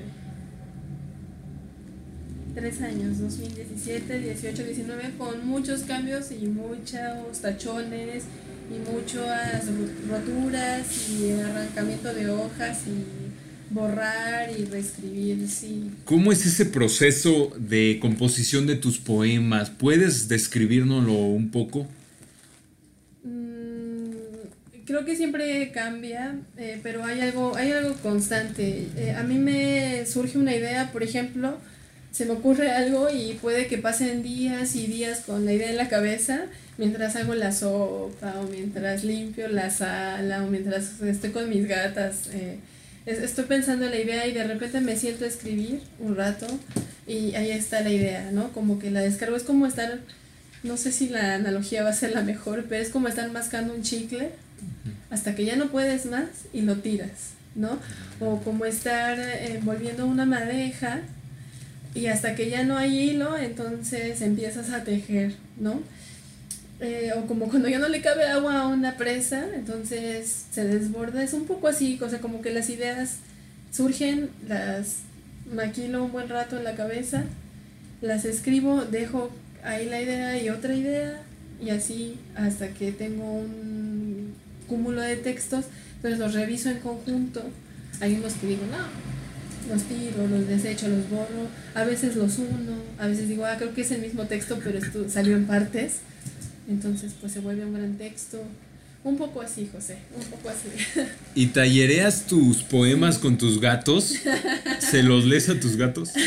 tres 2.54 2.80
años, 2.82 3.18
2017, 3.18 4.20
18, 4.20 4.62
19, 4.64 5.10
con 5.18 5.44
muchos 5.46 5.80
cambios 5.82 6.30
y 6.30 6.46
muchos 6.46 7.40
tachones 7.42 8.24
y 8.70 8.90
muchas 8.92 9.64
roturas 10.08 10.86
y 11.10 11.32
arrancamiento 11.32 12.14
de 12.14 12.30
hojas 12.30 12.78
y 12.86 13.23
borrar 13.70 14.50
y 14.58 14.64
reescribir, 14.64 15.48
sí. 15.48 15.90
¿Cómo 16.04 16.32
es 16.32 16.46
ese 16.46 16.66
proceso 16.66 17.52
de 17.58 17.98
composición 18.00 18.66
de 18.66 18.76
tus 18.76 18.98
poemas? 18.98 19.70
¿Puedes 19.70 20.28
describirnoslo 20.28 21.12
un 21.12 21.50
poco? 21.50 21.86
Mm, 23.24 24.10
creo 24.84 25.04
que 25.04 25.16
siempre 25.16 25.70
cambia, 25.72 26.36
eh, 26.56 26.78
pero 26.82 27.04
hay 27.04 27.20
algo, 27.20 27.56
hay 27.56 27.72
algo 27.72 27.94
constante. 28.02 28.88
Eh, 28.96 29.14
a 29.16 29.22
mí 29.22 29.38
me 29.38 30.06
surge 30.06 30.38
una 30.38 30.54
idea, 30.54 30.92
por 30.92 31.02
ejemplo, 31.02 31.58
se 32.12 32.26
me 32.26 32.32
ocurre 32.32 32.70
algo 32.70 33.08
y 33.10 33.34
puede 33.34 33.66
que 33.66 33.78
pasen 33.78 34.22
días 34.22 34.76
y 34.76 34.86
días 34.86 35.20
con 35.26 35.44
la 35.44 35.52
idea 35.52 35.70
en 35.70 35.76
la 35.76 35.88
cabeza 35.88 36.46
mientras 36.78 37.16
hago 37.16 37.34
la 37.34 37.52
sopa 37.52 38.34
o 38.40 38.44
mientras 38.44 39.04
limpio 39.04 39.48
la 39.48 39.70
sala 39.70 40.44
o 40.44 40.46
mientras 40.48 41.00
estoy 41.00 41.30
con 41.30 41.48
mis 41.48 41.66
gatas. 41.66 42.28
Eh, 42.32 42.58
estoy 43.06 43.44
pensando 43.44 43.86
en 43.86 43.90
la 43.90 43.98
idea 43.98 44.26
y 44.26 44.32
de 44.32 44.44
repente 44.44 44.80
me 44.80 44.96
siento 44.96 45.24
a 45.24 45.28
escribir 45.28 45.80
un 45.98 46.16
rato 46.16 46.46
y 47.06 47.34
ahí 47.34 47.50
está 47.50 47.80
la 47.80 47.90
idea, 47.90 48.30
¿no? 48.32 48.52
Como 48.52 48.78
que 48.78 48.90
la 48.90 49.00
descargo. 49.00 49.36
Es 49.36 49.42
como 49.42 49.66
estar, 49.66 50.00
no 50.62 50.76
sé 50.76 50.92
si 50.92 51.08
la 51.08 51.34
analogía 51.34 51.82
va 51.82 51.90
a 51.90 51.94
ser 51.94 52.12
la 52.12 52.22
mejor, 52.22 52.64
pero 52.68 52.82
es 52.82 52.88
como 52.88 53.08
estar 53.08 53.30
mascando 53.30 53.74
un 53.74 53.82
chicle 53.82 54.30
hasta 55.10 55.34
que 55.34 55.44
ya 55.44 55.56
no 55.56 55.70
puedes 55.70 56.06
más 56.06 56.28
y 56.52 56.62
lo 56.62 56.76
tiras, 56.76 57.34
¿no? 57.54 57.78
O 58.20 58.40
como 58.40 58.64
estar 58.64 59.18
envolviendo 59.18 60.06
una 60.06 60.24
madeja 60.24 61.02
y 61.94 62.06
hasta 62.06 62.34
que 62.34 62.50
ya 62.50 62.64
no 62.64 62.76
hay 62.76 62.98
hilo, 62.98 63.36
entonces 63.38 64.20
empiezas 64.20 64.70
a 64.70 64.82
tejer, 64.82 65.34
¿no? 65.58 65.80
Eh, 66.84 67.12
o 67.16 67.26
como 67.26 67.48
cuando 67.48 67.66
ya 67.66 67.78
no 67.78 67.88
le 67.88 68.02
cabe 68.02 68.26
agua 68.26 68.60
a 68.60 68.66
una 68.66 68.98
presa, 68.98 69.46
entonces 69.54 70.44
se 70.52 70.66
desborda, 70.66 71.24
es 71.24 71.32
un 71.32 71.46
poco 71.46 71.66
así, 71.66 71.98
o 72.02 72.10
sea, 72.10 72.20
como 72.20 72.42
que 72.42 72.52
las 72.52 72.68
ideas 72.68 73.16
surgen, 73.72 74.28
las 74.46 74.98
maquilo 75.50 76.04
un 76.04 76.12
buen 76.12 76.28
rato 76.28 76.58
en 76.58 76.64
la 76.64 76.74
cabeza, 76.74 77.24
las 78.02 78.26
escribo, 78.26 78.84
dejo 78.84 79.30
ahí 79.62 79.88
la 79.88 80.02
idea 80.02 80.38
y 80.38 80.50
otra 80.50 80.74
idea, 80.74 81.22
y 81.58 81.70
así 81.70 82.18
hasta 82.36 82.68
que 82.68 82.92
tengo 82.92 83.32
un 83.32 84.34
cúmulo 84.68 85.00
de 85.00 85.16
textos, 85.16 85.64
entonces 85.96 86.20
los 86.20 86.34
reviso 86.34 86.68
en 86.68 86.80
conjunto, 86.80 87.44
hay 88.02 88.16
unos 88.16 88.34
que 88.34 88.46
digo, 88.46 88.62
no, 88.70 89.72
los 89.72 89.84
tiro, 89.84 90.26
los 90.26 90.46
desecho, 90.46 90.88
los 90.88 91.08
borro, 91.08 91.48
a 91.74 91.84
veces 91.84 92.14
los 92.14 92.36
uno, 92.36 92.76
a 92.98 93.06
veces 93.06 93.26
digo, 93.26 93.46
ah, 93.46 93.54
creo 93.56 93.72
que 93.72 93.80
es 93.80 93.90
el 93.90 94.02
mismo 94.02 94.24
texto, 94.24 94.60
pero 94.62 94.76
esto 94.78 95.08
salió 95.08 95.34
en 95.34 95.46
partes, 95.46 96.00
entonces 96.68 97.12
pues 97.20 97.32
se 97.32 97.40
vuelve 97.40 97.64
un 97.64 97.74
gran 97.74 97.96
texto. 97.96 98.42
Un 99.04 99.18
poco 99.18 99.42
así, 99.42 99.68
José, 99.70 99.98
un 100.16 100.24
poco 100.24 100.48
así. 100.48 100.68
¿Y 101.34 101.48
tallereas 101.48 102.26
tus 102.26 102.62
poemas 102.62 103.18
con 103.18 103.36
tus 103.36 103.60
gatos? 103.60 104.14
¿Se 104.78 105.02
los 105.02 105.26
lees 105.26 105.50
a 105.50 105.60
tus 105.60 105.76
gatos? 105.76 106.12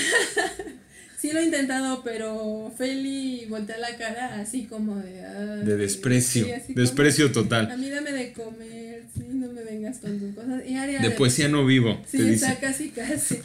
Sí 1.17 1.31
lo 1.31 1.39
he 1.39 1.45
intentado, 1.45 2.03
pero 2.03 2.71
Feli 2.77 3.47
voltea 3.49 3.79
la 3.79 3.97
cara 3.97 4.39
así 4.39 4.65
como 4.65 4.97
de... 4.97 5.23
de 5.63 5.75
desprecio, 5.75 6.45
desprecio 6.69 7.31
total. 7.31 7.71
A 7.71 7.75
mí 7.75 7.89
dame 7.89 8.11
de 8.11 8.33
comer, 8.33 9.01
sí, 9.15 9.25
no 9.33 9.51
me 9.51 9.63
vengas 9.63 9.97
con 9.97 10.19
tus 10.19 10.35
cosas. 10.35 10.61
Y 10.67 10.75
Aria 10.75 10.99
de, 10.99 11.09
poesía 11.09 11.47
no 11.49 11.65
vivo. 11.65 11.99
Sí, 12.07 12.21
está 12.21 12.59
casi, 12.59 12.89
casi. 12.89 13.39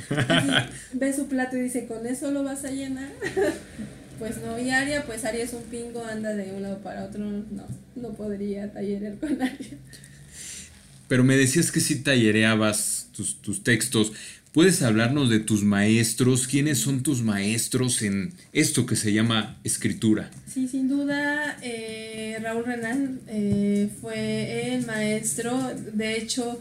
ve 0.92 1.14
su 1.14 1.28
plato 1.28 1.56
y 1.56 1.62
dice, 1.62 1.86
¿con 1.86 2.06
eso 2.06 2.30
lo 2.30 2.44
vas 2.44 2.62
a 2.66 2.70
llenar? 2.70 3.10
Pues 4.18 4.38
no, 4.38 4.58
y 4.58 4.70
Aria, 4.70 5.04
pues 5.04 5.24
Aria 5.24 5.44
es 5.44 5.52
un 5.52 5.62
pingo, 5.64 6.04
anda 6.04 6.34
de 6.34 6.52
un 6.52 6.62
lado 6.62 6.78
para 6.78 7.04
otro, 7.04 7.24
no, 7.24 7.66
no 7.96 8.08
podría 8.14 8.72
tallerear 8.72 9.16
con 9.18 9.40
Aria. 9.40 9.78
Pero 11.08 11.24
me 11.24 11.36
decías 11.36 11.70
que 11.70 11.80
sí 11.80 11.96
tallereabas 11.96 13.08
tus, 13.14 13.40
tus 13.42 13.62
textos. 13.62 14.12
¿Puedes 14.52 14.82
hablarnos 14.82 15.30
de 15.30 15.40
tus 15.40 15.64
maestros? 15.64 16.46
¿Quiénes 16.46 16.78
son 16.78 17.02
tus 17.02 17.22
maestros 17.22 18.02
en 18.02 18.34
esto 18.52 18.84
que 18.84 18.96
se 18.96 19.12
llama 19.12 19.58
escritura? 19.64 20.30
Sí, 20.46 20.68
sin 20.68 20.88
duda, 20.88 21.58
eh, 21.62 22.36
Raúl 22.42 22.66
Renan 22.66 23.20
eh, 23.28 23.88
fue 24.00 24.74
el 24.74 24.84
maestro. 24.84 25.72
De 25.94 26.18
hecho, 26.18 26.60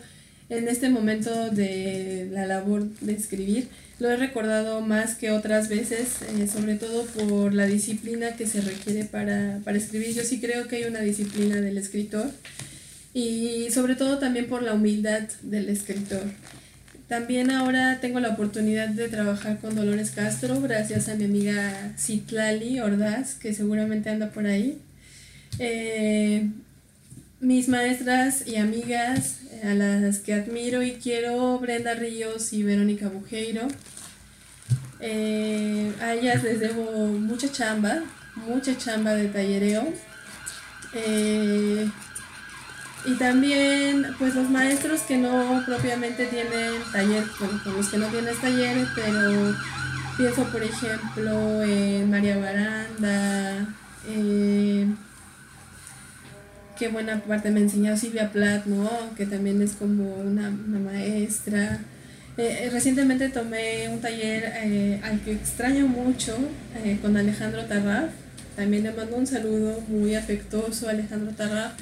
en 0.52 0.68
este 0.68 0.90
momento 0.90 1.50
de 1.50 2.28
la 2.30 2.46
labor 2.46 2.90
de 3.00 3.14
escribir, 3.14 3.70
lo 4.00 4.12
he 4.12 4.18
recordado 4.18 4.82
más 4.82 5.16
que 5.16 5.32
otras 5.32 5.70
veces, 5.70 6.22
eh, 6.36 6.48
sobre 6.48 6.76
todo 6.76 7.06
por 7.06 7.54
la 7.54 7.66
disciplina 7.66 8.36
que 8.36 8.46
se 8.46 8.60
requiere 8.60 9.06
para, 9.06 9.60
para 9.64 9.78
escribir. 9.78 10.14
Yo 10.14 10.24
sí 10.24 10.42
creo 10.42 10.68
que 10.68 10.76
hay 10.76 10.84
una 10.84 11.00
disciplina 11.00 11.62
del 11.62 11.78
escritor 11.78 12.30
y 13.14 13.68
sobre 13.72 13.96
todo 13.96 14.18
también 14.18 14.48
por 14.48 14.62
la 14.62 14.74
humildad 14.74 15.22
del 15.42 15.70
escritor. 15.70 16.24
También 17.08 17.50
ahora 17.52 18.00
tengo 18.02 18.20
la 18.20 18.30
oportunidad 18.30 18.90
de 18.90 19.08
trabajar 19.08 19.60
con 19.60 19.74
Dolores 19.74 20.12
Castro, 20.12 20.60
gracias 20.60 21.08
a 21.08 21.16
mi 21.16 21.26
amiga 21.26 21.94
Citlali 21.98 22.82
Ordaz, 22.82 23.36
que 23.36 23.54
seguramente 23.54 24.10
anda 24.10 24.32
por 24.32 24.48
ahí. 24.48 24.80
Eh, 25.60 26.50
mis 27.42 27.68
maestras 27.68 28.48
y 28.48 28.56
amigas 28.56 29.40
eh, 29.52 29.68
a 29.68 29.74
las 29.74 30.20
que 30.20 30.34
admiro 30.34 30.82
y 30.84 30.94
quiero, 30.94 31.60
Brenda 31.60 31.94
Ríos 31.96 32.54
y 32.54 32.64
Verónica 32.64 33.10
Bujeiro. 33.10 33.68
Eh, 35.00 35.92
a 36.00 36.14
ellas 36.14 36.44
les 36.44 36.60
debo 36.60 37.08
mucha 37.08 37.52
chamba, 37.52 38.04
mucha 38.36 38.78
chamba 38.78 39.16
de 39.16 39.28
tallereo. 39.28 39.92
Y 43.04 43.16
también, 43.16 44.06
pues 44.20 44.36
los 44.36 44.50
maestros 44.50 45.02
que 45.02 45.18
no 45.18 45.64
propiamente 45.66 46.28
tienen 46.28 46.74
taller, 46.92 47.24
bueno, 47.40 47.60
con 47.64 47.76
los 47.76 47.90
que 47.90 47.98
no 47.98 48.08
tienes 48.08 48.40
taller, 48.40 48.88
pero 48.94 49.56
pienso, 50.18 50.44
por 50.46 50.62
ejemplo, 50.62 51.64
en 51.64 52.12
María 52.12 52.38
Baranda, 52.38 53.68
eh, 54.08 54.86
qué 56.82 56.88
buena 56.88 57.22
parte 57.22 57.52
me 57.52 57.60
enseñó 57.60 57.96
Silvia 57.96 58.32
Plath, 58.32 58.66
¿no? 58.66 58.90
Que 59.16 59.28
también 59.28 59.62
es 59.62 59.74
como 59.74 60.16
una, 60.16 60.50
maestra. 60.50 61.80
Eh, 62.38 62.70
recientemente 62.72 63.30
tomé 63.30 63.88
un 63.88 64.02
taller 64.02 64.52
eh, 64.64 65.00
al 65.04 65.22
que 65.22 65.32
extraño 65.32 65.88
mucho 65.88 66.36
con 67.04 67.16
Alejandro 67.16 67.66
Tarraf. 67.66 68.10
También 68.56 68.82
le 68.82 68.94
mando 68.94 69.16
un 69.16 69.28
saludo 69.28 69.80
muy 69.90 70.16
afectuoso 70.16 70.88
a 70.88 70.92
Alejandro 70.92 71.32
Tarraf 71.34 71.74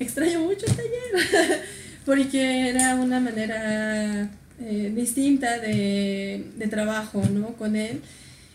extraño 0.00 0.40
mucho 0.40 0.66
el 0.66 0.74
taller, 0.74 1.62
porque 2.04 2.68
era 2.68 2.96
una 2.96 3.20
manera 3.20 4.28
eh, 4.60 4.92
distinta 4.92 5.58
de, 5.60 6.44
trabajo, 6.68 7.22
¿no? 7.32 7.52
Con 7.52 7.76
él. 7.76 8.00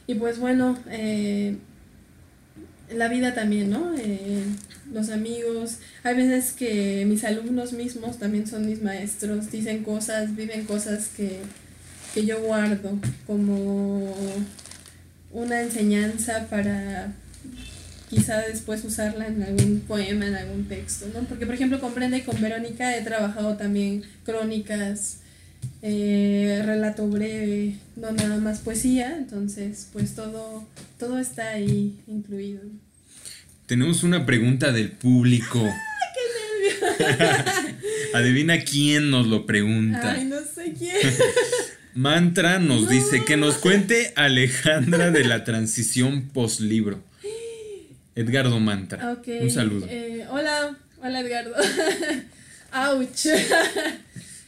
Y 0.06 0.16
pues 0.16 0.38
bueno, 0.38 0.78
eh, 0.90 1.56
la 2.96 3.08
vida 3.08 3.34
también, 3.34 3.70
¿no? 3.70 3.94
Eh, 3.98 4.44
los 4.92 5.10
amigos, 5.10 5.78
hay 6.04 6.16
veces 6.16 6.54
que 6.54 7.06
mis 7.08 7.24
alumnos 7.24 7.74
mismos 7.74 8.20
también 8.20 8.48
son 8.48 8.66
mis 8.66 8.82
maestros, 8.82 9.52
dicen 9.52 9.84
cosas, 9.84 10.36
viven 10.36 10.66
cosas 10.66 11.08
que, 11.08 11.40
que 12.14 12.26
yo 12.26 12.42
guardo 12.42 13.00
como 13.26 14.16
una 15.32 15.62
enseñanza 15.62 16.48
para, 16.50 17.12
quizá 18.10 18.42
después 18.42 18.86
usarla 18.86 19.28
en 19.28 19.42
algún 19.42 19.80
poema, 19.82 20.28
en 20.28 20.36
algún 20.36 20.66
texto, 20.68 21.08
¿no? 21.14 21.22
Porque, 21.22 21.46
por 21.46 21.56
ejemplo, 21.56 21.80
con 21.80 21.96
Brenda 21.96 22.18
y 22.18 22.22
con 22.22 22.40
Verónica 22.40 22.96
he 22.96 23.02
trabajado 23.02 23.58
también 23.58 24.04
crónicas, 24.24 25.18
eh, 25.82 26.62
relato 26.66 27.08
breve, 27.08 27.78
no 27.96 28.12
nada 28.12 28.38
más 28.38 28.60
poesía, 28.60 29.18
entonces, 29.18 29.90
pues 29.92 30.14
todo, 30.14 30.66
todo 31.00 31.18
está 31.18 31.50
ahí 31.50 32.00
incluido. 32.08 32.62
Tenemos 33.66 34.04
una 34.04 34.26
pregunta 34.26 34.72
del 34.72 34.92
público. 34.92 35.60
¡Qué! 36.98 37.06
Adivina 38.14 38.60
quién 38.60 39.10
nos 39.10 39.28
lo 39.28 39.46
pregunta. 39.46 40.12
Ay, 40.12 40.26
no 40.26 40.38
sé 40.42 40.74
quién. 40.78 40.96
Mantra 41.96 42.60
nos 42.60 42.90
dice 42.90 43.24
que 43.24 43.38
nos 43.38 43.58
cuente 43.58 44.14
Alejandra 44.16 45.12
de 45.12 45.24
la 45.24 45.44
transición 45.44 46.30
post-libro. 46.30 47.02
Edgardo 48.16 48.60
Mantra. 48.60 49.18
Un 49.42 49.50
saludo. 49.50 49.88
Eh, 49.90 50.26
hola, 50.30 50.78
hola 51.02 51.20
Edgardo. 51.22 51.56
Ouch. 52.74 53.28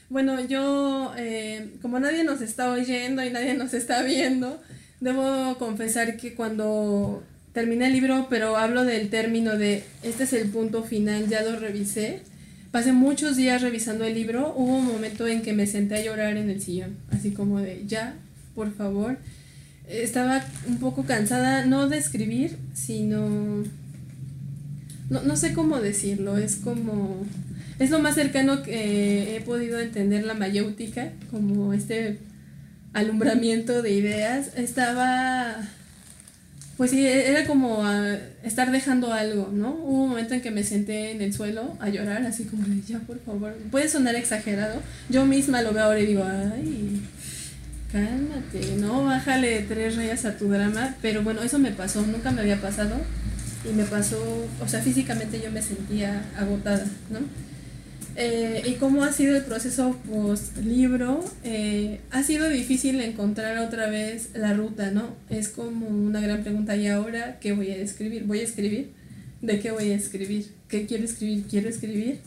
bueno, 0.09 0.45
yo, 0.45 1.13
eh, 1.17 1.69
como 1.81 1.99
nadie 1.99 2.23
nos 2.23 2.41
está 2.41 2.69
oyendo 2.71 3.23
y 3.23 3.29
nadie 3.29 3.53
nos 3.53 3.73
está 3.73 4.01
viendo, 4.01 4.61
debo 4.99 5.57
confesar 5.57 6.17
que 6.17 6.33
cuando 6.33 7.23
terminé 7.55 7.87
el 7.87 7.93
libro, 7.93 8.27
pero 8.29 8.57
hablo 8.57 8.83
del 8.83 9.09
término 9.09 9.57
de 9.57 9.85
este 10.03 10.25
es 10.25 10.33
el 10.33 10.49
punto 10.49 10.83
final, 10.83 11.29
ya 11.29 11.41
lo 11.41 11.57
revisé. 11.57 12.19
Pasé 12.71 12.91
muchos 12.91 13.37
días 13.37 13.61
revisando 13.61 14.03
el 14.03 14.13
libro. 14.13 14.53
Hubo 14.57 14.75
un 14.75 14.85
momento 14.85 15.25
en 15.25 15.41
que 15.41 15.53
me 15.53 15.65
senté 15.65 15.95
a 15.95 16.03
llorar 16.03 16.35
en 16.35 16.49
el 16.49 16.61
sillón, 16.61 16.97
así 17.11 17.31
como 17.31 17.61
de 17.61 17.83
ya, 17.87 18.15
por 18.53 18.75
favor. 18.75 19.17
estaba 19.87 20.43
un 20.67 20.79
poco 20.79 21.05
cansada, 21.05 21.65
no 21.65 21.87
de 21.87 21.97
escribir, 21.97 22.57
sino... 22.73 23.63
No, 25.09 25.21
no 25.21 25.37
sé 25.37 25.53
cómo 25.53 25.79
decirlo, 25.79 26.37
es 26.37 26.57
como... 26.57 27.25
Es 27.79 27.89
lo 27.89 27.99
más 27.99 28.15
cercano 28.15 28.63
que 28.63 29.37
he 29.37 29.41
podido 29.41 29.79
entender 29.79 30.25
la 30.25 30.33
mayéutica, 30.33 31.13
como 31.31 31.71
este 31.71 32.17
alumbramiento 32.91 33.81
de 33.81 33.91
ideas. 33.91 34.51
Estaba 34.57 35.55
pues 36.77 36.91
sí, 36.91 37.05
e-, 37.05 37.29
era 37.29 37.45
como 37.45 37.83
estar 38.43 38.71
dejando 38.71 39.13
algo, 39.13 39.49
¿no? 39.53 39.71
Hubo 39.71 40.03
un 40.03 40.09
momento 40.09 40.33
en 40.33 40.41
que 40.41 40.51
me 40.51 40.63
senté 40.63 41.11
en 41.11 41.21
el 41.21 41.33
suelo 41.33 41.77
a 41.79 41.89
llorar, 41.89 42.23
así 42.23 42.45
como 42.45 42.65
de, 42.67 42.81
ya, 42.81 42.99
por 42.99 43.19
favor, 43.19 43.53
puede 43.71 43.87
sonar 43.89 44.15
exagerado. 44.15 44.81
Yo 45.09 45.25
misma 45.25 45.61
lo 45.61 45.73
veo 45.73 45.85
ahora 45.85 45.99
y 45.99 46.05
digo, 46.05 46.23
ay, 46.23 47.01
cálmate, 47.91 48.75
¿no? 48.77 49.05
Bájale 49.05 49.65
tres 49.67 49.95
rayas 49.95 50.25
a 50.25 50.37
tu 50.37 50.49
drama. 50.49 50.95
Pero 51.01 51.23
bueno, 51.23 51.41
eso 51.41 51.59
me 51.59 51.71
pasó, 51.71 52.01
nunca 52.01 52.31
me 52.31 52.41
había 52.41 52.59
pasado. 52.59 52.95
Y 53.69 53.73
me 53.73 53.83
pasó, 53.83 54.19
o 54.61 54.67
sea, 54.67 54.81
físicamente 54.81 55.41
yo 55.41 55.51
me 55.51 55.61
sentía 55.61 56.23
agotada, 56.37 56.85
¿no? 57.09 57.19
Eh, 58.17 58.63
¿Y 58.65 58.73
cómo 58.75 59.03
ha 59.03 59.11
sido 59.11 59.35
el 59.35 59.43
proceso 59.43 59.97
post-libro? 60.09 61.23
Eh, 61.43 61.99
ha 62.11 62.23
sido 62.23 62.47
difícil 62.47 63.01
encontrar 63.01 63.57
otra 63.57 63.89
vez 63.89 64.29
la 64.33 64.53
ruta, 64.53 64.91
¿no? 64.91 65.15
Es 65.29 65.49
como 65.49 65.87
una 65.87 66.21
gran 66.21 66.41
pregunta. 66.41 66.77
¿Y 66.77 66.87
ahora 66.87 67.39
qué 67.39 67.51
voy 67.51 67.71
a 67.71 67.75
escribir? 67.75 68.23
¿Voy 68.23 68.39
a 68.39 68.43
escribir? 68.43 68.91
¿De 69.41 69.59
qué 69.59 69.71
voy 69.71 69.91
a 69.91 69.95
escribir? 69.95 70.47
¿Qué 70.69 70.85
quiero 70.85 71.03
escribir? 71.03 71.43
¿Quiero 71.49 71.67
escribir? 71.67 72.19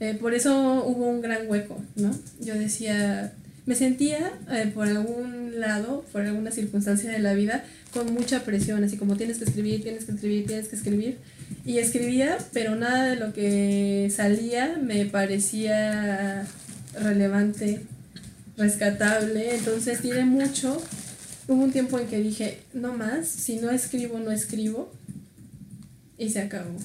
Eh, 0.00 0.18
por 0.20 0.34
eso 0.34 0.84
hubo 0.84 1.08
un 1.08 1.22
gran 1.22 1.48
hueco, 1.48 1.82
¿no? 1.96 2.10
Yo 2.40 2.54
decía, 2.54 3.32
me 3.64 3.74
sentía 3.74 4.32
por 4.74 4.86
algún 4.86 5.58
lado, 5.58 6.04
por 6.12 6.20
alguna 6.20 6.50
circunstancia 6.50 7.10
de 7.10 7.20
la 7.20 7.32
vida, 7.32 7.64
con 7.96 8.12
mucha 8.12 8.44
presión, 8.44 8.84
así 8.84 8.98
como 8.98 9.16
tienes 9.16 9.38
que 9.38 9.44
escribir, 9.44 9.82
tienes 9.82 10.04
que 10.04 10.12
escribir, 10.12 10.46
tienes 10.46 10.68
que 10.68 10.76
escribir. 10.76 11.18
Y 11.64 11.78
escribía, 11.78 12.36
pero 12.52 12.76
nada 12.76 13.08
de 13.08 13.16
lo 13.16 13.32
que 13.32 14.12
salía 14.14 14.78
me 14.80 15.06
parecía 15.06 16.46
relevante, 17.00 17.80
rescatable, 18.58 19.54
entonces 19.54 20.02
tiene 20.02 20.26
mucho. 20.26 20.82
Hubo 21.48 21.62
un 21.62 21.72
tiempo 21.72 21.98
en 21.98 22.06
que 22.06 22.20
dije, 22.20 22.58
no 22.74 22.92
más, 22.92 23.28
si 23.28 23.56
no 23.56 23.70
escribo, 23.70 24.18
no 24.18 24.30
escribo, 24.30 24.92
y 26.18 26.28
se 26.30 26.40
acabó, 26.40 26.76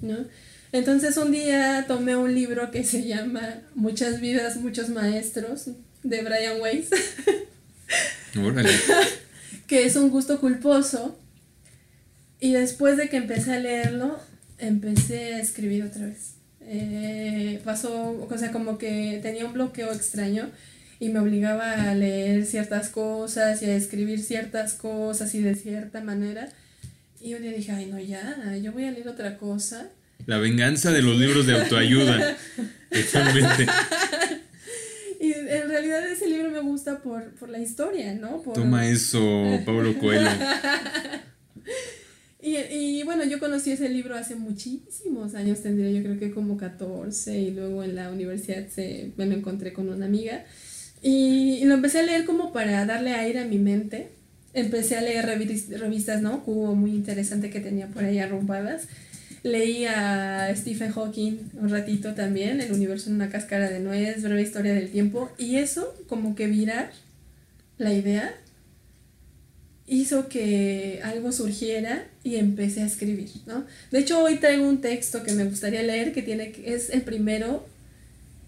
¿no? 0.00 0.16
Entonces 0.72 1.16
un 1.16 1.30
día 1.30 1.84
tomé 1.86 2.16
un 2.16 2.34
libro 2.34 2.72
que 2.72 2.82
se 2.82 3.06
llama 3.06 3.60
Muchas 3.74 4.20
vidas, 4.20 4.56
muchos 4.56 4.88
maestros, 4.88 5.70
de 6.02 6.22
Brian 6.22 6.60
Weiss, 6.60 6.88
que 9.66 9.84
es 9.84 9.96
un 9.96 10.10
gusto 10.10 10.40
culposo, 10.40 11.18
y 12.40 12.52
después 12.52 12.96
de 12.96 13.08
que 13.08 13.16
empecé 13.16 13.54
a 13.54 13.60
leerlo, 13.60 14.18
empecé 14.58 15.34
a 15.34 15.40
escribir 15.40 15.84
otra 15.84 16.06
vez. 16.06 16.34
Eh, 16.60 17.60
pasó, 17.64 18.26
o 18.28 18.38
sea, 18.38 18.50
como 18.50 18.76
que 18.76 19.20
tenía 19.22 19.46
un 19.46 19.52
bloqueo 19.52 19.92
extraño 19.92 20.50
y 20.98 21.10
me 21.10 21.20
obligaba 21.20 21.90
a 21.90 21.94
leer 21.94 22.44
ciertas 22.44 22.88
cosas 22.88 23.62
y 23.62 23.66
a 23.66 23.76
escribir 23.76 24.20
ciertas 24.20 24.74
cosas 24.74 25.34
y 25.34 25.42
de 25.42 25.54
cierta 25.54 26.00
manera. 26.02 26.48
Y 27.20 27.34
un 27.34 27.42
día 27.42 27.52
dije, 27.52 27.72
ay, 27.72 27.86
no, 27.86 27.98
ya, 27.98 28.56
yo 28.62 28.72
voy 28.72 28.84
a 28.84 28.90
leer 28.90 29.08
otra 29.08 29.38
cosa. 29.38 29.88
La 30.26 30.38
venganza 30.38 30.90
de 30.92 31.02
los 31.02 31.16
libros 31.16 31.46
de 31.46 31.54
autoayuda. 31.54 32.36
Totalmente. 32.90 33.66
Y 35.20 35.32
en 35.32 35.68
realidad 35.68 36.06
ese 36.06 36.28
libro 36.28 36.50
me 36.50 36.60
gusta 36.60 37.02
por, 37.02 37.34
por 37.34 37.48
la 37.48 37.58
historia, 37.58 38.14
¿no? 38.14 38.42
Toma 38.54 38.86
eso, 38.86 39.20
Pablo 39.64 39.98
Coelho. 39.98 40.28
Y, 42.38 42.58
y, 42.58 43.02
bueno, 43.02 43.24
yo 43.24 43.40
conocí 43.40 43.72
ese 43.72 43.88
libro 43.88 44.14
hace 44.14 44.36
muchísimos 44.36 45.34
años, 45.34 45.62
tendría 45.62 45.90
yo 45.90 46.00
creo 46.04 46.16
que 46.16 46.30
como 46.30 46.56
14 46.56 47.36
y 47.36 47.50
luego 47.50 47.82
en 47.82 47.96
la 47.96 48.08
universidad 48.08 48.68
se, 48.68 49.10
me 49.16 49.26
lo 49.26 49.34
encontré 49.34 49.72
con 49.72 49.88
una 49.88 50.06
amiga 50.06 50.44
y, 51.02 51.64
lo 51.64 51.74
empecé 51.74 52.00
a 52.00 52.02
leer 52.02 52.24
como 52.24 52.52
para 52.52 52.84
darle 52.86 53.12
aire 53.12 53.40
a 53.40 53.44
mi 53.44 53.58
mente. 53.58 54.08
Empecé 54.54 54.96
a 54.96 55.02
leer 55.02 55.26
revistas, 55.26 56.22
¿no? 56.22 56.42
Cubo 56.42 56.74
muy 56.74 56.92
interesante 56.92 57.50
que 57.50 57.60
tenía 57.60 57.88
por 57.88 58.04
ahí 58.04 58.18
arrumbadas. 58.18 58.88
Leí 59.46 59.84
a 59.84 60.52
Stephen 60.56 60.90
Hawking 60.90 61.36
un 61.54 61.68
ratito 61.68 62.14
también, 62.14 62.60
El 62.60 62.72
universo 62.72 63.10
en 63.10 63.14
una 63.14 63.28
cáscara 63.28 63.70
de 63.70 63.78
nuez, 63.78 64.20
breve 64.20 64.42
historia 64.42 64.74
del 64.74 64.90
tiempo. 64.90 65.30
Y 65.38 65.56
eso, 65.56 65.94
como 66.08 66.34
que 66.34 66.48
virar 66.48 66.90
la 67.78 67.94
idea, 67.94 68.34
hizo 69.86 70.28
que 70.28 70.98
algo 71.04 71.30
surgiera 71.30 72.08
y 72.24 72.36
empecé 72.36 72.82
a 72.82 72.86
escribir, 72.86 73.28
¿no? 73.46 73.64
De 73.92 74.00
hecho, 74.00 74.20
hoy 74.20 74.38
traigo 74.38 74.68
un 74.68 74.80
texto 74.80 75.22
que 75.22 75.30
me 75.30 75.44
gustaría 75.44 75.84
leer, 75.84 76.12
que 76.12 76.22
tiene 76.22 76.52
es 76.64 76.90
el 76.90 77.02
primero 77.02 77.64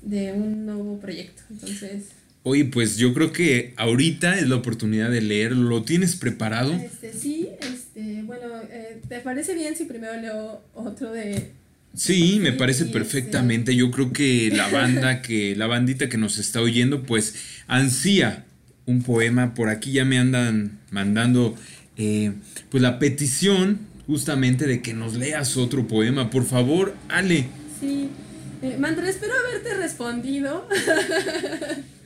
de 0.03 0.33
un 0.33 0.67
nuevo 0.67 0.99
proyecto. 0.99 1.43
Entonces. 1.49 2.07
Oye, 2.43 2.65
pues 2.65 2.97
yo 2.97 3.15
creo 3.15 3.33
que 3.33 3.73
ahorita 3.77 4.37
es 4.37 4.49
la 4.49 4.57
oportunidad 4.57 5.13
de 5.13 5.21
leer. 5.21 5.53
¿Lo 5.53 5.85
tienes 5.85 6.17
preparado? 6.17 6.73
Este, 6.73 7.13
sí, 7.13 7.51
este, 7.61 7.78
bueno, 8.29 8.45
eh, 8.70 9.01
¿te 9.09 9.20
parece 9.20 9.55
bien 9.55 9.74
si 9.74 9.87
primero 9.87 10.14
leo 10.20 10.62
otro 10.74 11.12
de 11.12 11.53
Sí, 11.95 12.39
me 12.41 12.53
parece 12.53 12.85
perfectamente. 12.85 13.74
Yo 13.74 13.91
creo 13.91 14.12
que 14.12 14.51
la 14.55 14.68
banda 14.68 15.22
que, 15.22 15.57
la 15.57 15.66
bandita 15.66 16.09
que 16.09 16.18
nos 16.18 16.39
está 16.39 16.61
oyendo, 16.61 17.03
pues 17.03 17.35
ansía 17.66 18.45
un 18.85 19.03
poema. 19.03 19.55
Por 19.55 19.70
aquí 19.70 19.93
ya 19.93 20.05
me 20.05 20.18
andan 20.18 20.79
mandando 20.91 21.57
eh, 21.97 22.35
pues 22.70 22.83
la 22.83 22.99
petición 22.99 23.81
justamente 24.07 24.66
de 24.66 24.83
que 24.83 24.93
nos 24.93 25.14
leas 25.14 25.57
otro 25.57 25.89
poema. 25.89 26.29
Por 26.31 26.45
favor, 26.45 26.95
Ale. 27.09 27.47
Sí, 27.81 28.11
eh, 28.62 28.76
Mandra, 28.79 29.09
espero 29.09 29.33
haberte 29.35 29.74
respondido. 29.74 30.68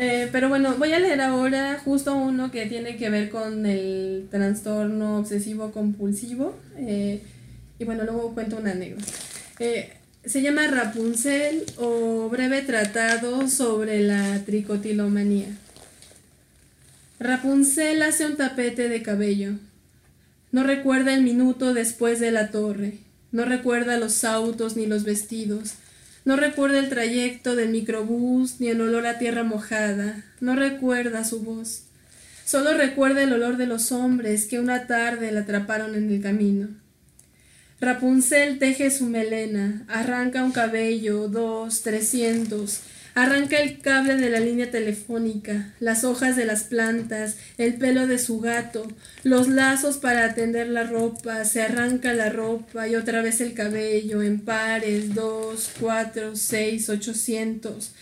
Eh, 0.00 0.28
pero 0.30 0.48
bueno, 0.48 0.76
voy 0.78 0.92
a 0.92 1.00
leer 1.00 1.20
ahora 1.20 1.80
justo 1.84 2.14
uno 2.14 2.52
que 2.52 2.66
tiene 2.66 2.96
que 2.96 3.10
ver 3.10 3.30
con 3.30 3.66
el 3.66 4.28
trastorno 4.30 5.18
obsesivo 5.18 5.72
compulsivo. 5.72 6.56
y 6.78 7.84
bueno, 7.84 8.04
luego 8.04 8.32
cuento 8.32 8.56
una 8.56 8.70
anécdota. 8.70 9.12
se 10.24 10.42
llama 10.42 10.68
Rapunzel 10.68 11.64
o 11.78 12.28
breve 12.28 12.62
tratado 12.62 13.48
sobre 13.48 14.00
la 14.00 14.44
tricotilomanía. 14.44 15.48
Rapunzel 17.18 18.00
hace 18.02 18.24
un 18.26 18.36
tapete 18.36 18.88
de 18.88 19.02
cabello. 19.02 19.54
No 20.52 20.62
recuerda 20.62 21.12
el 21.12 21.24
minuto 21.24 21.74
después 21.74 22.20
de 22.20 22.30
la 22.30 22.52
torre. 22.52 22.98
No 23.32 23.44
recuerda 23.44 23.98
los 23.98 24.22
autos 24.22 24.76
ni 24.76 24.86
los 24.86 25.02
vestidos. 25.02 25.74
No 26.28 26.36
recuerda 26.36 26.78
el 26.78 26.90
trayecto 26.90 27.56
del 27.56 27.70
microbús 27.70 28.60
ni 28.60 28.68
el 28.68 28.82
olor 28.82 29.06
a 29.06 29.18
tierra 29.18 29.44
mojada. 29.44 30.26
No 30.40 30.56
recuerda 30.56 31.24
su 31.24 31.40
voz. 31.40 31.84
Solo 32.44 32.74
recuerda 32.74 33.22
el 33.22 33.32
olor 33.32 33.56
de 33.56 33.66
los 33.66 33.92
hombres 33.92 34.44
que 34.44 34.60
una 34.60 34.86
tarde 34.86 35.32
la 35.32 35.40
atraparon 35.40 35.94
en 35.94 36.10
el 36.10 36.20
camino. 36.20 36.68
Rapunzel 37.80 38.58
teje 38.58 38.90
su 38.90 39.06
melena, 39.06 39.86
arranca 39.88 40.44
un 40.44 40.52
cabello, 40.52 41.28
dos, 41.28 41.80
trescientos, 41.80 42.80
Arranca 43.18 43.58
el 43.58 43.80
cable 43.80 44.14
de 44.14 44.30
la 44.30 44.38
línea 44.38 44.70
telefónica, 44.70 45.74
las 45.80 46.04
hojas 46.04 46.36
de 46.36 46.44
las 46.44 46.62
plantas, 46.62 47.34
el 47.56 47.74
pelo 47.74 48.06
de 48.06 48.16
su 48.16 48.38
gato, 48.38 48.86
los 49.24 49.48
lazos 49.48 49.96
para 49.96 50.24
atender 50.24 50.68
la 50.68 50.84
ropa, 50.84 51.44
se 51.44 51.62
arranca 51.62 52.12
la 52.12 52.30
ropa 52.30 52.86
y 52.86 52.94
otra 52.94 53.20
vez 53.20 53.40
el 53.40 53.54
cabello 53.54 54.22
en 54.22 54.38
pares, 54.38 55.16
dos, 55.16 55.68
cuatro, 55.80 56.36
seis, 56.36 56.88
ochocientos. 56.90 57.92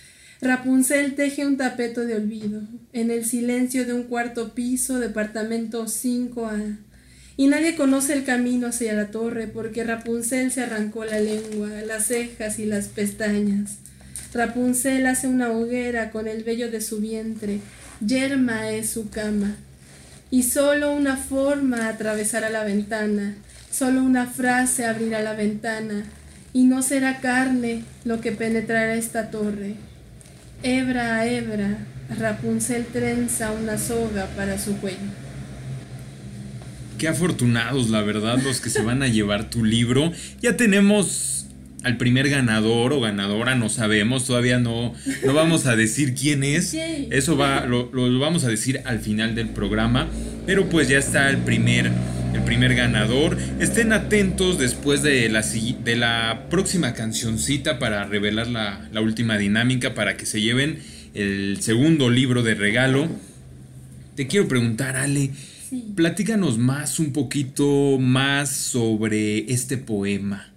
Rapunzel 0.43 1.15
teje 1.15 1.47
un 1.47 1.57
tapeto 1.57 2.03
de 2.03 2.17
olvido, 2.17 2.61
en 2.93 3.11
el 3.11 3.25
silencio 3.25 3.87
de 3.87 3.95
un 3.95 4.03
cuarto 4.03 4.53
piso, 4.53 4.99
departamento 4.99 5.87
5A. 5.87 6.77
Y 7.39 7.47
nadie 7.47 7.75
conoce 7.75 8.13
el 8.13 8.25
camino 8.25 8.67
hacia 8.67 8.93
la 8.93 9.11
torre 9.11 9.47
porque 9.47 9.83
Rapunzel 9.83 10.53
se 10.53 10.65
arrancó 10.65 11.07
la 11.07 11.21
lengua, 11.21 11.71
las 11.87 12.09
cejas 12.09 12.59
y 12.59 12.67
las 12.67 12.89
pestañas. 12.89 13.79
Rapunzel 14.33 15.07
hace 15.07 15.29
una 15.29 15.51
hoguera 15.51 16.11
con 16.11 16.29
el 16.29 16.45
vello 16.45 16.71
de 16.71 16.81
su 16.81 17.01
vientre, 17.01 17.61
yerma 18.01 18.71
es 18.71 18.91
su 18.91 19.09
cama. 19.11 19.57
Y 20.31 20.43
solo 20.43 20.93
una 20.93 21.17
forma 21.17 21.89
atravesará 21.89 22.51
la 22.51 22.65
ventana, 22.65 23.35
solo 23.71 24.03
una 24.03 24.27
frase 24.27 24.85
abrirá 24.85 25.23
la 25.23 25.35
ventana, 25.35 26.05
y 26.53 26.65
no 26.65 26.83
será 26.83 27.21
carne 27.21 27.83
lo 28.05 28.21
que 28.21 28.33
penetrará 28.33 28.95
esta 28.95 29.31
torre. 29.31 29.75
Hebra 30.63 31.17
a 31.17 31.27
hebra, 31.27 31.79
Rapunzel 32.19 32.87
trenza 32.87 33.53
una 33.53 33.79
soga 33.79 34.27
para 34.37 34.59
su 34.59 34.77
cuello. 34.79 35.27
Qué 36.99 37.09
afortunados, 37.09 37.91
la 37.91 38.01
verdad, 38.01 38.39
los 38.43 38.61
que 38.61 38.71
se 38.71 38.81
van 38.81 39.03
a 39.03 39.09
llevar 39.09 39.51
tu 39.51 39.65
libro. 39.65 40.13
Ya 40.41 40.57
tenemos 40.57 41.46
al 41.87 41.99
primer 41.99 42.29
ganador 42.29 42.93
o 42.93 43.01
ganadora, 43.01 43.55
no 43.55 43.69
sabemos, 43.69 44.27
todavía 44.27 44.59
no, 44.59 44.93
no 45.25 45.35
vamos 45.35 45.67
a 45.67 45.77
decir 45.77 46.15
quién 46.15 46.43
es. 46.43 46.75
Eso 47.11 47.37
va, 47.37 47.65
lo, 47.65 47.91
lo, 47.93 48.19
vamos 48.19 48.43
a 48.43 48.49
decir 48.49 48.81
al 48.87 48.99
final 48.99 49.37
del 49.37 49.51
programa. 49.51 50.09
Pero 50.47 50.69
pues 50.69 50.89
ya 50.89 50.99
está 50.99 51.31
el 51.31 51.37
primer, 51.39 51.93
el 52.35 52.43
primer 52.43 52.75
ganador. 52.75 53.39
Estén 53.61 53.93
atentos 53.93 54.59
después 54.59 55.05
de 55.05 55.29
la, 55.29 55.43
de 55.43 55.95
la 55.95 56.47
próxima 56.51 56.93
cancioncita 56.93 57.79
para 57.79 58.03
revelar 58.03 58.49
la, 58.49 58.89
la 58.93 59.01
última 59.01 59.39
dinámica 59.39 59.95
para 59.95 60.17
que 60.17 60.27
se 60.27 60.41
lleven 60.41 60.81
el 61.15 61.59
segundo 61.61 62.11
libro 62.11 62.43
de 62.43 62.57
regalo. 62.57 63.09
Te 64.17 64.27
quiero 64.27 64.49
preguntar, 64.49 64.97
Ale, 64.97 65.31
platícanos 65.95 66.59
más, 66.59 66.99
un 66.99 67.13
poquito 67.13 67.97
más 68.01 68.51
sobre 68.51 69.53
este 69.53 69.77
poema. 69.77 70.51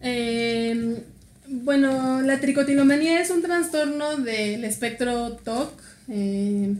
Em, 0.00 0.96
bueno, 1.48 2.22
la 2.22 2.40
tricotilomanía 2.40 3.20
es 3.20 3.30
un 3.30 3.42
trastorno 3.42 4.16
del 4.16 4.64
espectro 4.64 5.32
TOC 5.32 5.72
em, 6.08 6.78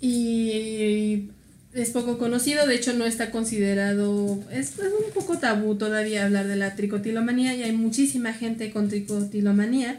y 0.00 1.30
es 1.72 1.90
poco 1.90 2.18
conocido, 2.18 2.66
de 2.66 2.76
hecho 2.76 2.92
no 2.92 3.04
está 3.04 3.30
considerado, 3.30 4.38
es, 4.52 4.74
un 4.78 5.12
poco 5.12 5.38
tabú 5.38 5.74
todavía 5.76 6.24
hablar 6.24 6.46
de 6.46 6.56
la 6.56 6.76
tricotilomanía 6.76 7.54
y 7.54 7.62
hay 7.64 7.72
muchísima 7.72 8.32
gente 8.32 8.70
con 8.70 8.88
tricotilomanía 8.88 9.98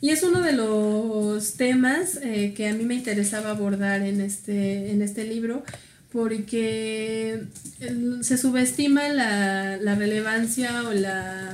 y 0.00 0.10
es 0.10 0.22
uno 0.22 0.42
de 0.42 0.52
los 0.52 1.54
temas 1.54 2.18
eh, 2.22 2.52
que 2.54 2.68
a 2.68 2.74
mí 2.74 2.84
me 2.84 2.94
interesaba 2.94 3.50
abordar 3.50 4.02
en 4.02 4.20
este, 4.20 4.90
en 4.90 5.00
este 5.00 5.24
libro 5.24 5.64
porque 6.14 7.42
se 8.20 8.38
subestima 8.38 9.08
la, 9.08 9.96
relevancia 9.96 10.84
o 10.88 10.92
la, 10.92 11.52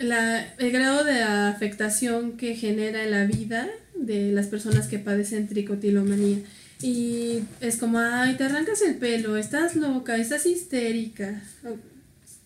el 0.00 0.72
grado 0.72 1.04
de 1.04 1.22
afectación 1.22 2.36
que 2.36 2.56
genera 2.56 3.04
en 3.04 3.12
la 3.12 3.26
vida 3.26 3.68
de 3.94 4.32
las 4.32 4.48
personas 4.48 4.88
que 4.88 4.98
padecen 4.98 5.46
tricotilomanía. 5.46 6.38
Y 6.82 7.44
es 7.60 7.76
como, 7.76 8.00
ay, 8.00 8.34
te 8.34 8.42
arrancas 8.42 8.82
el 8.82 8.96
pelo, 8.96 9.36
estás 9.36 9.76
loca, 9.76 10.16
estás 10.16 10.44
histérica. 10.44 11.40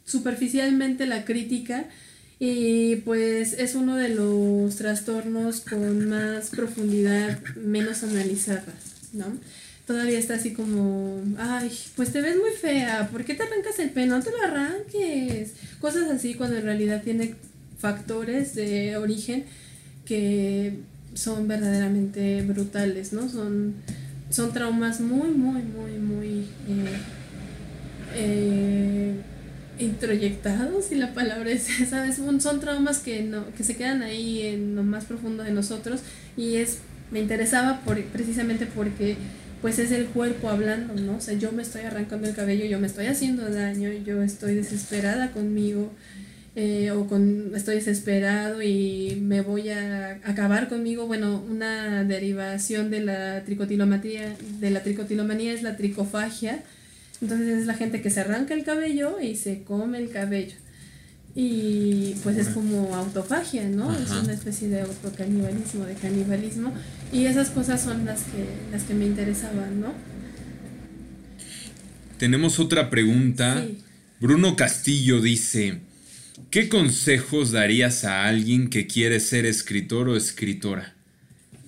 Superficialmente 0.05 1.07
la 1.07 1.25
crítica. 1.25 1.87
Y 2.39 2.97
pues 2.97 3.55
es 3.55 3.75
uno 3.75 3.97
de 3.97 4.11
los 4.11 4.77
trastornos 4.77 5.63
con 5.63 6.07
más 6.07 6.51
profundidad, 6.51 7.41
menos 7.57 8.03
analizadas, 8.03 8.75
¿no? 9.15 9.25
Todavía 9.89 10.19
está 10.19 10.35
así 10.35 10.53
como, 10.53 11.23
ay, 11.39 11.73
pues 11.97 12.13
te 12.13 12.21
ves 12.21 12.37
muy 12.37 12.51
fea, 12.51 13.09
¿por 13.11 13.25
qué 13.25 13.33
te 13.33 13.43
arrancas 13.45 13.79
el 13.79 13.89
pelo? 13.89 14.19
No 14.19 14.23
te 14.23 14.31
lo 14.31 14.43
arranques. 14.43 15.55
Cosas 15.81 16.11
así 16.11 16.35
cuando 16.35 16.59
en 16.59 16.65
realidad 16.65 17.03
tiene 17.03 17.35
factores 17.79 18.55
de 18.55 18.99
origen 18.99 19.47
que 20.05 20.75
son 21.15 21.49
verdaderamente 21.49 22.43
brutales, 22.43 23.15
¿no? 23.15 23.31
Son, 23.31 23.77
son 24.29 24.53
traumas 24.53 25.01
muy, 25.01 25.31
muy, 25.31 25.63
muy, 25.63 25.93
muy 25.93 26.47
eh, 26.69 26.99
eh, 28.15 29.15
introyectados, 29.79 30.85
si 30.85 30.97
la 30.97 31.15
palabra 31.15 31.51
es 31.51 31.81
esa. 31.81 32.13
Son, 32.13 32.43
son 32.43 32.61
traumas 32.61 32.99
que, 32.99 33.23
no, 33.23 33.51
que 33.55 33.65
se 33.65 33.75
quedan 33.75 34.03
ahí 34.03 34.43
en 34.43 34.77
lo 34.77 34.83
más 34.83 35.07
profundo 35.07 35.45
de 35.45 35.53
nosotros 35.53 36.01
y 36.37 36.57
es 36.57 36.81
me 37.11 37.21
interesaba 37.21 37.81
por, 37.87 37.99
precisamente 38.05 38.67
porque 38.67 39.17
pues 39.61 39.79
es 39.79 39.91
el 39.91 40.07
cuerpo 40.07 40.49
hablando, 40.49 40.95
¿no? 40.95 41.17
O 41.17 41.21
sea, 41.21 41.35
yo 41.35 41.53
me 41.53 41.63
estoy 41.63 41.83
arrancando 41.83 42.29
el 42.29 42.35
cabello, 42.35 42.65
yo 42.65 42.79
me 42.79 42.87
estoy 42.87 43.07
haciendo 43.07 43.49
daño, 43.51 43.91
yo 44.05 44.23
estoy 44.23 44.55
desesperada 44.55 45.33
conmigo, 45.33 45.91
eh, 46.55 46.91
o 46.91 47.07
con, 47.07 47.53
estoy 47.55 47.77
desesperado 47.77 48.63
y 48.63 49.17
me 49.21 49.43
voy 49.43 49.69
a 49.71 50.21
acabar 50.25 50.69
conmigo. 50.69 51.07
Bueno, 51.07 51.43
una 51.49 52.05
derivación 52.05 52.91
de 52.91 53.01
la 53.01 53.45
tricotilomanía, 53.45 54.35
de 54.61 54.71
la 54.71 54.83
tricotilomanía 54.83 55.53
es 55.53 55.63
la 55.63 55.77
tricofagia. 55.77 56.63
Entonces 57.21 57.59
es 57.59 57.67
la 57.67 57.75
gente 57.75 58.01
que 58.01 58.11
se 58.11 58.21
arranca 58.21 58.55
el 58.55 58.65
cabello 58.65 59.21
y 59.21 59.37
se 59.37 59.63
come 59.63 59.99
el 59.99 60.11
cabello. 60.11 60.55
Y 61.35 62.15
pues 62.23 62.37
es 62.37 62.49
como 62.49 62.95
autofagia, 62.97 63.69
¿no? 63.69 63.97
Es 63.97 64.11
una 64.11 64.33
especie 64.33 64.69
de 64.69 64.81
autocanibalismo, 64.81 65.85
de 65.85 65.95
canibalismo. 65.95 66.73
Y 67.13 67.27
esas 67.27 67.51
cosas 67.51 67.81
son 67.81 68.05
las 68.05 68.23
que, 68.23 68.45
las 68.73 68.83
que 68.83 68.95
me 68.95 69.07
interesaban, 69.07 69.81
¿no? 69.81 69.93
Tenemos 72.19 72.59
otra 72.59 72.91
pregunta. 72.91 73.65
Bruno 74.21 74.57
Castillo 74.57 75.21
dice, 75.21 75.81
¿qué 76.51 76.69
consejos 76.69 77.53
darías 77.53 78.05
a 78.05 78.25
alguien 78.25 78.69
que 78.69 78.89
quiere 78.89 79.21
ser 79.21 79.47
escritor 79.47 80.09
o 80.09 80.17
escritora? 80.17 80.95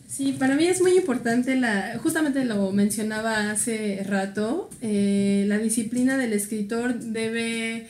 Sí, 0.08 0.34
para 0.36 0.56
mí 0.56 0.66
es 0.66 0.82
muy 0.82 0.96
importante 0.96 1.54
la, 1.54 1.96
justamente 2.02 2.44
lo 2.44 2.72
mencionaba 2.72 3.52
hace 3.52 4.02
rato, 4.04 4.68
eh, 4.82 5.44
la 5.46 5.58
disciplina 5.58 6.18
del 6.18 6.32
escritor 6.32 6.98
debe 6.98 7.88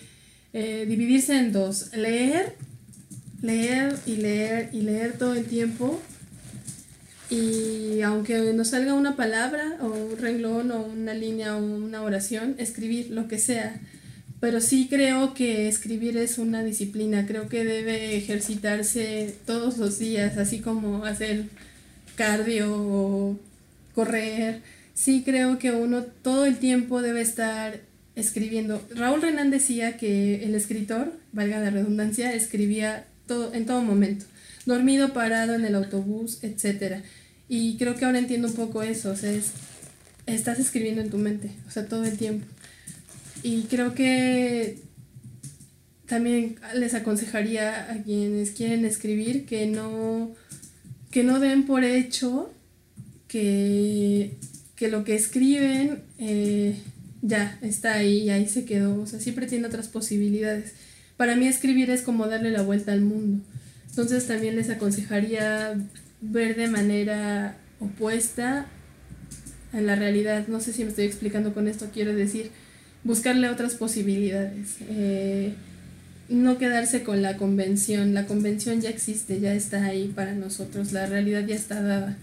eh, 0.53 0.85
dividirse 0.89 1.39
en 1.39 1.53
dos, 1.53 1.95
leer, 1.95 2.55
leer 3.43 3.97
y 4.07 4.17
leer 4.17 4.71
y 4.73 4.83
leer 4.83 5.17
todo 5.17 5.35
el 5.35 5.47
tiempo. 5.47 6.01
Y 7.31 8.01
aunque 8.03 8.53
nos 8.53 8.69
salga 8.69 8.95
una 8.95 9.15
palabra 9.15 9.79
o 9.81 9.87
un 9.87 10.19
renglón 10.19 10.73
o 10.73 10.83
una 10.83 11.15
línea 11.15 11.57
o 11.57 11.65
una 11.65 12.03
oración, 12.03 12.57
escribir 12.59 13.11
lo 13.11 13.29
que 13.29 13.39
sea. 13.39 13.81
Pero 14.41 14.61
sí 14.61 14.89
creo 14.91 15.35
que 15.35 15.69
escribir 15.69 16.17
es 16.17 16.39
una 16.39 16.65
disciplina, 16.65 17.27
creo 17.27 17.49
que 17.49 17.65
debe 17.65 18.17
ejercitarse 18.17 19.35
todos 19.47 19.77
los 19.79 19.99
días, 19.99 20.39
así 20.39 20.61
como 20.61 21.05
hacer 21.05 21.45
cardio 22.17 22.73
o 22.75 23.39
correr. 23.95 24.63
Sí 24.95 25.23
creo 25.25 25.59
que 25.59 25.73
uno 25.73 26.03
todo 26.03 26.47
el 26.47 26.59
tiempo 26.59 27.03
debe 27.03 27.21
estar 27.21 27.81
escribiendo. 28.21 28.81
Raúl 28.95 29.23
Renan 29.23 29.51
decía 29.51 29.97
que 29.97 30.45
el 30.45 30.55
escritor, 30.55 31.13
valga 31.33 31.59
la 31.59 31.71
redundancia, 31.71 32.33
escribía 32.35 33.07
todo, 33.27 33.53
en 33.55 33.67
todo 33.67 33.83
momento, 33.83 34.27
dormido, 34.67 35.13
parado, 35.13 35.55
en 35.55 35.65
el 35.65 35.75
autobús, 35.75 36.39
etc. 36.43 37.03
Y 37.49 37.77
creo 37.79 37.97
que 37.97 38.05
ahora 38.05 38.19
entiendo 38.19 38.49
un 38.49 38.55
poco 38.55 38.83
eso, 38.83 39.17
sea, 39.17 39.33
estás 40.27 40.59
escribiendo 40.59 41.01
en 41.01 41.11
tu 41.11 41.19
mente, 41.19 41.51
o 41.67 41.71
sea, 41.71 41.87
todo 41.87 42.05
el 42.05 42.17
tiempo. 42.17 42.47
Y 43.43 43.63
creo 43.63 43.95
que 43.95 44.79
también 46.07 46.57
les 46.75 46.95
aconsejaría 46.95 47.91
a 47.91 48.03
quienes 48.03 48.51
quieren 48.51 48.85
escribir 48.85 49.47
que 49.47 49.67
no, 49.67 50.35
que 51.11 51.23
no 51.23 51.41
den 51.41 51.65
por 51.67 51.85
hecho 51.85 52.53
que, 53.29 54.37
que 54.75 54.89
lo 54.89 55.05
que 55.05 55.15
escriben 55.15 56.03
eh, 56.19 56.77
ya 57.23 57.59
está 57.63 57.95
ahí 57.95 58.23
y 58.23 58.31
ahí 58.31 58.49
se 58.49 58.65
quedó. 58.65 59.01
O 59.01 59.07
sea, 59.07 59.21
siempre 59.21 59.47
tiene 59.47 59.67
otras 59.67 59.89
posibilidades. 59.89 60.73
Para 61.17 61.37
mí 61.37 61.47
escribir 61.47 61.91
es 61.91 62.03
como 62.03 62.27
darle 62.27 62.51
la 62.51 62.63
vuelta 62.63 62.93
al 62.93 63.03
mundo. 63.03 63.45
Entonces 63.89 64.27
también 64.27 64.57
les 64.57 64.71
aconsejaría 64.71 65.75
ver 66.21 66.57
de 66.57 66.69
manera 66.69 67.57
opuesta 67.81 68.67
a 69.73 69.81
la 69.81 69.97
realidad. 69.97 70.47
No 70.49 70.61
sé 70.61 70.73
si 70.73 70.85
me 70.85 70.91
estoy 70.91 71.05
explicando 71.05 71.53
con 71.53 71.69
esto, 71.69 71.91
quiero 71.93 72.15
decir, 72.15 72.51
buscarle 73.05 73.49
otras 73.49 73.75
posibilidades. 73.75 74.77
Eh, 74.89 75.55
no 76.29 76.59
quedarse 76.59 77.03
con 77.03 77.23
la 77.23 77.37
convención. 77.37 78.15
La 78.15 78.27
convención 78.27 78.81
ya 78.81 78.89
existe, 78.89 79.41
ya 79.41 79.53
está 79.53 79.85
ahí 79.85 80.09
para 80.15 80.35
nosotros. 80.35 80.93
La 80.93 81.07
realidad 81.07 81.45
ya 81.47 81.57
está 81.57 81.83
dada 81.83 82.17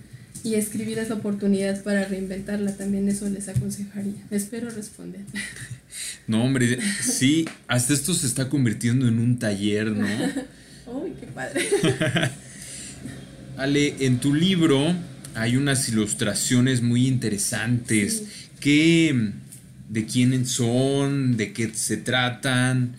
y 0.44 0.56
escribir 0.56 1.00
es 1.00 1.10
la 1.10 1.16
oportunidad 1.16 1.84
para 1.84 2.06
reinventarla. 2.06 2.76
También 2.76 3.08
eso 3.10 3.30
les 3.30 3.48
aconsejaría. 3.48 4.26
Espero 4.32 4.70
responder. 4.70 5.22
No, 6.28 6.44
hombre, 6.44 6.78
sí, 7.02 7.48
hasta 7.68 7.94
esto 7.94 8.14
se 8.14 8.28
está 8.28 8.50
convirtiendo 8.50 9.08
en 9.08 9.18
un 9.18 9.40
taller, 9.40 9.88
¿no? 9.94 10.06
Uy, 10.86 11.14
qué 11.20 11.26
padre. 11.28 11.66
Ale, 13.58 13.96
en 14.06 14.20
tu 14.20 14.36
libro 14.36 14.94
hay 15.36 15.56
unas 15.56 15.88
ilustraciones 15.88 16.82
muy 16.82 17.08
interesantes. 17.08 18.24
¿Qué, 18.60 19.32
¿De 19.90 20.06
quiénes 20.06 20.50
son? 20.50 21.38
¿De 21.38 21.54
qué 21.54 21.72
se 21.74 21.98
tratan? 21.98 22.96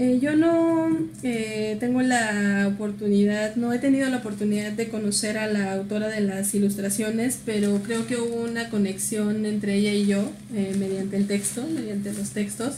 Eh, 0.00 0.18
yo 0.18 0.34
no 0.34 0.96
eh, 1.22 1.76
tengo 1.78 2.00
la 2.00 2.66
oportunidad, 2.72 3.56
no 3.56 3.70
he 3.74 3.78
tenido 3.78 4.08
la 4.08 4.16
oportunidad 4.16 4.72
de 4.72 4.88
conocer 4.88 5.36
a 5.36 5.46
la 5.46 5.74
autora 5.74 6.08
de 6.08 6.22
las 6.22 6.54
ilustraciones, 6.54 7.38
pero 7.44 7.82
creo 7.82 8.06
que 8.06 8.16
hubo 8.16 8.44
una 8.44 8.70
conexión 8.70 9.44
entre 9.44 9.74
ella 9.74 9.92
y 9.92 10.06
yo 10.06 10.32
eh, 10.54 10.74
mediante 10.78 11.18
el 11.18 11.26
texto, 11.26 11.68
mediante 11.70 12.14
los 12.14 12.30
textos. 12.30 12.76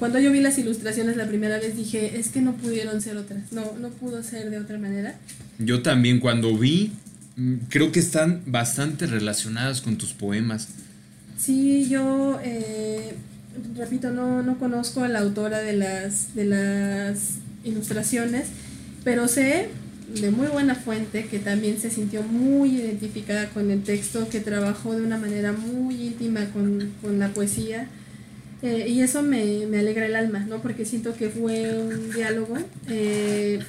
Cuando 0.00 0.18
yo 0.18 0.32
vi 0.32 0.40
las 0.40 0.58
ilustraciones 0.58 1.16
la 1.16 1.28
primera 1.28 1.60
vez 1.60 1.76
dije, 1.76 2.18
es 2.18 2.30
que 2.30 2.42
no 2.42 2.54
pudieron 2.54 3.00
ser 3.00 3.16
otras, 3.16 3.52
no, 3.52 3.74
no 3.80 3.90
pudo 3.90 4.20
ser 4.24 4.50
de 4.50 4.58
otra 4.58 4.76
manera. 4.76 5.14
Yo 5.60 5.82
también 5.82 6.18
cuando 6.18 6.58
vi, 6.58 6.90
mm, 7.36 7.54
creo 7.68 7.92
que 7.92 8.00
están 8.00 8.42
bastante 8.46 9.06
relacionadas 9.06 9.80
con 9.80 9.98
tus 9.98 10.14
poemas. 10.14 10.66
Sí, 11.38 11.88
yo 11.88 12.40
repito, 13.76 14.10
no, 14.10 14.42
no 14.42 14.58
conozco 14.58 15.02
a 15.02 15.08
la 15.08 15.20
autora 15.20 15.60
de 15.60 15.74
las, 15.74 16.34
de 16.34 16.44
las 16.44 17.34
ilustraciones, 17.64 18.46
pero 19.04 19.28
sé 19.28 19.68
de 20.14 20.30
muy 20.30 20.48
buena 20.48 20.74
fuente 20.74 21.26
que 21.26 21.38
también 21.38 21.78
se 21.78 21.90
sintió 21.90 22.22
muy 22.22 22.76
identificada 22.76 23.48
con 23.50 23.70
el 23.70 23.82
texto, 23.82 24.28
que 24.28 24.40
trabajó 24.40 24.94
de 24.94 25.02
una 25.02 25.18
manera 25.18 25.52
muy 25.52 25.94
íntima 25.94 26.46
con, 26.46 26.92
con 27.00 27.18
la 27.18 27.28
poesía. 27.28 27.86
Eh, 28.62 28.88
y 28.88 29.00
eso 29.00 29.22
me, 29.22 29.66
me, 29.66 29.78
alegra 29.78 30.06
el 30.06 30.16
alma, 30.16 30.40
¿no? 30.40 30.60
Porque 30.60 30.84
siento 30.84 31.14
que 31.14 31.30
fue 31.30 31.72
un 31.74 32.12
diálogo. 32.12 32.58
Eh, 32.88 33.60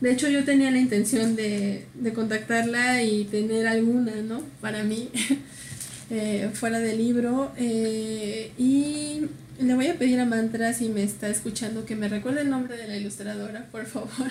de 0.00 0.10
hecho, 0.10 0.28
yo 0.28 0.44
tenía 0.44 0.70
la 0.70 0.78
intención 0.78 1.36
de, 1.36 1.86
de 1.94 2.12
contactarla 2.12 3.02
y 3.02 3.24
tener 3.24 3.66
alguna, 3.66 4.16
¿no? 4.22 4.42
Para 4.60 4.82
mí, 4.82 5.08
eh, 6.10 6.50
fuera 6.52 6.78
del 6.78 6.98
libro. 6.98 7.52
y 7.58 9.22
le 9.60 9.74
voy 9.74 9.88
a 9.88 9.94
pedir 9.94 10.18
a 10.20 10.24
Mantra 10.24 10.72
si 10.72 10.88
me 10.88 11.02
está 11.02 11.28
escuchando 11.28 11.84
que 11.84 11.94
me 11.94 12.08
recuerde 12.08 12.42
el 12.42 12.50
nombre 12.50 12.76
de 12.76 12.88
la 12.88 12.96
ilustradora, 12.96 13.66
por 13.70 13.86
favor. 13.86 14.30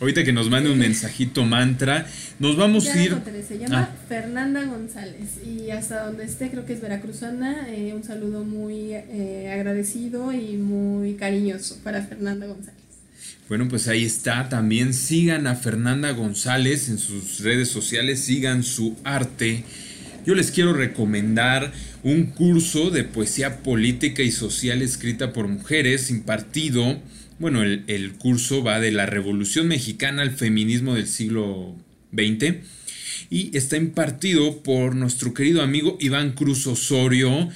Ahorita 0.00 0.24
que 0.24 0.32
nos 0.32 0.50
mande 0.50 0.70
un 0.70 0.78
mensajito 0.78 1.44
mantra, 1.44 2.06
nos 2.38 2.56
vamos 2.56 2.86
a 2.88 3.02
ir. 3.02 3.16
Se 3.46 3.58
llama 3.58 3.90
ah. 3.92 3.96
Fernanda 4.08 4.64
González 4.64 5.38
y 5.44 5.70
hasta 5.70 6.06
donde 6.06 6.24
esté 6.24 6.50
creo 6.50 6.66
que 6.66 6.72
es 6.72 6.80
veracruzana. 6.80 7.68
Eh, 7.68 7.92
un 7.94 8.02
saludo 8.02 8.44
muy 8.44 8.92
eh, 8.92 9.50
agradecido 9.52 10.32
y 10.32 10.56
muy 10.56 11.14
cariñoso 11.14 11.78
para 11.82 12.02
Fernanda 12.02 12.46
González. 12.46 12.80
Bueno, 13.48 13.68
pues 13.68 13.88
ahí 13.88 14.04
está. 14.04 14.48
También 14.48 14.94
sigan 14.94 15.46
a 15.46 15.56
Fernanda 15.56 16.12
González 16.12 16.88
en 16.88 16.98
sus 16.98 17.40
redes 17.40 17.68
sociales, 17.68 18.20
sigan 18.20 18.62
su 18.62 18.96
arte. 19.04 19.64
Yo 20.26 20.34
les 20.34 20.50
quiero 20.50 20.72
recomendar 20.72 21.72
un 22.02 22.26
curso 22.26 22.90
de 22.90 23.04
poesía 23.04 23.62
política 23.62 24.22
y 24.22 24.30
social 24.30 24.82
escrita 24.82 25.32
por 25.32 25.48
mujeres 25.48 26.10
impartido 26.10 27.00
bueno, 27.40 27.62
el, 27.62 28.12
curso 28.18 28.62
va 28.62 28.80
de 28.80 28.92
la 28.92 29.06
Revolución 29.06 29.66
Mexicana 29.66 30.20
al 30.20 30.30
feminismo 30.30 30.94
del 30.94 31.06
siglo 31.06 31.74
XX 32.12 32.56
y 33.30 33.56
está 33.56 33.78
impartido 33.78 34.62
por 34.62 34.94
nuestro 34.94 35.32
querido 35.32 35.62
amigo 35.62 35.96
Iván 36.00 36.32
Cruz 36.32 36.66
Osorio. 36.66 37.48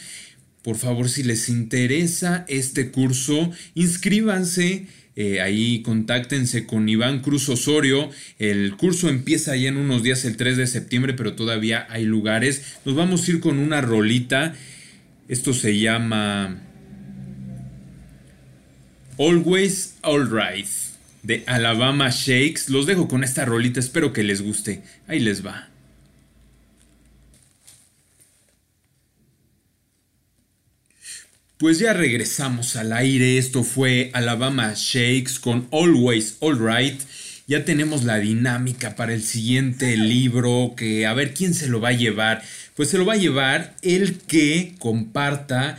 Por 0.63 0.77
favor, 0.77 1.11
si 1.11 1.23
les 1.23 1.51
interesa 1.51 2.47
este 2.49 2.91
curso, 2.91 3.51
inscríbanse. 3.75 4.87
Eh, 5.17 5.41
ahí 5.41 5.83
contáctense 5.83 6.67
con 6.67 6.89
Iván 6.89 7.21
Cruz 7.21 7.49
Osorio. 7.49 8.11
El 8.39 8.77
curso 8.77 9.09
empieza 9.09 9.57
ya 9.57 9.69
en 9.69 9.77
unos 9.77 10.03
días, 10.03 10.25
el 10.25 10.37
3 10.37 10.57
de 10.57 10.67
septiembre, 10.67 11.15
pero 11.15 11.35
todavía 11.35 11.87
hay 11.91 12.05
lugares. 12.05 12.77
Nos 12.85 12.95
vamos 12.95 13.27
a 13.27 13.31
ir 13.31 13.41
con 13.41 13.59
una 13.59 13.81
rolita. 13.81 14.55
Esto 15.29 15.55
se 15.55 15.79
llama 15.79 16.61
Always 19.19 19.97
Alright 20.03 20.69
de 21.23 21.43
Alabama 21.47 22.11
Shakes. 22.11 22.69
Los 22.69 22.87
dejo 22.87 23.09
con 23.09 23.25
esta 23.25 23.45
rolita, 23.45 23.81
espero 23.81 24.13
que 24.13 24.23
les 24.23 24.43
guste. 24.43 24.83
Ahí 25.07 25.21
les 25.21 25.45
va. 25.45 25.74
Pues 31.65 31.79
ya 31.79 31.95
regresamos 31.95 32.77
al 32.77 32.93
aire. 32.93 33.39
Esto 33.39 33.65
fue 33.65 34.11
Alabama 34.13 34.75
Shakes 34.77 35.39
con 35.41 35.67
Always 35.73 36.37
Alright. 36.43 37.01
Ya 37.47 37.65
tenemos 37.65 38.05
la 38.05 38.19
dinámica 38.19 38.97
para 38.97 39.15
el 39.15 39.23
siguiente 39.23 39.97
libro. 39.97 40.75
Que 40.77 41.07
a 41.07 41.15
ver 41.15 41.33
quién 41.33 41.55
se 41.55 41.69
lo 41.69 41.81
va 41.81 41.89
a 41.89 41.93
llevar. 41.93 42.43
Pues 42.77 42.91
se 42.91 42.99
lo 42.99 43.07
va 43.07 43.15
a 43.15 43.17
llevar 43.17 43.77
el 43.81 44.19
que 44.19 44.75
comparta 44.79 45.79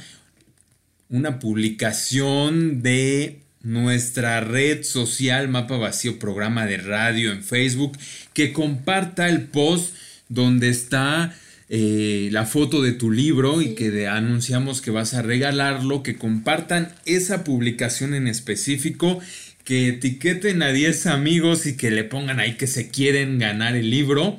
una 1.09 1.38
publicación 1.38 2.81
de 2.81 3.41
nuestra 3.61 4.41
red 4.41 4.81
social 4.81 5.49
Mapa 5.49 5.77
Vacío 5.77 6.17
programa 6.17 6.65
de 6.65 6.77
radio 6.77 7.31
en 7.31 7.43
Facebook, 7.43 7.95
que 8.33 8.53
comparta 8.53 9.29
el 9.29 9.43
post 9.43 9.93
donde 10.29 10.69
está 10.69 11.36
eh, 11.70 12.30
la 12.32 12.45
foto 12.45 12.82
de 12.82 12.91
tu 12.91 13.11
libro 13.11 13.61
y 13.61 13.76
que 13.76 14.07
anunciamos 14.07 14.82
que 14.82 14.91
vas 14.91 15.13
a 15.13 15.22
regalarlo, 15.22 16.03
que 16.03 16.16
compartan 16.16 16.93
esa 17.05 17.43
publicación 17.43 18.13
en 18.13 18.28
específico, 18.28 19.20
que 19.63 19.89
etiqueten 19.89 20.61
a 20.61 20.72
10 20.72 21.07
amigos 21.07 21.66
y 21.66 21.76
que 21.76 21.91
le 21.91 22.03
pongan 22.03 22.39
ahí 22.39 22.55
que 22.55 22.68
se 22.68 22.89
quieren 22.89 23.39
ganar 23.39 23.76
el 23.76 23.89
libro 23.89 24.38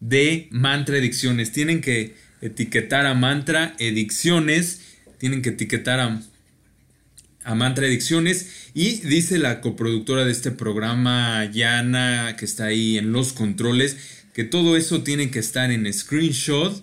de 0.00 0.48
Mantra 0.50 0.98
Edicciones. 0.98 1.52
Tienen 1.52 1.80
que 1.80 2.14
etiquetar 2.40 3.06
a 3.06 3.14
Mantra 3.14 3.74
Edicciones 3.78 4.80
tienen 5.22 5.40
que 5.40 5.50
etiquetar 5.50 6.00
a, 6.00 6.20
a 7.44 7.54
Mantra 7.54 7.86
Edicciones 7.86 8.70
y 8.74 9.02
dice 9.02 9.38
la 9.38 9.60
coproductora 9.60 10.24
de 10.24 10.32
este 10.32 10.50
programa, 10.50 11.44
Yana, 11.44 12.34
que 12.36 12.44
está 12.44 12.64
ahí 12.64 12.98
en 12.98 13.12
los 13.12 13.32
controles, 13.32 14.21
que 14.32 14.44
todo 14.44 14.76
eso 14.76 15.02
tiene 15.02 15.30
que 15.30 15.38
estar 15.38 15.70
en 15.70 15.92
screenshot 15.92 16.82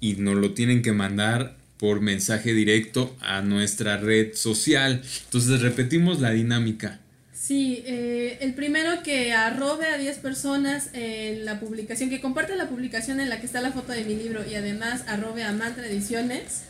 y 0.00 0.14
nos 0.16 0.36
lo 0.36 0.52
tienen 0.52 0.82
que 0.82 0.92
mandar 0.92 1.56
por 1.78 2.00
mensaje 2.00 2.52
directo 2.52 3.16
a 3.20 3.42
nuestra 3.42 3.96
red 3.96 4.34
social. 4.34 5.02
Entonces 5.24 5.60
repetimos 5.62 6.20
la 6.20 6.30
dinámica. 6.30 7.00
Sí, 7.32 7.82
eh, 7.86 8.38
el 8.40 8.54
primero 8.54 9.02
que 9.02 9.32
arrobe 9.32 9.86
a 9.86 9.98
10 9.98 10.18
personas 10.18 10.90
en 10.92 11.44
la 11.44 11.58
publicación, 11.58 12.08
que 12.08 12.20
comparte 12.20 12.54
la 12.54 12.68
publicación 12.68 13.18
en 13.18 13.28
la 13.28 13.40
que 13.40 13.46
está 13.46 13.60
la 13.60 13.72
foto 13.72 13.90
de 13.90 14.04
mi 14.04 14.14
libro 14.14 14.48
y 14.48 14.54
además 14.54 15.02
arrobe 15.08 15.42
a 15.42 15.50
Mantra 15.50 15.88
Ediciones, 15.88 16.62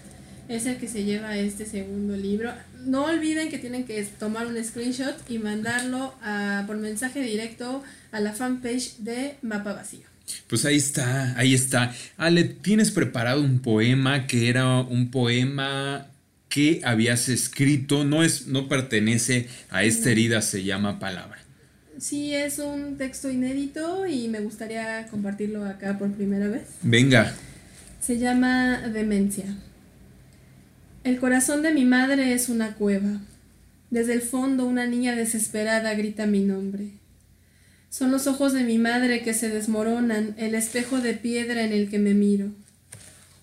es 0.49 0.67
el 0.67 0.77
que 0.77 0.89
se 0.89 1.05
lleva 1.05 1.37
este 1.37 1.67
segundo 1.67 2.17
libro. 2.17 2.53
No 2.85 3.05
olviden 3.05 3.49
que 3.49 3.59
tienen 3.59 3.85
que 3.85 4.03
tomar 4.19 4.47
un 4.47 4.63
screenshot 4.63 5.15
y 5.29 5.39
mandarlo 5.39 6.15
a, 6.23 6.65
por 6.67 6.77
mensaje 6.77 7.21
directo 7.21 7.83
a 8.11 8.21
la 8.21 8.33
fanpage 8.33 8.99
de 8.99 9.37
Mapa 9.43 9.73
Vacío. 9.73 10.13
Pues 10.49 10.65
ahí 10.65 10.77
está, 10.77 11.37
ahí 11.39 11.55
está. 11.55 11.95
Ale, 12.17 12.45
tienes 12.45 12.91
preparado 12.91 13.43
un 13.43 13.61
poema 13.61 14.27
que 14.27 14.49
era 14.49 14.81
un 14.81 15.11
poema 15.11 16.09
que 16.49 16.81
habías 16.85 17.29
escrito, 17.29 18.05
no 18.05 18.23
es, 18.23 18.47
no 18.47 18.69
pertenece 18.69 19.49
a 19.71 19.85
esta 19.85 20.11
herida, 20.11 20.43
se 20.43 20.65
llama 20.65 20.99
palabra. 20.99 21.39
Sí, 21.99 22.35
es 22.35 22.59
un 22.59 22.97
texto 22.97 23.31
inédito 23.31 24.07
y 24.07 24.29
me 24.29 24.41
gustaría 24.41 25.07
compartirlo 25.07 25.65
acá 25.65 25.99
por 25.99 26.13
primera 26.13 26.49
vez. 26.49 26.63
Venga. 26.83 27.33
Se 28.01 28.19
llama 28.19 28.81
Demencia. 28.89 29.45
El 31.05 31.19
corazón 31.19 31.63
de 31.63 31.75
mi 31.75 31.85
madre 31.85 32.33
es 32.33 32.49
una 32.49 32.75
cueva. 32.75 33.21
Desde 33.91 34.13
el 34.13 34.23
fondo 34.23 34.67
una 34.67 34.87
niña 34.87 35.17
desesperada 35.17 35.95
grita 35.95 36.27
mi 36.27 36.45
nombre. 36.45 36.91
Son 37.91 38.13
los 38.13 38.29
ojos 38.29 38.53
de 38.53 38.63
mi 38.63 38.79
madre 38.79 39.23
que 39.23 39.35
se 39.35 39.49
desmoronan, 39.49 40.37
el 40.39 40.55
espejo 40.55 41.01
de 41.01 41.15
piedra 41.15 41.65
en 41.65 41.73
el 41.73 41.91
que 41.91 41.99
me 41.99 42.15
miro. 42.15 42.53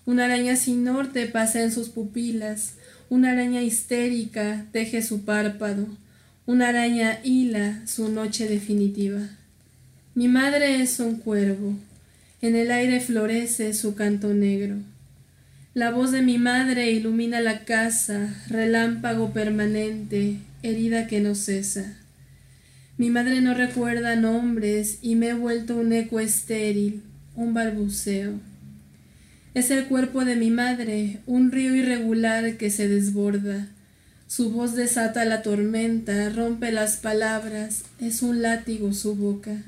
Una 0.06 0.24
araña 0.24 0.56
sin 0.56 0.84
norte 0.84 1.26
pasa 1.26 1.62
en 1.62 1.70
sus 1.70 1.90
pupilas, 1.90 2.76
una 3.10 3.32
araña 3.32 3.60
histérica 3.60 4.64
teje 4.72 5.02
su 5.02 5.26
párpado, 5.26 5.86
una 6.46 6.68
araña 6.68 7.20
hila 7.22 7.82
su 7.86 8.08
noche 8.08 8.48
definitiva. 8.48 9.20
Mi 10.14 10.28
madre 10.28 10.80
es 10.80 10.98
un 10.98 11.16
cuervo, 11.16 11.74
en 12.40 12.56
el 12.56 12.70
aire 12.70 13.00
florece 13.00 13.74
su 13.74 13.94
canto 13.94 14.32
negro. 14.32 14.76
La 15.72 15.92
voz 15.92 16.10
de 16.10 16.20
mi 16.20 16.36
madre 16.36 16.90
ilumina 16.90 17.40
la 17.40 17.64
casa, 17.64 18.34
relámpago 18.48 19.32
permanente, 19.32 20.38
herida 20.64 21.06
que 21.06 21.20
no 21.20 21.36
cesa. 21.36 21.96
Mi 22.98 23.08
madre 23.08 23.40
no 23.40 23.54
recuerda 23.54 24.16
nombres 24.16 24.98
y 25.00 25.14
me 25.14 25.28
he 25.28 25.34
vuelto 25.34 25.76
un 25.76 25.92
eco 25.92 26.18
estéril, 26.18 27.04
un 27.36 27.54
balbuceo. 27.54 28.32
Es 29.54 29.70
el 29.70 29.84
cuerpo 29.84 30.24
de 30.24 30.34
mi 30.34 30.50
madre, 30.50 31.20
un 31.26 31.52
río 31.52 31.72
irregular 31.76 32.56
que 32.56 32.70
se 32.70 32.88
desborda. 32.88 33.68
Su 34.26 34.50
voz 34.50 34.74
desata 34.74 35.24
la 35.24 35.42
tormenta, 35.42 36.30
rompe 36.30 36.72
las 36.72 36.96
palabras, 36.96 37.84
es 38.00 38.22
un 38.22 38.42
látigo 38.42 38.92
su 38.92 39.14
boca. 39.14 39.62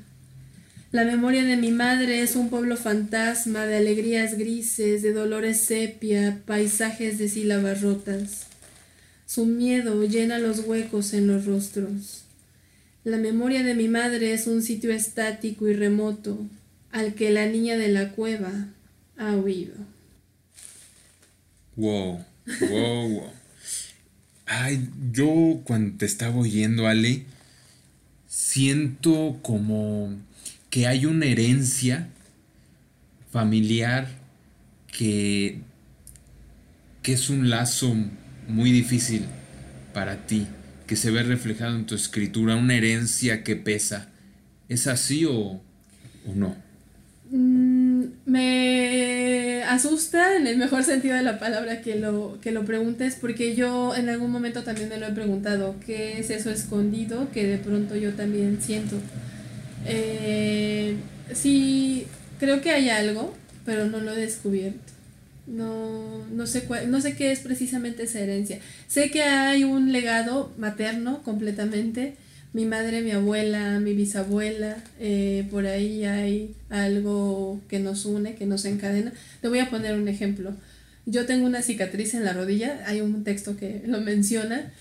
La 0.93 1.05
memoria 1.05 1.43
de 1.43 1.57
mi 1.57 1.71
madre 1.71 2.21
es 2.21 2.35
un 2.35 2.51
pueblo 2.51 2.77
fantasma 2.77 3.65
de 3.65 3.77
alegrías 3.77 4.37
grises, 4.37 5.01
de 5.01 5.11
dolores 5.11 5.65
sepia, 5.65 6.39
paisajes 6.45 7.17
de 7.17 7.29
sílabas 7.29 7.81
rotas. 7.81 8.45
Su 9.25 9.47
miedo 9.47 10.03
llena 10.03 10.37
los 10.37 10.59
huecos 10.59 11.15
en 11.15 11.25
los 11.25 11.47
rostros. 11.47 12.25
La 13.03 13.17
memoria 13.17 13.63
de 13.63 13.73
mi 13.73 13.87
madre 13.87 14.33
es 14.33 14.45
un 14.45 14.61
sitio 14.61 14.91
estático 14.93 15.67
y 15.67 15.73
remoto 15.73 16.37
al 16.91 17.15
que 17.15 17.31
la 17.31 17.47
niña 17.47 17.75
de 17.75 17.87
la 17.87 18.11
cueva 18.11 18.51
ha 19.17 19.35
huido. 19.35 19.73
Wow, 21.75 22.23
wow, 22.69 23.09
wow. 23.09 23.29
Ay, 24.45 24.87
yo 25.11 25.59
cuando 25.63 25.97
te 25.97 26.05
estaba 26.05 26.35
oyendo, 26.35 26.85
Ale, 26.85 27.23
siento 28.27 29.39
como 29.41 30.15
que 30.73 30.87
hay 30.87 31.05
una 31.05 31.27
herencia 31.27 32.07
familiar 33.29 34.07
que 34.87 35.59
que 37.03 37.13
es 37.13 37.29
un 37.29 37.51
lazo 37.51 37.95
muy 38.47 38.71
difícil 38.71 39.25
para 39.93 40.25
ti, 40.25 40.47
que 40.87 40.95
se 40.95 41.11
ve 41.11 41.21
reflejado 41.21 41.75
en 41.75 41.85
tu 41.85 41.93
escritura, 41.93 42.55
una 42.55 42.73
herencia 42.73 43.43
que 43.43 43.55
pesa. 43.55 44.09
¿Es 44.67 44.87
así 44.87 45.25
o, 45.25 45.61
o 46.25 46.33
no? 46.33 46.55
Mm, 47.29 48.05
me 48.25 49.61
asusta 49.65 50.37
en 50.37 50.47
el 50.47 50.57
mejor 50.57 50.83
sentido 50.83 51.15
de 51.15 51.21
la 51.21 51.37
palabra 51.37 51.81
que 51.81 51.99
lo, 51.99 52.39
que 52.41 52.51
lo 52.51 52.65
preguntes, 52.65 53.15
porque 53.21 53.53
yo 53.53 53.95
en 53.95 54.09
algún 54.09 54.31
momento 54.31 54.63
también 54.63 54.89
me 54.89 54.97
lo 54.97 55.05
he 55.05 55.11
preguntado, 55.11 55.75
¿qué 55.85 56.17
es 56.17 56.31
eso 56.31 56.49
escondido 56.49 57.29
que 57.31 57.45
de 57.45 57.59
pronto 57.59 57.95
yo 57.95 58.13
también 58.13 58.59
siento? 58.59 58.95
Eh, 59.85 60.95
sí, 61.33 62.05
creo 62.39 62.61
que 62.61 62.71
hay 62.71 62.89
algo, 62.89 63.33
pero 63.65 63.85
no 63.85 63.99
lo 63.99 64.13
he 64.13 64.19
descubierto. 64.19 64.93
No, 65.45 66.25
no, 66.31 66.47
sé 66.47 66.67
no 66.87 67.01
sé 67.01 67.15
qué 67.15 67.31
es 67.31 67.39
precisamente 67.39 68.03
esa 68.03 68.19
herencia. 68.19 68.59
Sé 68.87 69.11
que 69.11 69.23
hay 69.23 69.63
un 69.63 69.91
legado 69.91 70.51
materno 70.57 71.21
completamente. 71.23 72.15
Mi 72.53 72.65
madre, 72.65 73.01
mi 73.01 73.11
abuela, 73.11 73.79
mi 73.79 73.93
bisabuela, 73.93 74.77
eh, 74.99 75.47
por 75.49 75.65
ahí 75.65 76.05
hay 76.05 76.55
algo 76.69 77.59
que 77.67 77.79
nos 77.79 78.05
une, 78.05 78.35
que 78.35 78.45
nos 78.45 78.63
encadena. 78.65 79.11
Te 79.41 79.47
voy 79.47 79.59
a 79.59 79.69
poner 79.69 79.95
un 79.95 80.07
ejemplo. 80.07 80.53
Yo 81.05 81.25
tengo 81.25 81.45
una 81.47 81.61
cicatriz 81.63 82.13
en 82.13 82.23
la 82.23 82.33
rodilla, 82.33 82.81
hay 82.85 83.01
un 83.01 83.23
texto 83.23 83.57
que 83.57 83.81
lo 83.85 83.99
menciona, 84.01 84.71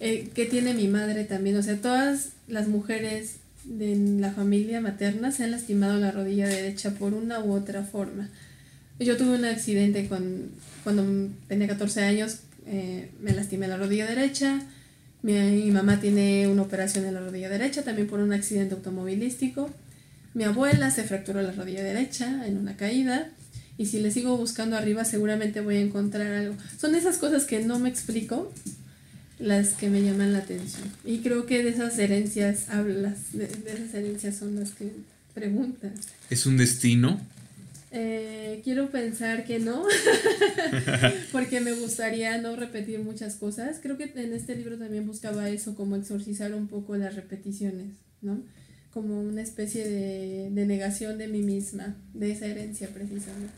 eh, 0.00 0.28
que 0.34 0.44
tiene 0.44 0.74
mi 0.74 0.88
madre 0.88 1.24
también. 1.24 1.56
O 1.56 1.62
sea, 1.62 1.76
todas 1.76 2.30
las 2.48 2.68
mujeres 2.68 3.36
de 3.64 3.94
la 4.20 4.32
familia 4.32 4.80
materna 4.80 5.32
se 5.32 5.44
han 5.44 5.50
lastimado 5.50 5.98
la 5.98 6.10
rodilla 6.10 6.48
derecha 6.48 6.92
por 6.92 7.14
una 7.14 7.40
u 7.40 7.52
otra 7.52 7.82
forma. 7.82 8.28
Yo 8.98 9.16
tuve 9.16 9.36
un 9.36 9.44
accidente 9.44 10.06
con, 10.08 10.50
cuando 10.84 11.30
tenía 11.48 11.68
14 11.68 12.02
años, 12.02 12.40
eh, 12.66 13.10
me 13.20 13.32
lastimé 13.32 13.66
la 13.68 13.76
rodilla 13.76 14.06
derecha. 14.06 14.60
Mi, 15.22 15.70
mamá 15.70 16.00
tiene 16.00 16.48
una 16.48 16.62
operación 16.62 17.04
en 17.04 17.14
la 17.14 17.20
rodilla 17.20 17.48
derecha, 17.48 17.82
también 17.82 18.08
por 18.08 18.20
un 18.20 18.32
accidente 18.32 18.74
automovilístico. 18.74 19.70
Mi 20.34 20.44
abuela 20.44 20.90
se 20.90 21.04
fracturó 21.04 21.42
la 21.42 21.52
rodilla 21.52 21.82
derecha 21.82 22.46
en 22.46 22.58
una 22.58 22.76
caída. 22.76 23.30
Y 23.78 23.86
si 23.86 24.00
le 24.00 24.10
sigo 24.10 24.36
buscando 24.36 24.76
arriba, 24.76 25.04
seguramente 25.04 25.60
voy 25.62 25.76
a 25.76 25.80
encontrar 25.80 26.32
algo. 26.32 26.54
Son 26.78 26.94
esas 26.94 27.16
cosas 27.16 27.44
que 27.44 27.64
no 27.64 27.78
me 27.78 27.88
explico, 27.88 28.52
las 29.40 29.70
que 29.70 29.88
me 29.88 30.02
llaman 30.02 30.32
la 30.32 30.40
atención. 30.40 30.88
Y 31.04 31.18
creo 31.18 31.46
que 31.46 31.62
de 31.62 31.70
esas 31.70 31.98
herencias 31.98 32.68
hablas, 32.68 33.32
de, 33.32 33.46
de 33.46 33.72
esas 33.72 33.94
herencias 33.94 34.36
son 34.36 34.56
las 34.56 34.72
que 34.72 34.90
preguntas. 35.34 35.92
¿Es 36.28 36.46
un 36.46 36.56
destino? 36.56 37.20
Eh, 37.92 38.60
quiero 38.62 38.90
pensar 38.90 39.44
que 39.44 39.58
no, 39.58 39.84
porque 41.32 41.60
me 41.60 41.72
gustaría 41.72 42.38
no 42.38 42.54
repetir 42.54 43.00
muchas 43.00 43.34
cosas. 43.34 43.78
Creo 43.82 43.96
que 43.96 44.12
en 44.14 44.32
este 44.32 44.54
libro 44.54 44.78
también 44.78 45.06
buscaba 45.06 45.48
eso, 45.48 45.74
como 45.74 45.96
exorcizar 45.96 46.54
un 46.54 46.68
poco 46.68 46.96
las 46.96 47.16
repeticiones, 47.16 47.88
¿no? 48.22 48.40
Como 48.92 49.20
una 49.20 49.42
especie 49.42 49.88
de, 49.88 50.50
de 50.50 50.66
negación 50.66 51.18
de 51.18 51.26
mí 51.26 51.42
misma, 51.42 51.96
de 52.14 52.30
esa 52.30 52.46
herencia 52.46 52.88
precisamente. 52.88 53.54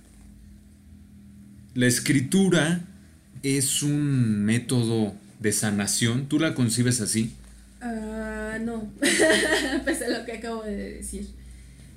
La 1.74 1.87
escritura 1.87 2.85
es 3.43 3.83
un 3.83 4.45
método 4.45 5.14
de 5.43 5.53
sanación. 5.53 6.28
¿Tú 6.28 6.38
la 6.38 6.55
concibes 6.55 7.01
así? 7.01 7.34
Ah, 7.80 8.59
no, 8.61 8.90
pese 9.84 10.05
a 10.05 10.18
lo 10.18 10.24
que 10.24 10.32
acabo 10.32 10.62
de 10.62 10.95
decir. 10.95 11.26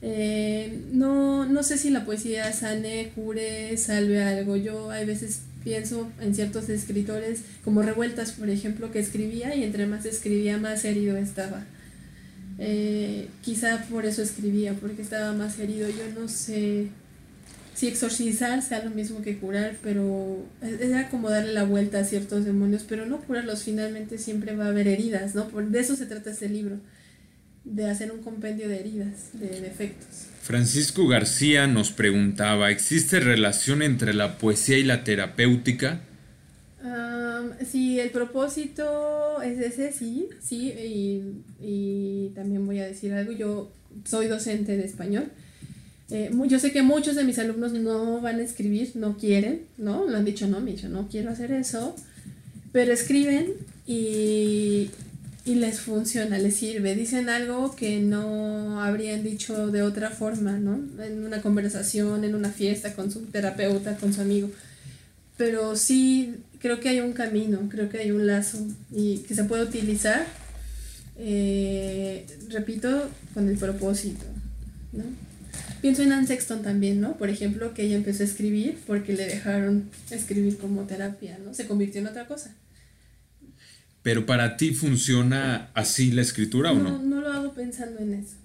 Eh, 0.02 0.82
no, 0.92 1.46
no 1.46 1.64
sé 1.64 1.78
si 1.78 1.90
la 1.90 2.06
poesía 2.06 2.52
sane, 2.54 3.12
cure, 3.16 3.78
salve 3.78 4.22
algo. 4.24 4.56
Yo 4.56 4.92
a 4.92 5.00
veces 5.04 5.42
pienso 5.64 6.12
en 6.20 6.36
ciertos 6.36 6.70
escritores 6.70 7.42
como 7.64 7.82
Revueltas, 7.82 8.32
por 8.32 8.50
ejemplo, 8.50 8.92
que 8.92 9.00
escribía 9.00 9.56
y 9.56 9.64
entre 9.64 9.88
más 9.88 10.06
escribía, 10.06 10.58
más 10.58 10.84
herido 10.86 11.18
estaba. 11.18 11.66
Eh, 12.58 13.30
quizá 13.42 13.86
por 13.90 14.06
eso 14.06 14.22
escribía, 14.22 14.74
porque 14.74 15.02
estaba 15.02 15.34
más 15.34 15.60
herido. 15.60 15.88
Yo 15.90 16.20
no 16.20 16.28
sé 16.28 16.90
si 17.76 17.88
exorcizar 17.88 18.62
sea 18.62 18.84
lo 18.84 18.90
mismo 18.90 19.22
que 19.22 19.38
curar, 19.38 19.76
pero 19.84 20.46
era 20.62 21.10
como 21.10 21.30
darle 21.30 21.54
la 21.54 21.66
vuelta 21.66 22.00
a 22.00 22.06
ciertos 22.06 22.46
demonios, 22.46 22.86
pero 22.88 23.06
no 23.06 23.20
curarlos, 23.20 23.64
finalmente 23.64 24.18
siempre 24.18 24.56
va 24.56 24.66
a 24.66 24.70
haber 24.70 24.88
heridas, 24.88 25.36
¿no? 25.36 25.50
Por, 25.50 25.68
de 25.68 25.80
eso 25.82 25.96
se 25.96 26.06
trata 26.06 26.32
este 26.32 26.48
libro 26.48 26.78
de 27.66 27.90
hacer 27.90 28.12
un 28.12 28.22
compendio 28.22 28.70
de 28.70 28.80
heridas, 28.80 29.32
de 29.34 29.60
defectos. 29.60 30.28
Francisco 30.42 31.08
García 31.08 31.68
nos 31.68 31.92
preguntaba, 31.92 32.72
¿existe 32.72 33.20
relación 33.20 33.82
entre 33.82 34.14
la 34.14 34.38
poesía 34.38 34.78
y 34.78 34.84
la 34.84 35.04
terapéutica? 35.04 36.02
sí, 37.66 38.00
el 38.00 38.12
propósito 38.12 39.42
es 39.42 39.60
ese, 39.60 39.92
sí, 39.92 40.30
sí, 40.40 40.72
y, 40.72 41.44
y, 41.60 42.32
también 42.36 42.66
voy 42.66 42.80
a 42.80 42.86
decir 42.86 43.12
algo, 43.14 43.32
yo 43.32 43.72
soy 44.04 44.28
docente 44.28 44.78
de 44.78 44.86
español. 44.86 45.32
Eh, 46.12 46.32
yo 46.48 46.60
sé 46.60 46.72
que 46.72 46.84
muchos 46.84 47.16
de 47.16 47.24
mis 47.24 47.40
alumnos 47.40 47.74
no 47.74 48.22
van 48.22 48.40
a 48.40 48.44
escribir, 48.44 48.92
no 48.96 49.18
quieren, 49.18 49.62
¿no? 49.78 50.08
Lo 50.08 50.18
han 50.18 50.26
dicho, 50.26 50.48
no, 50.48 50.60
me 50.60 50.72
dicho, 50.72 50.88
no 50.88 51.08
quiero 51.08 51.32
hacer 51.32 51.52
eso, 51.52 51.96
pero 52.72 52.94
escriben 52.94 53.54
y, 53.88 54.92
y 55.46 55.56
les 55.56 55.80
funciona, 55.80 56.38
les 56.38 56.56
sirve. 56.56 56.96
Dicen 56.96 57.30
algo 57.30 57.76
que 57.76 58.00
no 58.02 58.82
habrían 58.84 59.24
dicho 59.24 59.72
de 59.72 59.82
otra 59.82 60.12
forma, 60.12 60.54
¿no? 60.60 60.80
En 61.04 61.26
una 61.26 61.42
conversación, 61.42 62.24
en 62.24 62.36
una 62.36 62.50
fiesta 62.52 62.94
con 62.94 63.12
su 63.12 63.22
terapeuta, 63.22 63.98
con 63.98 64.14
su 64.14 64.22
amigo. 64.22 64.52
Pero 65.38 65.76
sí, 65.76 66.36
creo 66.60 66.80
que 66.80 66.90
hay 66.90 67.00
un 67.00 67.14
camino, 67.14 67.68
creo 67.70 67.90
que 67.90 68.00
hay 68.00 68.12
un 68.12 68.28
lazo 68.28 68.60
y 68.92 69.20
que 69.20 69.36
se 69.36 69.44
puede 69.44 69.64
utilizar, 69.64 70.26
eh, 71.18 72.26
repito, 72.50 73.10
con 73.34 73.50
el 73.50 73.58
propósito, 73.58 74.26
¿no? 74.94 75.04
Pienso 75.82 76.04
en 76.04 76.12
Anne 76.12 76.28
Sexton 76.28 76.62
también, 76.62 77.00
¿no? 77.02 77.18
Por 77.18 77.30
ejemplo, 77.30 77.74
que 77.74 77.84
ella 77.84 77.96
empezó 77.96 78.24
a 78.24 78.26
escribir 78.26 78.78
porque 78.88 79.14
le 79.14 79.26
dejaron 79.26 79.90
escribir 80.10 80.58
como 80.58 80.84
terapia, 80.84 81.38
¿no? 81.44 81.54
Se 81.54 81.68
convirtió 81.68 82.02
en 82.02 82.08
otra 82.08 82.28
cosa. 82.28 82.56
Pero 84.02 84.26
para 84.26 84.58
ti 84.58 84.74
funciona 84.74 85.70
así 85.74 86.12
la 86.12 86.22
escritura 86.22 86.72
o 86.72 86.76
no? 86.76 87.02
No, 87.02 87.22
lo 87.22 87.32
hago 87.32 87.54
pensando 87.54 88.00
en 88.02 88.14
eso. 88.14 88.36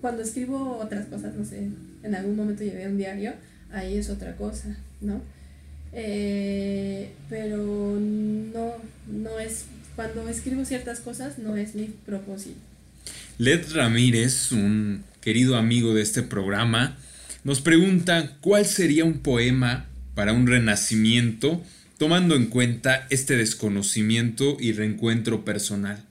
cuando 0.00 0.22
escribo 0.22 0.78
otras 0.78 1.06
cosas, 1.06 1.34
no 1.34 1.44
sé, 1.44 1.68
en 2.02 2.14
algún 2.14 2.36
momento 2.36 2.64
llevé 2.64 2.86
un 2.86 2.96
diario, 2.96 3.34
ahí 3.70 3.98
es 3.98 4.08
otra 4.08 4.36
cosa, 4.36 4.76
¿no? 5.00 5.20
Eh, 5.92 7.10
pero 7.28 7.58
no, 7.58 8.72
no 9.06 9.38
es, 9.38 9.66
cuando 9.94 10.28
escribo 10.28 10.64
ciertas 10.64 11.00
cosas 11.00 11.38
no 11.38 11.56
es 11.56 11.74
mi 11.74 11.86
propósito. 12.06 12.56
Led 13.38 13.70
Ramírez, 13.72 14.50
un 14.52 15.04
querido 15.26 15.56
amigo 15.56 15.92
de 15.92 16.02
este 16.02 16.22
programa, 16.22 16.96
nos 17.42 17.60
pregunta 17.60 18.36
cuál 18.40 18.64
sería 18.64 19.04
un 19.04 19.18
poema 19.18 19.86
para 20.14 20.32
un 20.32 20.46
renacimiento 20.46 21.64
tomando 21.98 22.36
en 22.36 22.46
cuenta 22.46 23.08
este 23.10 23.36
desconocimiento 23.36 24.56
y 24.60 24.70
reencuentro 24.70 25.44
personal. 25.44 26.04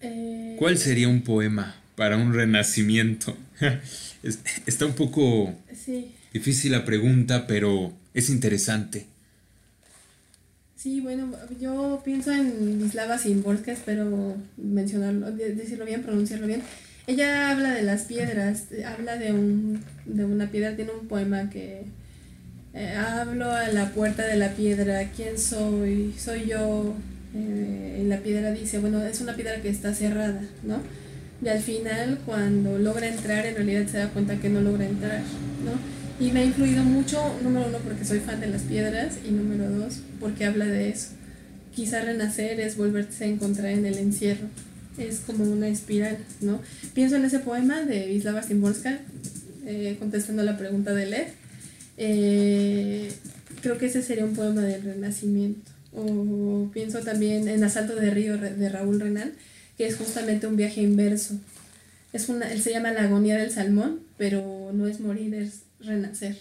Eh, 0.00 0.56
¿Cuál 0.58 0.78
sería 0.78 1.08
un 1.08 1.20
poema 1.20 1.76
para 1.96 2.16
un 2.16 2.32
renacimiento? 2.32 3.36
Está 4.64 4.86
un 4.86 4.94
poco 4.94 5.54
difícil 6.32 6.72
la 6.72 6.86
pregunta, 6.86 7.46
pero 7.46 7.92
es 8.14 8.30
interesante. 8.30 9.04
Sí, 10.76 11.02
bueno, 11.02 11.30
yo 11.60 12.00
pienso 12.02 12.32
en 12.32 12.82
Mislava 12.82 13.18
Simborska, 13.18 13.72
espero 13.72 14.36
mencionarlo, 14.56 15.30
decirlo 15.32 15.84
bien, 15.84 16.02
pronunciarlo 16.02 16.46
bien. 16.46 16.62
Ella 17.06 17.50
habla 17.50 17.72
de 17.72 17.82
las 17.82 18.02
piedras, 18.02 18.64
habla 18.84 19.16
de, 19.16 19.32
un, 19.32 19.80
de 20.06 20.24
una 20.24 20.50
piedra, 20.50 20.74
tiene 20.74 20.90
un 20.90 21.06
poema 21.06 21.48
que, 21.50 21.84
eh, 22.76 22.94
hablo 22.94 23.50
a 23.50 23.68
la 23.68 23.88
puerta 23.90 24.26
de 24.26 24.36
la 24.36 24.50
piedra, 24.50 25.10
¿quién 25.16 25.38
soy? 25.38 26.14
Soy 26.18 26.46
yo. 26.46 26.94
Eh, 27.34 28.02
y 28.02 28.08
la 28.08 28.18
piedra 28.18 28.50
dice, 28.52 28.78
bueno, 28.78 29.02
es 29.02 29.22
una 29.22 29.34
piedra 29.34 29.62
que 29.62 29.70
está 29.70 29.94
cerrada, 29.94 30.42
¿no? 30.62 30.80
Y 31.42 31.48
al 31.48 31.60
final, 31.60 32.18
cuando 32.26 32.78
logra 32.78 33.08
entrar, 33.08 33.46
en 33.46 33.54
realidad 33.54 33.86
se 33.86 33.98
da 33.98 34.08
cuenta 34.10 34.36
que 34.36 34.50
no 34.50 34.60
logra 34.60 34.84
entrar, 34.84 35.20
¿no? 35.64 36.24
Y 36.24 36.32
me 36.32 36.40
ha 36.40 36.44
influido 36.44 36.84
mucho, 36.84 37.38
número 37.42 37.66
uno, 37.66 37.78
porque 37.78 38.04
soy 38.04 38.20
fan 38.20 38.40
de 38.40 38.48
las 38.48 38.62
piedras, 38.62 39.18
y 39.26 39.30
número 39.30 39.70
dos, 39.70 40.00
porque 40.20 40.44
habla 40.44 40.66
de 40.66 40.90
eso. 40.90 41.08
Quizá 41.74 42.02
renacer 42.02 42.60
es 42.60 42.76
volverse 42.76 43.24
a 43.24 43.28
encontrar 43.28 43.68
en 43.68 43.86
el 43.86 43.96
encierro. 43.96 44.48
Es 44.98 45.20
como 45.20 45.44
una 45.44 45.68
espiral, 45.68 46.18
¿no? 46.40 46.60
Pienso 46.94 47.16
en 47.16 47.24
ese 47.24 47.40
poema 47.40 47.82
de 47.82 48.06
Wisława 48.08 48.42
Szymborska, 48.42 48.98
eh, 49.66 49.96
contestando 49.98 50.42
la 50.42 50.56
pregunta 50.56 50.94
de 50.94 51.06
Lev 51.06 51.26
eh, 51.96 53.12
creo 53.62 53.78
que 53.78 53.86
ese 53.86 54.02
sería 54.02 54.24
un 54.24 54.34
poema 54.34 54.62
del 54.62 54.82
Renacimiento. 54.82 55.70
O 55.92 56.70
pienso 56.72 57.00
también 57.00 57.48
en 57.48 57.64
Asalto 57.64 57.94
de 57.96 58.10
Río 58.10 58.36
de 58.36 58.68
Raúl 58.68 59.00
Renal, 59.00 59.32
que 59.78 59.86
es 59.86 59.96
justamente 59.96 60.46
un 60.46 60.56
viaje 60.56 60.82
inverso. 60.82 61.38
Es 62.12 62.28
una, 62.28 62.52
él 62.52 62.60
se 62.60 62.70
llama 62.70 62.92
La 62.92 63.04
agonía 63.04 63.36
del 63.36 63.50
salmón, 63.50 64.00
pero 64.18 64.70
no 64.74 64.86
es 64.86 65.00
morir, 65.00 65.34
es 65.34 65.62
renacer. 65.80 66.36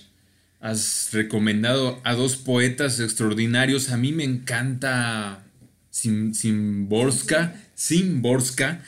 has 0.59 1.09
recomendado 1.13 1.99
a 2.03 2.15
dos 2.15 2.35
poetas 2.35 2.99
extraordinarios. 2.99 3.91
A 3.91 3.97
mí 3.97 4.11
me 4.11 4.23
encanta 4.23 5.43
Simborska, 5.89 7.55
Simborska. 7.75 8.81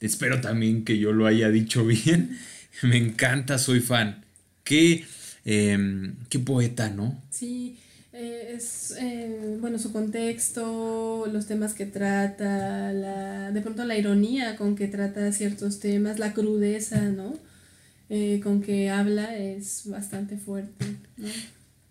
Espero 0.00 0.40
también 0.40 0.84
que 0.84 0.98
yo 0.98 1.12
lo 1.12 1.26
haya 1.26 1.48
dicho 1.48 1.86
bien. 1.86 2.38
Me 2.82 2.96
encanta, 2.96 3.58
soy 3.58 3.80
fan. 3.80 4.24
Qué, 4.64 5.04
em, 5.44 6.16
qué 6.28 6.38
poeta, 6.38 6.90
¿no? 6.90 7.22
Sí, 7.30 7.78
eh, 8.12 8.54
es, 8.56 8.96
eh, 8.98 9.56
bueno, 9.60 9.78
su 9.78 9.92
contexto, 9.92 11.26
los 11.32 11.46
temas 11.46 11.74
que 11.74 11.86
trata, 11.86 12.92
la, 12.92 13.52
de 13.52 13.60
pronto 13.60 13.84
la 13.84 13.96
ironía 13.96 14.56
con 14.56 14.74
que 14.74 14.88
trata 14.88 15.32
ciertos 15.32 15.80
temas, 15.80 16.18
la 16.18 16.32
crudeza, 16.32 17.00
¿no? 17.02 17.34
Eh, 18.08 18.40
con 18.42 18.62
que 18.62 18.90
habla 18.90 19.36
es 19.36 19.82
bastante 19.86 20.36
fuerte, 20.36 20.86
¿no? 21.16 21.28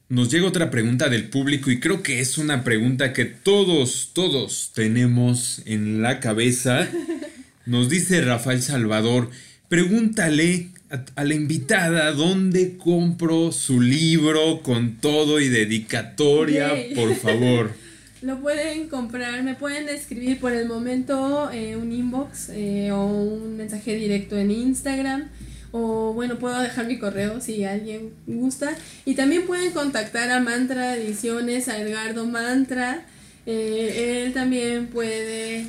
Nos 0.07 0.29
llega 0.29 0.45
otra 0.45 0.69
pregunta 0.69 1.09
del 1.09 1.29
público 1.29 1.71
y 1.71 1.79
creo 1.79 2.03
que 2.03 2.19
es 2.19 2.37
una 2.37 2.63
pregunta 2.63 3.11
que 3.11 3.25
todos, 3.25 4.11
todos 4.13 4.71
tenemos 4.75 5.63
en 5.65 6.03
la 6.03 6.19
cabeza. 6.19 6.87
Nos 7.65 7.89
dice 7.89 8.21
Rafael 8.21 8.61
Salvador, 8.61 9.31
pregúntale 9.67 10.69
a, 11.15 11.23
la 11.23 11.33
invitada 11.33 12.11
dónde 12.11 12.77
compro 12.77 13.51
su 13.51 13.81
libro 13.81 14.61
con 14.61 14.97
todo 14.97 15.39
y 15.39 15.49
dedicatoria, 15.49 16.71
por 16.93 17.15
favor. 17.15 17.73
Lo 18.21 18.39
pueden 18.41 18.87
comprar, 18.89 19.41
me 19.41 19.55
pueden 19.55 19.89
escribir 19.89 20.39
por 20.39 20.51
el 20.51 20.67
momento 20.67 21.49
eh, 21.51 21.77
un 21.77 21.91
inbox 21.91 22.49
eh, 22.49 22.91
o 22.91 23.07
un 23.07 23.57
mensaje 23.57 23.95
directo 23.95 24.37
en 24.37 24.51
Instagram. 24.51 25.29
O 25.77 26.13
bueno, 26.13 26.39
puedo 26.39 26.57
dejar 26.61 26.87
mi 26.87 26.97
correo 26.97 27.41
si 27.41 27.65
alguien 27.65 28.13
gusta. 28.27 28.73
Y 29.03 29.15
también 29.15 29.45
pueden 29.45 29.73
contactar 29.73 30.31
a 30.31 30.39
Mantra 30.39 30.95
Ediciones, 30.95 31.67
a 31.67 31.77
Edgardo 31.81 32.25
Mantra. 32.25 33.05
Eh, 33.45 34.23
él 34.23 34.33
también 34.33 34.87
puede 34.87 35.65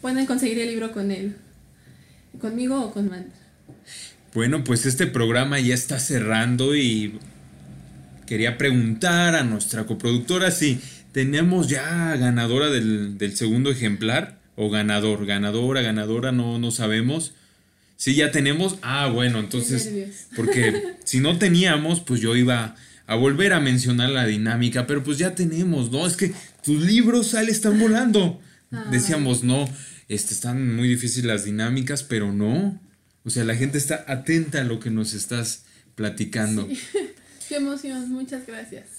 pueden 0.00 0.24
conseguir 0.24 0.58
el 0.60 0.68
libro 0.68 0.90
con 0.92 1.10
él. 1.10 1.36
Conmigo 2.40 2.82
o 2.82 2.90
con 2.90 3.10
Mantra. 3.10 3.36
Bueno, 4.32 4.64
pues 4.64 4.86
este 4.86 5.06
programa 5.06 5.60
ya 5.60 5.74
está 5.74 5.98
cerrando 5.98 6.74
y 6.74 7.18
quería 8.26 8.56
preguntar 8.56 9.34
a 9.34 9.44
nuestra 9.44 9.84
coproductora 9.84 10.50
si 10.50 10.80
tenemos 11.12 11.68
ya 11.68 12.16
ganadora 12.16 12.70
del, 12.70 13.36
segundo 13.36 13.70
ejemplar 13.70 14.37
o 14.60 14.68
ganador, 14.70 15.24
ganadora, 15.24 15.82
ganadora, 15.82 16.32
no, 16.32 16.58
no 16.58 16.72
sabemos. 16.72 17.32
Si 17.96 18.16
ya 18.16 18.32
tenemos, 18.32 18.76
ah, 18.82 19.06
bueno, 19.06 19.38
entonces, 19.38 20.26
porque 20.36 20.96
si 21.04 21.20
no 21.20 21.38
teníamos, 21.38 22.00
pues 22.00 22.20
yo 22.20 22.34
iba 22.34 22.74
a 23.06 23.14
volver 23.14 23.52
a 23.52 23.60
mencionar 23.60 24.10
la 24.10 24.26
dinámica, 24.26 24.88
pero 24.88 25.04
pues 25.04 25.16
ya 25.16 25.36
tenemos, 25.36 25.92
¿no? 25.92 26.08
Es 26.08 26.16
que 26.16 26.34
tus 26.64 26.82
libros 26.82 27.28
sale 27.28 27.52
están 27.52 27.78
volando. 27.78 28.40
Ah. 28.72 28.88
Decíamos, 28.90 29.44
no, 29.44 29.68
este, 30.08 30.34
están 30.34 30.74
muy 30.74 30.88
difíciles 30.88 31.26
las 31.26 31.44
dinámicas, 31.44 32.02
pero 32.02 32.32
no. 32.32 32.80
O 33.24 33.30
sea, 33.30 33.44
la 33.44 33.54
gente 33.54 33.78
está 33.78 34.04
atenta 34.08 34.62
a 34.62 34.64
lo 34.64 34.80
que 34.80 34.90
nos 34.90 35.14
estás 35.14 35.62
platicando. 35.94 36.68
Qué 37.48 37.54
emoción, 37.54 38.10
muchas 38.10 38.44
gracias. 38.44 38.97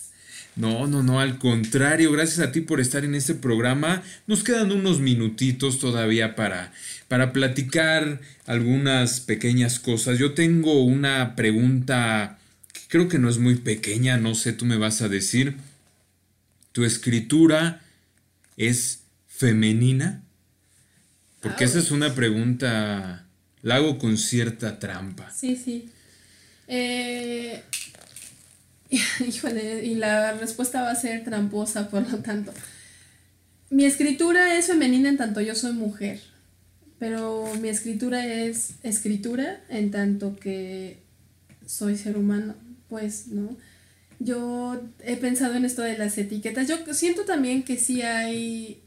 No, 0.60 0.88
no, 0.88 1.03
no, 1.03 1.22
al 1.22 1.38
contrario, 1.38 2.12
gracias 2.12 2.45
a 2.45 2.51
ti 2.51 2.60
por 2.60 2.82
estar 2.82 3.05
en 3.05 3.16
este 3.16 3.34
programa. 3.34 4.03
Nos 4.28 4.43
quedan 4.43 4.74
unos 4.74 4.99
minutitos 4.99 5.80
todavía 5.80 6.36
para, 6.36 6.74
para 7.07 7.32
platicar 7.32 8.20
algunas 8.45 9.22
pequeñas 9.22 9.80
cosas. 9.80 10.20
Yo 10.20 10.34
tengo 10.34 10.84
una 10.84 11.38
pregunta 11.38 12.39
que 12.74 12.82
creo 12.89 13.07
que 13.07 13.20
no 13.20 13.30
es 13.30 13.38
muy 13.38 13.55
pequeña, 13.55 14.18
no 14.18 14.36
sé, 14.36 14.51
tú 14.51 14.66
me 14.66 14.76
vas 14.76 15.01
a 15.01 15.07
decir. 15.07 15.55
¿Tu 16.74 16.84
escritura 16.84 17.82
es 18.57 19.03
femenina? 19.30 20.24
Porque 21.39 21.64
esa 21.64 21.80
es 21.80 21.89
una 21.89 22.16
pregunta, 22.16 23.26
la 23.62 23.76
hago 23.76 23.97
con 23.97 24.18
cierta 24.18 24.78
trampa. 24.78 25.32
Sí, 25.32 25.55
sí. 25.55 25.89
Eh, 26.68 27.64
híjole, 29.28 29.86
y 29.86 29.95
la 29.95 30.34
respuesta 30.34 30.82
va 30.82 30.91
a 30.91 30.95
ser 30.95 31.24
tramposa, 31.24 31.89
por 31.89 32.09
lo 32.09 32.20
tanto. 32.20 32.53
Mi 33.70 33.86
escritura 33.86 34.57
es 34.57 34.67
femenina 34.67 35.09
en 35.09 35.17
tanto 35.17 35.41
yo 35.41 35.55
soy 35.55 35.74
mujer, 35.74 36.20
pero 36.97 37.45
mi 37.61 37.70
escritura 37.70 38.26
es 38.26 38.74
escritura 38.84 39.61
en 39.70 39.91
tanto 39.91 40.36
que 40.36 40.97
soy 41.65 41.97
ser 41.97 42.17
humano, 42.17 42.55
pues, 42.88 43.28
¿no? 43.28 43.55
Yo 44.20 44.82
he 45.03 45.15
pensado 45.15 45.55
en 45.55 45.65
esto 45.65 45.82
de 45.82 45.97
las 45.97 46.17
etiquetas. 46.17 46.67
Yo 46.67 46.78
siento 46.93 47.24
también 47.24 47.63
que 47.63 47.78
sí 47.78 48.01
hay 48.01 48.82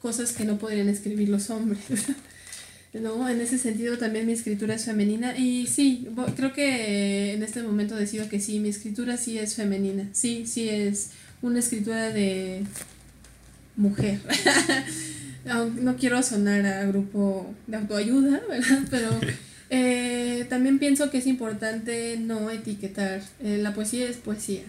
cosas 0.00 0.32
que 0.32 0.44
no 0.44 0.58
podrían 0.58 0.88
escribir 0.88 1.28
los 1.28 1.50
hombres. 1.50 1.80
¿no? 3.00 3.28
En 3.28 3.40
ese 3.40 3.58
sentido 3.58 3.98
también 3.98 4.26
mi 4.26 4.32
escritura 4.32 4.74
es 4.74 4.84
femenina 4.84 5.36
y 5.36 5.66
sí, 5.66 6.08
creo 6.36 6.52
que 6.52 7.34
en 7.34 7.42
este 7.42 7.62
momento 7.62 7.96
decido 7.96 8.28
que 8.28 8.40
sí, 8.40 8.60
mi 8.60 8.68
escritura 8.68 9.16
sí 9.16 9.38
es 9.38 9.54
femenina, 9.54 10.08
sí, 10.12 10.46
sí 10.46 10.68
es 10.68 11.10
una 11.42 11.58
escritura 11.58 12.10
de 12.10 12.62
mujer. 13.76 14.20
no, 15.44 15.96
quiero 15.96 16.22
sonar 16.22 16.66
a 16.66 16.84
grupo 16.86 17.54
de 17.66 17.76
autoayuda, 17.76 18.42
¿verdad? 18.48 18.82
Pero 18.90 19.10
eh, 19.70 20.46
también 20.48 20.78
pienso 20.78 21.10
que 21.10 21.18
es 21.18 21.26
importante 21.26 22.16
no 22.18 22.50
etiquetar. 22.50 23.22
Eh, 23.42 23.58
la 23.60 23.74
poesía 23.74 24.08
es 24.08 24.16
poesía. 24.16 24.62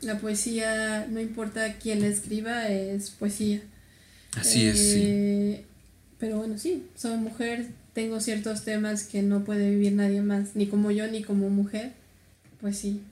La 0.00 0.18
poesía, 0.18 1.06
no 1.10 1.20
importa 1.20 1.74
quién 1.74 2.02
la 2.02 2.08
escriba, 2.08 2.68
es 2.68 3.10
poesía. 3.10 3.60
Así 4.36 4.66
es, 4.66 4.78
sí. 4.78 5.64
Pero 6.24 6.38
bueno, 6.38 6.56
sí, 6.56 6.86
soy 6.96 7.18
mujer, 7.18 7.66
tengo 7.92 8.18
ciertos 8.18 8.64
temas 8.64 9.02
que 9.02 9.20
no 9.20 9.44
puede 9.44 9.68
vivir 9.68 9.92
nadie 9.92 10.22
más, 10.22 10.56
ni 10.56 10.66
como 10.66 10.90
yo, 10.90 11.06
ni 11.06 11.22
como 11.22 11.50
mujer. 11.50 11.92
Pues 12.62 12.78
sí. 12.78 13.02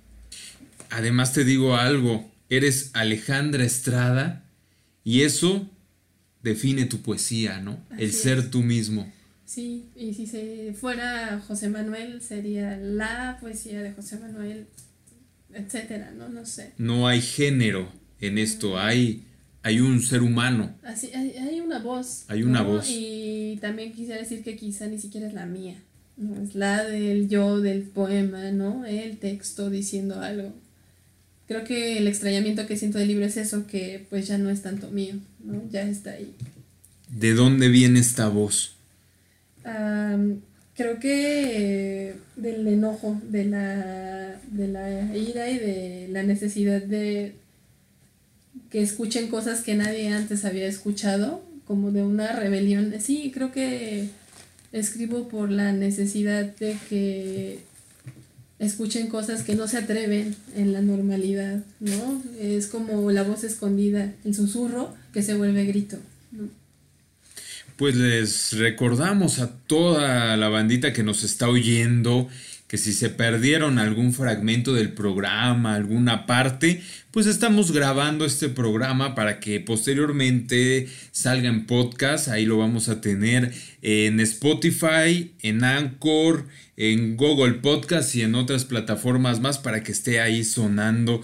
Además 0.89 1.35
te 1.35 1.45
digo 1.45 1.77
algo, 1.77 2.27
eres 2.49 2.89
Alejandra 2.95 3.65
Estrada 3.65 4.47
y 5.05 5.25
eso 5.25 5.69
define 6.43 6.87
tu 6.87 7.03
poesía, 7.03 7.61
¿no? 7.61 7.79
El 7.99 8.15
ser 8.15 8.51
tú 8.51 8.63
mismo. 8.63 9.13
Sí, 9.45 9.91
y 9.95 10.15
si 10.15 10.27
se 10.27 10.73
fuera 10.73 11.39
José 11.47 11.69
Manuel 11.69 12.23
sería 12.23 12.79
la 12.79 13.37
poesía 13.43 13.83
de 13.83 13.93
José 13.93 14.21
Manuel, 14.21 14.69
etcétera, 15.53 16.13
¿no? 16.13 16.31
No 16.31 16.47
sé. 16.47 16.73
No 16.79 17.07
hay 17.07 17.21
género 17.21 17.93
en 18.23 18.39
esto, 18.39 18.81
hay 18.81 19.27
hay 19.63 19.81
un 19.81 20.03
ser 20.03 20.23
humano. 20.23 20.75
Así, 20.83 21.11
hay, 21.15 21.61
una 21.61 21.79
voz. 21.79 22.25
Hay 22.29 22.43
una 22.43 22.63
voz. 22.63 22.87
Y 22.89 23.59
también 23.61 23.93
quisiera 23.93 24.21
decir 24.21 24.43
que 24.43 24.57
quizá 24.57 24.87
ni 24.87 24.99
siquiera 24.99 25.27
es 25.27 25.35
la 25.35 25.47
mía. 25.47 25.77
¿no? 26.17 26.43
Es 26.43 26.55
la 26.55 26.85
del 26.85 27.29
yo 27.29 27.61
del 27.61 27.83
poema, 27.83 28.51
¿no? 28.51 28.85
El 28.85 29.19
texto 29.19 29.71
diciendo 29.71 30.21
algo. 30.21 30.53
Creo 31.47 31.65
que 31.65 31.99
el 31.99 32.09
extrañamiento 32.09 32.67
que 32.67 32.77
siento 32.77 32.99
del 32.99 33.09
libro 33.09 33.25
es 33.25 33.37
eso, 33.37 33.67
que 33.67 34.05
pues 34.11 34.27
ya 34.27 34.39
no 34.39 34.51
es 34.51 34.63
tanto 34.63 34.91
mío, 34.91 35.15
¿no? 35.45 35.63
Ya 35.71 35.83
está 35.83 36.13
ahí. 36.13 36.35
¿De 37.09 37.35
dónde 37.35 37.69
viene 37.69 38.01
esta 38.01 38.29
voz? 38.29 38.77
creo 40.75 40.99
que 40.99 42.15
del 42.35 42.67
enojo, 42.67 43.21
de 43.31 43.45
la, 43.45 44.41
de 44.51 44.67
la 44.67 45.17
ira 45.17 45.49
y 45.49 45.59
de 45.59 46.09
la 46.11 46.25
necesidad 46.25 46.83
de 46.83 47.35
que 48.73 48.83
escuchen 48.83 49.29
cosas 49.29 49.61
que 49.61 49.75
nadie 49.75 50.09
antes 50.09 50.47
había 50.47 50.67
escuchado, 50.67 51.45
como 51.67 51.93
de 51.93 52.03
una 52.03 52.33
rebelión. 52.33 52.95
Sí, 53.01 53.31
creo 53.33 53.53
que 53.53 54.09
escribo 54.73 55.29
por 55.29 55.51
la 55.51 55.73
necesidad 55.73 56.47
de 56.57 56.79
que 56.89 57.59
escuchen 58.59 59.09
cosas 59.09 59.43
que 59.43 59.57
no 59.57 59.69
se 59.69 59.77
atreven 59.77 60.35
en 60.57 60.73
la 60.73 60.81
normalidad, 60.81 61.61
¿no? 61.81 62.23
Es 62.41 62.67
como 62.69 63.11
la 63.11 63.25
voz 63.25 63.45
escondida, 63.45 64.15
el 64.25 64.35
susurro 64.35 64.95
que 65.13 65.23
se 65.23 65.35
vuelve 65.35 65.67
grito. 65.67 65.99
Pues 67.77 67.95
les 67.97 68.53
recordamos 68.55 69.39
a 69.41 69.51
toda 69.67 70.37
la 70.39 70.49
bandita 70.49 70.95
que 70.95 71.03
nos 71.03 71.25
está 71.25 71.49
oyendo 71.49 72.29
que 72.73 72.79
si 72.79 72.95
se 72.95 73.11
perdieron 73.11 73.79
algún 73.79 74.15
fragmento 74.15 74.73
del 74.73 74.95
programa, 74.95 75.75
alguna 75.75 76.25
parte, 76.25 76.83
pues 77.11 77.27
estamos 77.27 77.71
grabando 77.71 78.25
este 78.25 78.49
programa 78.49 79.15
para 79.15 79.41
que 79.41 79.61
posteriormente 79.61 80.89
salga 81.11 81.51
en 81.51 81.67
podcast, 81.67 82.29
ahí 82.29 82.47
lo 82.47 82.57
vamos 82.57 82.89
a 82.89 83.03
tener 83.03 83.53
en 83.83 84.21
Spotify, 84.21 85.33
en 85.43 85.65
Anchor, 85.65 86.47
en 86.79 87.19
Google 87.19 87.57
Podcast 87.57 88.15
y 88.15 88.23
en 88.23 88.35
otras 88.35 88.65
plataformas 88.65 89.41
más 89.41 89.59
para 89.59 89.83
que 89.83 89.93
esté 89.93 90.21
ahí 90.21 90.43
sonando. 90.43 91.21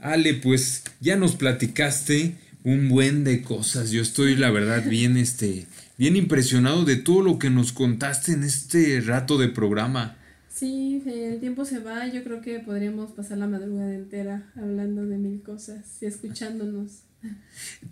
Ale, 0.00 0.34
pues 0.34 0.84
ya 1.00 1.16
nos 1.16 1.34
platicaste 1.34 2.34
un 2.62 2.90
buen 2.90 3.24
de 3.24 3.40
cosas. 3.40 3.90
Yo 3.90 4.02
estoy, 4.02 4.36
la 4.36 4.50
verdad, 4.50 4.84
bien, 4.86 5.16
este, 5.16 5.64
bien 5.96 6.14
impresionado 6.14 6.84
de 6.84 6.96
todo 6.96 7.22
lo 7.22 7.38
que 7.38 7.48
nos 7.48 7.72
contaste 7.72 8.32
en 8.32 8.44
este 8.44 9.00
rato 9.00 9.38
de 9.38 9.48
programa. 9.48 10.18
Sí, 10.54 11.02
el 11.04 11.40
tiempo 11.40 11.64
se 11.64 11.80
va. 11.80 12.06
Yo 12.06 12.22
creo 12.22 12.40
que 12.40 12.60
podríamos 12.60 13.10
pasar 13.10 13.38
la 13.38 13.48
madrugada 13.48 13.92
entera 13.92 14.52
hablando 14.54 15.04
de 15.04 15.18
mil 15.18 15.42
cosas 15.42 15.98
y 16.00 16.06
escuchándonos. 16.06 17.02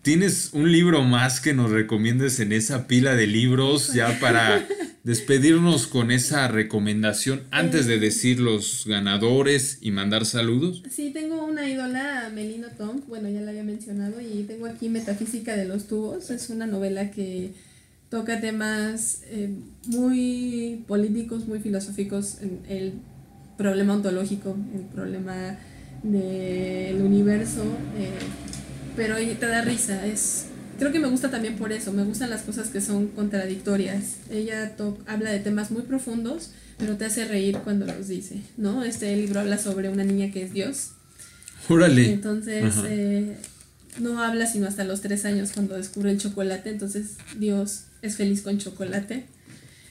¿Tienes 0.03 0.51
un 0.53 0.71
libro 0.71 1.03
más 1.03 1.41
que 1.41 1.55
nos 1.55 1.71
recomiendes 1.71 2.39
en 2.39 2.53
esa 2.53 2.87
pila 2.87 3.17
de 3.17 3.27
libros 3.27 3.95
ya 3.95 4.21
para 4.21 4.65
despedirnos 5.03 5.89
con 5.89 6.13
esa 6.13 6.47
recomendación 6.47 7.43
antes 7.51 7.87
de 7.87 7.99
decir 7.99 8.39
los 8.39 8.85
ganadores 8.87 9.79
y 9.81 9.91
mandar 9.91 10.25
saludos? 10.25 10.85
Sí, 10.89 11.11
tengo 11.13 11.45
una 11.45 11.69
ídola, 11.69 12.31
Melino 12.33 12.69
Tom, 12.79 13.01
bueno, 13.09 13.29
ya 13.29 13.41
la 13.41 13.51
había 13.51 13.65
mencionado, 13.65 14.21
y 14.21 14.45
tengo 14.45 14.67
aquí 14.67 14.89
Metafísica 14.89 15.57
de 15.57 15.65
los 15.65 15.89
Tubos. 15.89 16.31
Es 16.31 16.49
una 16.49 16.67
novela 16.67 17.11
que 17.11 17.55
toca 18.13 18.43
temas 18.43 19.23
eh, 19.31 19.49
muy 19.87 20.85
políticos, 20.87 21.49
muy 21.49 21.61
filosóficos, 21.61 22.37
el 22.69 22.93
problema 23.57 23.95
ontológico, 23.95 24.55
el 24.75 24.83
problema 24.83 25.57
del 26.03 27.01
universo. 27.01 27.63
Eh, 27.97 28.11
pero 28.97 29.17
te 29.17 29.47
da 29.47 29.63
risa, 29.63 30.05
es 30.07 30.49
creo 30.79 30.93
que 30.93 30.99
me 30.99 31.09
gusta 31.09 31.31
también 31.31 31.57
por 31.57 31.73
eso, 31.73 31.91
me 31.91 32.05
gustan 32.05 32.29
las 32.29 32.43
cosas 32.43 32.69
que 32.69 32.83
son 32.83 33.07
contradictorias. 33.07 34.17
Ella 34.31 34.77
habla 35.07 35.31
de 35.31 35.39
temas 35.39 35.71
muy 35.71 35.81
profundos, 35.81 36.51
pero 36.77 36.99
te 36.99 37.07
hace 37.07 37.25
reír 37.25 37.57
cuando 37.65 37.87
los 37.87 38.09
dice, 38.09 38.43
¿no? 38.59 38.85
Este 38.85 39.17
libro 39.17 39.41
habla 39.41 39.57
sobre 39.57 39.89
una 39.89 40.05
niña 40.05 40.31
que 40.31 40.43
es 40.43 40.53
Dios. 40.53 40.91
Órale. 41.67 42.13
Entonces, 42.13 42.75
eh, 42.85 43.39
no 44.01 44.23
habla 44.23 44.47
sino 44.47 44.67
hasta 44.67 44.85
los 44.85 45.01
tres 45.01 45.25
años 45.25 45.53
cuando 45.55 45.79
descubre 45.79 46.11
el 46.11 46.19
chocolate, 46.19 46.69
entonces 46.69 47.17
Dios 47.39 47.85
es 48.03 48.17
feliz 48.17 48.43
con 48.43 48.59
chocolate. 48.59 49.25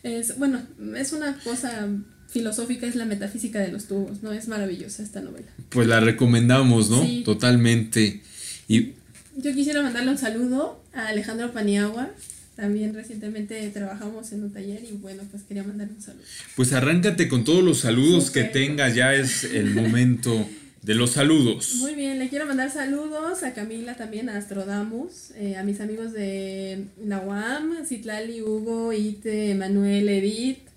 Es, 0.04 0.38
bueno, 0.38 0.62
es 0.96 1.14
una 1.14 1.38
cosa 1.40 1.88
filosófica, 2.28 2.88
es 2.88 2.96
la 2.96 3.06
metafísica 3.06 3.60
de 3.60 3.72
los 3.72 3.86
tubos, 3.86 4.24
¿no? 4.24 4.32
Es 4.32 4.48
maravillosa 4.48 5.04
esta 5.04 5.22
novela. 5.22 5.48
Pues 5.70 5.88
la 5.88 6.00
recomendamos, 6.00 6.90
¿no? 6.90 7.06
Totalmente. 7.24 8.22
Y 8.68 8.94
yo 9.38 9.54
quisiera 9.54 9.82
mandarle 9.82 10.12
un 10.12 10.18
saludo 10.18 10.84
a 10.94 11.08
Alejandro 11.08 11.52
Paniagua. 11.52 12.10
También 12.56 12.94
recientemente 12.94 13.70
trabajamos 13.70 14.32
en 14.34 14.44
un 14.44 14.52
taller 14.52 14.84
y 14.84 14.94
bueno, 14.94 15.24
pues 15.32 15.44
quería 15.44 15.64
mandarle 15.64 15.94
un 15.96 16.02
saludo. 16.02 16.24
Pues 16.56 16.74
arráncate 16.74 17.28
con 17.28 17.44
todos 17.44 17.64
los 17.64 17.80
saludos 17.80 18.30
que 18.30 18.44
tengas, 18.44 18.94
ya 18.94 19.16
es 19.16 19.46
el 19.46 19.74
momento 19.74 20.48
de 20.82 20.96
los 20.96 21.12
saludos. 21.12 21.76
Muy 21.76 21.96
bien, 21.96 22.20
le 22.20 22.30
quiero 22.30 22.46
mandar 22.46 22.72
saludos 22.72 23.44
a 23.44 23.54
Camila 23.54 23.96
también, 23.96 24.30
a 24.30 24.38
Astrodamus, 24.38 25.32
eh, 25.36 25.56
a 25.58 25.64
mis 25.64 25.80
amigos 25.80 26.12
de 26.12 26.86
la 27.04 27.20
UAM, 27.20 27.86
Citlali, 27.86 28.42
Hugo, 28.42 28.92
Ite, 28.94 29.54
Manuel, 29.56 30.10
Edith. 30.10 30.68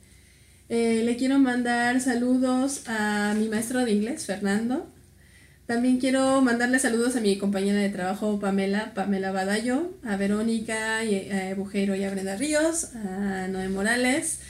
Eh, 0.69 1.03
le 1.05 1.17
quiero 1.17 1.39
mandar 1.39 2.01
saludos 2.01 2.83
a 2.87 3.35
mi 3.39 3.49
maestro 3.49 3.85
de 3.85 3.93
inglés, 3.93 4.27
Fernando, 4.27 4.87
también 5.67 5.99
quiero 5.99 6.43
mandarle 6.43 6.79
saludos 6.79 7.17
a 7.17 7.21
mi 7.21 7.39
compañera 7.39 7.79
de 7.79 7.89
trabajo 7.89 8.39
Pamela, 8.39 8.93
Pamela 8.93 9.33
Badallo, 9.33 9.95
a 10.05 10.17
Verónica, 10.17 11.03
y 11.05 11.31
a 11.31 11.55
Bujero 11.55 11.97
y 11.97 12.05
a 12.05 12.11
Brenda 12.11 12.37
Ríos, 12.37 12.95
a 12.95 13.49
Noé 13.49 13.71
Morales, 13.71 14.41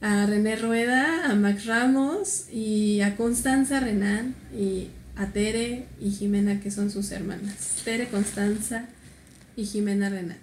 a 0.00 0.24
René 0.24 0.56
Rueda, 0.56 1.26
a 1.26 1.34
Max 1.34 1.66
Ramos 1.66 2.46
y 2.50 3.02
a 3.02 3.16
Constanza 3.16 3.80
Renan 3.80 4.34
y 4.58 4.88
a 5.22 5.32
Tere 5.32 5.84
y 6.00 6.10
Jimena 6.10 6.60
que 6.60 6.70
son 6.70 6.90
sus 6.90 7.10
hermanas. 7.12 7.82
Tere, 7.84 8.08
Constanza 8.08 8.88
y 9.56 9.64
Jimena 9.64 10.10
Renan. 10.10 10.38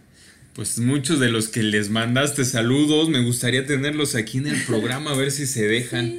Pues 0.54 0.80
muchos 0.80 1.20
de 1.20 1.30
los 1.30 1.48
que 1.48 1.64
les 1.64 1.90
mandaste 1.90 2.46
saludos, 2.46 3.10
me 3.10 3.22
gustaría 3.22 3.66
tenerlos 3.66 4.16
aquí 4.16 4.40
en 4.40 4.48
el 4.48 4.62
programa 4.68 5.12
a 5.12 5.16
ver 5.16 5.32
si 5.32 5.46
se 5.46 5.68
dejan. 5.68 6.14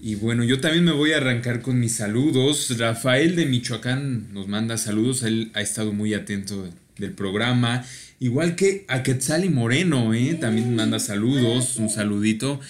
Y 0.00 0.16
bueno, 0.16 0.44
yo 0.44 0.60
también 0.60 0.84
me 0.84 0.92
voy 0.92 1.12
a 1.12 1.16
arrancar 1.16 1.62
con 1.62 1.80
mis 1.80 1.94
saludos. 1.94 2.76
Rafael 2.78 3.36
de 3.36 3.46
Michoacán 3.46 4.32
nos 4.32 4.48
manda 4.48 4.76
saludos, 4.76 5.22
él 5.22 5.50
ha 5.54 5.60
estado 5.60 5.92
muy 5.92 6.14
atento 6.14 6.68
del 6.98 7.12
programa. 7.12 7.84
Igual 8.20 8.54
que 8.54 8.84
a 8.88 9.02
Quetzal 9.02 9.44
y 9.44 9.48
Moreno, 9.48 10.14
¿eh? 10.14 10.34
también 10.40 10.76
manda 10.76 10.98
saludos, 10.98 11.76
un 11.76 11.90
saludito. 11.90 12.60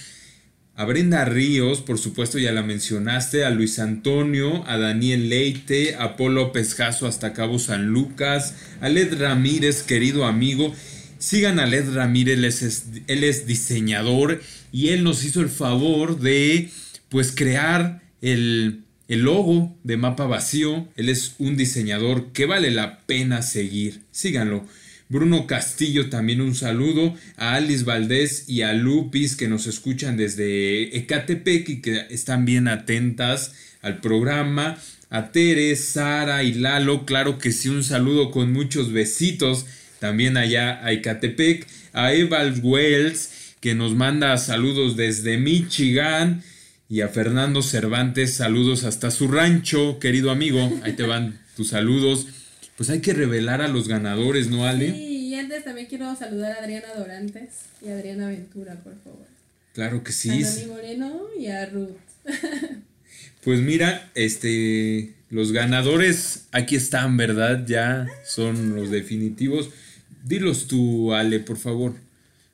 A 0.76 0.84
Brenda 0.86 1.24
Ríos, 1.24 1.82
por 1.82 1.98
supuesto 1.98 2.40
ya 2.40 2.51
la 2.51 2.64
mencionaste, 2.64 3.44
a 3.44 3.51
Luis 3.51 3.78
Antonio, 3.78 4.64
a 4.66 4.76
Daniel 4.76 5.28
Leite, 5.28 5.94
a 5.94 6.16
Polo 6.16 6.46
López 6.46 6.80
hasta 6.80 7.32
Cabo 7.32 7.60
San 7.60 7.86
Lucas, 7.86 8.56
a 8.80 8.88
Led 8.88 9.16
Ramírez, 9.16 9.84
querido 9.84 10.24
amigo. 10.24 10.74
Sigan 11.18 11.60
a 11.60 11.66
Led 11.66 11.94
Ramírez, 11.94 12.86
él 13.06 13.22
es 13.22 13.46
diseñador 13.46 14.42
y 14.72 14.88
él 14.88 15.05
nos 15.05 15.24
hizo 15.24 15.42
el 15.42 15.48
favor 15.48 16.18
de 16.18 16.70
pues 17.09 17.30
crear 17.30 18.02
el, 18.20 18.82
logo 19.06 19.76
de 19.84 19.96
Mapa 19.96 20.26
Vacío. 20.26 20.88
Él 20.96 21.09
es 21.09 21.36
un 21.38 21.56
diseñador 21.56 22.32
que 22.32 22.46
vale 22.46 22.72
la 22.72 22.98
pena 23.06 23.42
seguir. 23.42 24.02
Síganlo. 24.10 24.66
Bruno 25.15 25.47
Castillo 25.47 26.11
también 26.11 26.41
un 26.41 26.57
saludo, 26.57 27.15
a 27.36 27.55
Alice 27.55 27.85
Valdés 27.85 28.49
y 28.49 28.62
a 28.62 28.73
Lupis 28.73 29.36
que 29.36 29.47
nos 29.47 29.69
escuchan 29.69 30.16
desde 30.16 30.97
Ecatepec 30.99 31.69
y 31.69 31.81
que 31.81 32.07
están 32.11 32.45
bien 32.45 32.66
atentas 32.66 33.55
al 33.81 34.01
programa, 34.01 34.77
a 35.11 35.31
Tere, 35.31 35.77
Sara 35.77 36.43
y 36.43 36.55
Lalo, 36.55 37.07
claro 37.07 37.39
que 37.39 37.53
sí, 37.53 37.69
un 37.69 37.85
saludo 37.85 38.32
con 38.32 38.53
muchos 38.53 38.93
besitos 38.93 39.66
también 40.01 40.36
allá 40.36 40.85
a 40.85 40.91
Ecatepec, 40.91 41.65
a 41.93 42.12
Eval 42.12 42.59
Wells 42.61 43.55
que 43.61 43.77
nos 43.77 43.95
manda 43.95 44.36
saludos 44.36 44.97
desde 44.97 45.39
Michigan, 45.39 46.43
y 46.89 47.03
a 47.03 47.09
Fernando 47.09 47.62
Cervantes, 47.62 48.35
saludos 48.35 48.82
hasta 48.82 49.12
su 49.12 49.28
rancho, 49.28 50.01
querido 50.01 50.32
amigo. 50.32 50.70
Ahí 50.82 50.93
te 50.93 51.05
van 51.05 51.41
tus 51.57 51.69
saludos. 51.69 52.27
Pues 52.76 52.90
hay 52.90 53.01
que 53.01 53.12
revelar 53.12 53.62
a 53.62 53.68
los 53.68 53.88
ganadores, 53.88 54.48
¿no, 54.48 54.66
Ale? 54.66 54.92
Sí, 54.92 55.28
y 55.28 55.34
antes 55.36 55.64
también 55.64 55.86
quiero 55.86 56.14
saludar 56.16 56.59
a 56.59 56.62
Adriana 56.62 56.88
Dorantes 56.96 57.51
y 57.80 57.88
a 57.88 57.94
Adriana 57.94 58.28
Ventura, 58.28 58.74
por 58.82 58.94
favor. 59.02 59.26
Claro 59.74 60.02
que 60.02 60.12
sí. 60.12 60.42
A 60.42 60.48
Dani 60.48 60.66
Moreno 60.66 61.22
y 61.38 61.46
a 61.48 61.66
Ruth. 61.66 61.96
pues 63.44 63.60
mira, 63.60 64.10
este, 64.14 65.14
los 65.30 65.52
ganadores 65.52 66.46
aquí 66.52 66.76
están, 66.76 67.16
¿verdad? 67.16 67.64
Ya 67.66 68.06
son 68.24 68.74
los 68.74 68.90
definitivos. 68.90 69.70
Dilos 70.24 70.66
tú, 70.66 71.12
Ale, 71.12 71.40
por 71.40 71.59
favor. 71.59 71.94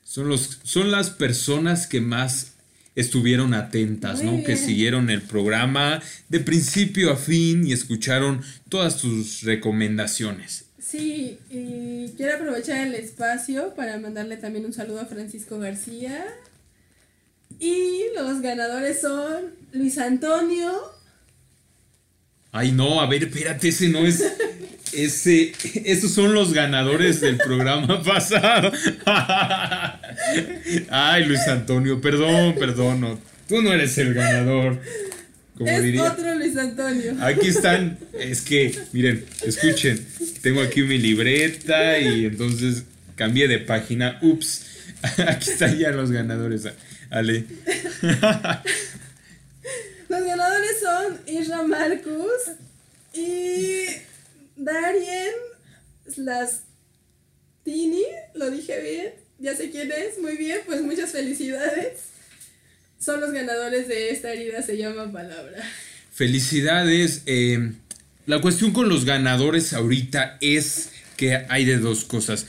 Son, 0.02 0.28
los, 0.28 0.60
son 0.64 0.90
las 0.90 1.10
personas 1.10 1.86
que 1.86 2.00
más 2.00 2.54
estuvieron 3.00 3.54
atentas, 3.54 4.22
¿no? 4.22 4.42
Que 4.44 4.56
siguieron 4.56 5.10
el 5.10 5.22
programa 5.22 6.02
de 6.28 6.40
principio 6.40 7.12
a 7.12 7.16
fin 7.16 7.66
y 7.66 7.72
escucharon 7.72 8.42
todas 8.68 8.98
tus 8.98 9.42
recomendaciones. 9.42 10.66
Sí, 10.78 11.38
y 11.50 12.08
quiero 12.16 12.36
aprovechar 12.36 12.86
el 12.86 12.94
espacio 12.94 13.74
para 13.76 13.98
mandarle 13.98 14.36
también 14.36 14.64
un 14.64 14.72
saludo 14.72 15.00
a 15.00 15.06
Francisco 15.06 15.58
García. 15.58 16.24
Y 17.60 18.04
los 18.16 18.40
ganadores 18.40 19.00
son 19.00 19.54
Luis 19.72 19.98
Antonio. 19.98 20.72
Ay, 22.52 22.72
no, 22.72 23.00
a 23.00 23.06
ver, 23.06 23.24
espérate, 23.24 23.68
ese 23.68 23.88
no 23.88 24.00
es. 24.00 24.24
Ese, 24.92 25.52
esos 25.84 26.10
son 26.10 26.34
los 26.34 26.52
ganadores 26.52 27.20
del 27.20 27.36
programa 27.36 28.02
pasado. 28.04 28.72
Ay, 30.90 31.24
Luis 31.24 31.46
Antonio, 31.48 32.00
perdón, 32.00 32.54
perdón. 32.58 33.20
tú 33.48 33.62
no 33.62 33.72
eres 33.72 33.96
el 33.98 34.14
ganador. 34.14 34.80
Como 35.56 35.70
es 35.70 36.00
otro 36.00 36.34
Luis 36.36 36.56
Antonio. 36.56 37.16
Aquí 37.20 37.48
están. 37.48 37.98
Es 38.18 38.40
que, 38.40 38.74
miren, 38.92 39.24
escuchen. 39.44 40.06
Tengo 40.42 40.62
aquí 40.62 40.82
mi 40.82 40.96
libreta 40.96 41.98
y 41.98 42.24
entonces 42.24 42.84
cambié 43.14 43.46
de 43.46 43.58
página. 43.58 44.18
Ups. 44.22 44.66
Aquí 45.26 45.50
están 45.50 45.78
ya 45.78 45.90
los 45.90 46.10
ganadores. 46.10 46.66
Ale. 47.10 47.44
Los 50.08 50.24
ganadores 50.24 50.80
son 50.80 51.20
Isra 51.26 51.62
Marcus 51.62 52.52
y 53.14 53.84
Darien 54.56 55.34
Slastini, 56.08 58.04
lo 58.34 58.50
dije 58.50 58.80
bien, 58.82 59.12
ya 59.40 59.56
sé 59.56 59.70
quién 59.70 59.90
es, 59.90 60.18
muy 60.20 60.36
bien, 60.36 60.58
pues 60.66 60.82
muchas 60.82 61.12
felicidades. 61.12 62.10
Son 62.98 63.20
los 63.20 63.32
ganadores 63.32 63.88
de 63.88 64.10
esta 64.10 64.32
herida, 64.32 64.62
se 64.62 64.76
llama 64.76 65.10
palabra. 65.10 65.62
Felicidades. 66.12 67.22
Eh, 67.26 67.72
la 68.26 68.40
cuestión 68.40 68.72
con 68.72 68.88
los 68.88 69.06
ganadores 69.06 69.72
ahorita 69.72 70.36
es 70.40 70.90
que 71.16 71.46
hay 71.48 71.64
de 71.64 71.78
dos 71.78 72.04
cosas. 72.04 72.46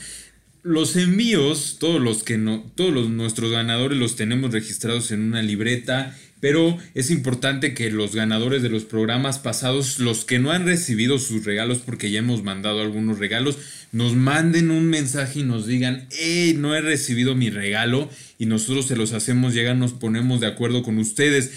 Los 0.62 0.94
envíos, 0.96 1.78
todos 1.80 2.00
los 2.00 2.22
que 2.22 2.38
no, 2.38 2.70
todos 2.74 3.08
nuestros 3.08 3.50
ganadores 3.50 3.98
los 3.98 4.14
tenemos 4.14 4.52
registrados 4.52 5.10
en 5.10 5.22
una 5.22 5.42
libreta 5.42 6.16
pero 6.42 6.76
es 6.94 7.12
importante 7.12 7.72
que 7.72 7.88
los 7.92 8.16
ganadores 8.16 8.62
de 8.62 8.68
los 8.68 8.82
programas 8.82 9.38
pasados, 9.38 10.00
los 10.00 10.24
que 10.24 10.40
no 10.40 10.50
han 10.50 10.66
recibido 10.66 11.20
sus 11.20 11.44
regalos, 11.44 11.78
porque 11.78 12.10
ya 12.10 12.18
hemos 12.18 12.42
mandado 12.42 12.80
algunos 12.80 13.20
regalos, 13.20 13.58
nos 13.92 14.16
manden 14.16 14.72
un 14.72 14.88
mensaje 14.88 15.38
y 15.38 15.44
nos 15.44 15.68
digan, 15.68 16.08
hey, 16.10 16.56
no 16.58 16.74
he 16.74 16.80
recibido 16.80 17.36
mi 17.36 17.48
regalo 17.48 18.10
y 18.40 18.46
nosotros 18.46 18.88
se 18.88 18.96
los 18.96 19.12
hacemos 19.12 19.54
llegar, 19.54 19.76
nos 19.76 19.92
ponemos 19.92 20.40
de 20.40 20.48
acuerdo 20.48 20.82
con 20.82 20.98
ustedes, 20.98 21.52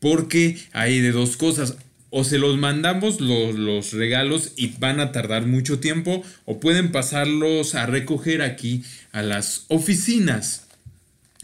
porque 0.00 0.56
hay 0.72 1.00
de 1.00 1.12
dos 1.12 1.36
cosas 1.36 1.76
o 2.08 2.24
se 2.24 2.38
los 2.38 2.56
mandamos 2.56 3.20
los, 3.20 3.92
regalos 3.92 4.54
y 4.56 4.68
van 4.78 5.00
a 5.00 5.12
tardar 5.12 5.46
mucho 5.46 5.78
tiempo 5.78 6.24
o 6.46 6.58
pueden 6.58 6.90
pasarlos 6.90 7.74
a 7.74 7.84
recoger 7.84 8.40
aquí 8.40 8.82
a 9.12 9.20
las 9.20 9.66
oficinas 9.68 10.68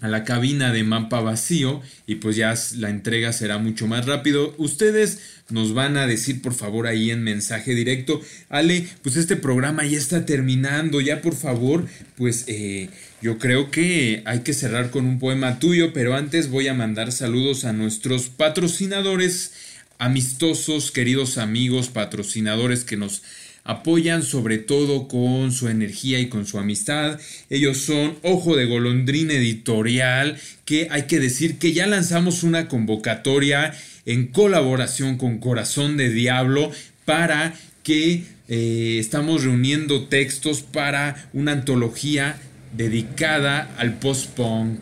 a 0.01 0.09
la 0.09 0.25
cabina 0.25 0.73
de 0.73 0.85
mapa 0.85 1.21
vacío 1.21 1.83
y 2.07 2.17
pues 2.17 2.37
ya 2.37 2.55
la 2.77 2.91
entrega 2.91 3.33
será 3.33 3.59
mucho 3.59 3.87
más 3.87 4.07
rápido. 4.07 4.55
Ustedes 4.59 5.19
nos 5.51 5.75
van 5.75 5.97
a 5.97 6.07
decir 6.07 6.41
por 6.41 6.55
favor 6.55 6.87
ahí 6.87 7.11
en 7.11 7.23
mensaje 7.23 7.75
directo, 7.75 8.21
Ale, 8.49 8.87
pues 9.03 9.17
este 9.17 9.37
programa 9.37 9.85
ya 9.85 9.99
está 9.99 10.25
terminando, 10.25 11.01
ya 11.01 11.21
por 11.21 11.35
favor, 11.35 11.87
pues 12.17 12.45
eh, 12.47 12.91
yo 13.23 13.39
creo 13.39 13.71
que 13.71 14.23
hay 14.25 14.41
que 14.41 14.55
cerrar 14.55 14.91
con 14.91 15.07
un 15.07 15.19
poema 15.19 15.59
tuyo, 15.59 15.93
pero 15.93 16.15
antes 16.15 16.49
voy 16.49 16.69
a 16.69 16.75
mandar 16.75 17.11
saludos 17.11 17.65
a 17.65 17.73
nuestros 17.73 18.29
patrocinadores 18.29 19.53
amistosos, 19.99 20.93
queridos 20.93 21.39
amigos, 21.39 21.89
patrocinadores 21.89 22.85
que 22.85 22.97
nos 22.97 23.23
apoyan 23.69 24.23
sobre 24.23 24.57
todo 24.57 25.09
con 25.09 25.53
su 25.53 25.69
energía 25.69 26.19
y 26.19 26.31
con 26.31 26.47
su 26.47 26.59
amistad. 26.59 27.21
Ellos 27.51 27.77
son 27.77 28.17
Ojo 28.23 28.57
de 28.57 28.65
Golondrina 28.65 29.35
Editorial, 29.35 30.39
que 30.65 30.89
hay 30.91 31.03
que 31.03 31.21
decir 31.21 31.59
que 31.59 31.75
ya 31.75 31.87
lanzamos 31.87 32.45
una 32.45 32.67
convocatoria 32.67 33.75
en 34.07 34.29
colaboración 34.29 35.19
con 35.19 35.37
Corazón 35.37 35.99
de 35.99 36.09
Diablo 36.09 36.73
para 37.05 37.53
que 37.83 38.25
eh, 38.49 38.97
estamos 38.99 39.45
reuniendo 39.45 40.07
textos 40.07 40.63
para 40.63 41.29
una 41.35 41.53
antología 41.53 42.39
dedicada 42.75 43.71
al 43.77 43.99
post-punk. 43.99 44.81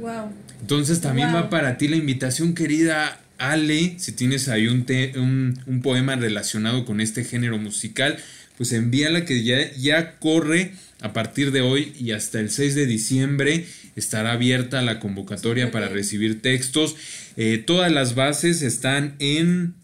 Wow. 0.00 0.32
Entonces 0.62 1.02
también 1.02 1.34
va 1.34 1.50
para 1.50 1.76
ti 1.76 1.86
la 1.86 1.96
invitación, 1.96 2.54
querida 2.54 3.21
Ale, 3.42 3.96
si 3.98 4.12
tienes 4.12 4.48
ahí 4.48 4.68
un, 4.68 4.86
un, 5.66 5.82
poema 5.82 6.14
relacionado 6.14 6.84
con 6.84 7.00
este 7.00 7.24
género 7.24 7.58
musical, 7.58 8.16
pues 8.56 8.72
envíala 8.72 9.24
que 9.24 9.42
ya, 9.42 9.72
ya 9.72 10.18
corre 10.20 10.74
a 11.00 11.12
partir 11.12 11.50
de 11.50 11.60
hoy 11.60 11.92
y 11.98 12.12
hasta 12.12 12.38
el 12.38 12.50
6 12.50 12.76
de 12.76 12.86
diciembre 12.86 13.66
estará 13.96 14.32
abierta 14.32 14.80
la 14.82 15.00
convocatoria 15.00 15.72
para 15.72 15.88
recibir 15.88 16.40
textos. 16.40 16.94
Eh, 17.36 17.58
todas 17.58 17.90
las 17.90 18.14
bases 18.14 18.62
están 18.62 19.16
en 19.18 19.74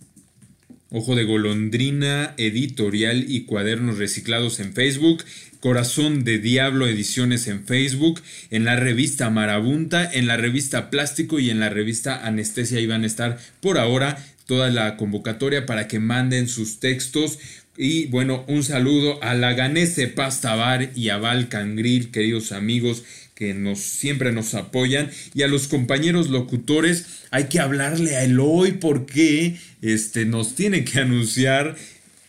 Ojo 0.90 1.16
de 1.16 1.24
Golondrina 1.24 2.34
Editorial 2.38 3.24
y 3.28 3.42
Cuadernos 3.42 3.98
Reciclados 3.98 4.60
en 4.60 4.72
Facebook 4.72 5.24
Corazón 5.60 6.24
de 6.24 6.38
Diablo 6.38 6.86
Ediciones 6.86 7.46
en 7.48 7.64
Facebook, 7.64 8.20
en 8.50 8.64
la 8.64 8.76
revista 8.76 9.30
Marabunta, 9.30 10.08
en 10.12 10.26
la 10.26 10.36
revista 10.36 10.90
Plástico 10.90 11.38
y 11.38 11.50
en 11.50 11.60
la 11.60 11.68
revista 11.68 12.26
Anestesia. 12.26 12.78
Ahí 12.78 12.86
van 12.86 13.02
a 13.02 13.06
estar 13.06 13.38
por 13.60 13.78
ahora 13.78 14.24
toda 14.46 14.70
la 14.70 14.96
convocatoria 14.96 15.66
para 15.66 15.88
que 15.88 15.98
manden 15.98 16.48
sus 16.48 16.80
textos. 16.80 17.38
Y 17.76 18.06
bueno, 18.06 18.44
un 18.48 18.64
saludo 18.64 19.22
a 19.22 19.34
la 19.34 19.52
Ganese 19.52 20.08
Pasta 20.08 20.54
Bar 20.54 20.90
y 20.94 21.10
a 21.10 21.18
Val 21.18 21.48
Cangril, 21.48 22.10
queridos 22.10 22.52
amigos 22.52 23.04
que 23.34 23.54
nos, 23.54 23.80
siempre 23.80 24.32
nos 24.32 24.54
apoyan. 24.54 25.10
Y 25.34 25.42
a 25.42 25.48
los 25.48 25.68
compañeros 25.68 26.28
locutores, 26.28 27.06
hay 27.30 27.44
que 27.44 27.60
hablarle 27.60 28.16
a 28.16 28.24
Eloy 28.24 28.72
porque 28.72 29.56
este, 29.80 30.24
nos 30.24 30.54
tiene 30.54 30.84
que 30.84 30.98
anunciar 30.98 31.76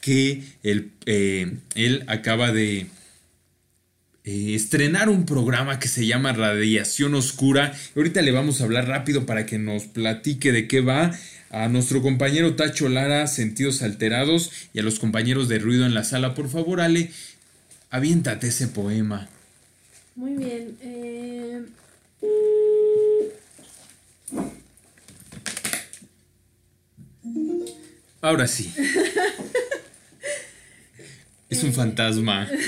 que 0.01 0.43
eh, 0.63 1.51
él 1.75 2.03
acaba 2.07 2.51
de 2.51 2.87
eh, 4.29 4.53
estrenar 4.53 5.09
un 5.09 5.25
programa 5.25 5.79
que 5.79 5.87
se 5.87 6.05
llama 6.05 6.33
Radiación 6.33 7.15
Oscura. 7.15 7.73
Ahorita 7.95 8.21
le 8.21 8.29
vamos 8.29 8.61
a 8.61 8.65
hablar 8.65 8.87
rápido 8.87 9.25
para 9.25 9.47
que 9.47 9.57
nos 9.57 9.85
platique 9.85 10.51
de 10.51 10.67
qué 10.67 10.81
va. 10.81 11.11
A 11.49 11.67
nuestro 11.67 12.03
compañero 12.03 12.55
Tacho 12.55 12.89
Lara, 12.89 13.25
Sentidos 13.25 13.81
Alterados, 13.81 14.51
y 14.71 14.77
a 14.77 14.83
los 14.83 14.99
compañeros 14.99 15.49
de 15.49 15.57
Ruido 15.57 15.87
en 15.87 15.95
la 15.95 16.03
Sala, 16.03 16.35
por 16.35 16.47
favor, 16.47 16.79
Ale, 16.79 17.09
aviéntate 17.89 18.49
ese 18.49 18.67
poema. 18.67 19.27
Muy 20.15 20.33
bien. 20.35 20.77
Eh, 20.83 21.61
Ahora 28.21 28.45
sí. 28.45 28.71
es 31.49 31.63
un 31.63 31.73
fantasma. 31.81 32.47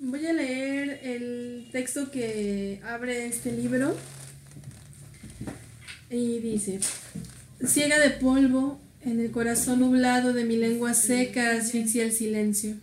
Voy 0.00 0.26
a. 0.26 0.32
Leer 0.32 1.00
el 1.04 1.68
texto 1.70 2.10
que 2.10 2.80
abre 2.84 3.26
este 3.26 3.52
libro. 3.52 3.96
Y 6.10 6.40
dice: 6.40 6.80
Ciega 7.64 8.00
de 8.00 8.10
polvo, 8.10 8.80
en 9.02 9.20
el 9.20 9.30
corazón 9.30 9.80
nublado 9.80 10.32
de 10.32 10.44
mi 10.44 10.56
lengua 10.56 10.94
seca 10.94 11.52
asfixia 11.52 12.02
el 12.02 12.10
silencio. 12.10 12.74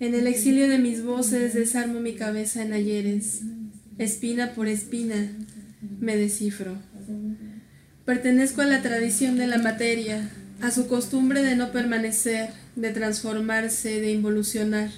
En 0.00 0.14
el 0.16 0.26
exilio 0.26 0.68
de 0.68 0.78
mis 0.78 1.04
voces 1.04 1.54
desarmo 1.54 2.00
mi 2.00 2.16
cabeza 2.16 2.62
en 2.62 2.72
ayeres. 2.72 3.42
Espina 3.98 4.54
por 4.54 4.66
espina 4.66 5.30
me 6.00 6.16
descifro. 6.16 6.76
Pertenezco 8.04 8.62
a 8.62 8.66
la 8.66 8.82
tradición 8.82 9.36
de 9.36 9.46
la 9.46 9.58
materia, 9.58 10.28
a 10.60 10.72
su 10.72 10.88
costumbre 10.88 11.44
de 11.44 11.54
no 11.54 11.70
permanecer, 11.70 12.50
de 12.76 12.90
transformarse, 12.90 14.00
de 14.00 14.12
involucionar. 14.12 14.90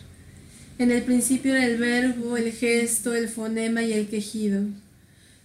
En 0.79 0.91
el 0.91 1.03
principio 1.03 1.55
el 1.55 1.79
verbo, 1.79 2.37
el 2.37 2.53
gesto, 2.53 3.15
el 3.15 3.29
fonema 3.29 3.83
y 3.83 3.93
el 3.93 4.09
quejido. 4.09 4.63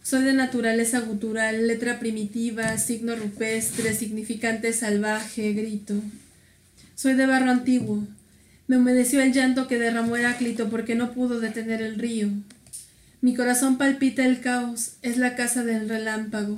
Soy 0.01 0.23
de 0.23 0.34
naturaleza 0.34 1.01
gutural, 1.01 1.68
letra 1.68 1.99
primitiva, 1.99 2.77
signo 2.77 3.15
rupestre, 3.15 3.93
significante 3.93 4.73
salvaje, 4.73 5.53
grito. 5.53 5.95
Soy 6.95 7.14
de 7.14 7.26
barro 7.26 7.51
antiguo. 7.51 8.07
Me 8.68 8.77
humedeció 8.77 9.22
el 9.22 9.34
llanto 9.34 9.68
que 9.68 9.77
derramó 9.77 10.15
Heráclito 10.15 10.69
porque 10.69 10.95
no 10.95 11.14
pudo 11.14 11.39
detener 11.39 11.81
el 11.81 11.99
río. 11.99 12.30
Mi 13.22 13.35
corazón 13.35 13.77
palpita 13.77 14.26
el 14.26 14.39
caos, 14.41 14.93
es 15.01 15.18
la 15.18 15.35
casa 15.35 15.64
del 15.64 15.89
relámpago. 15.89 16.57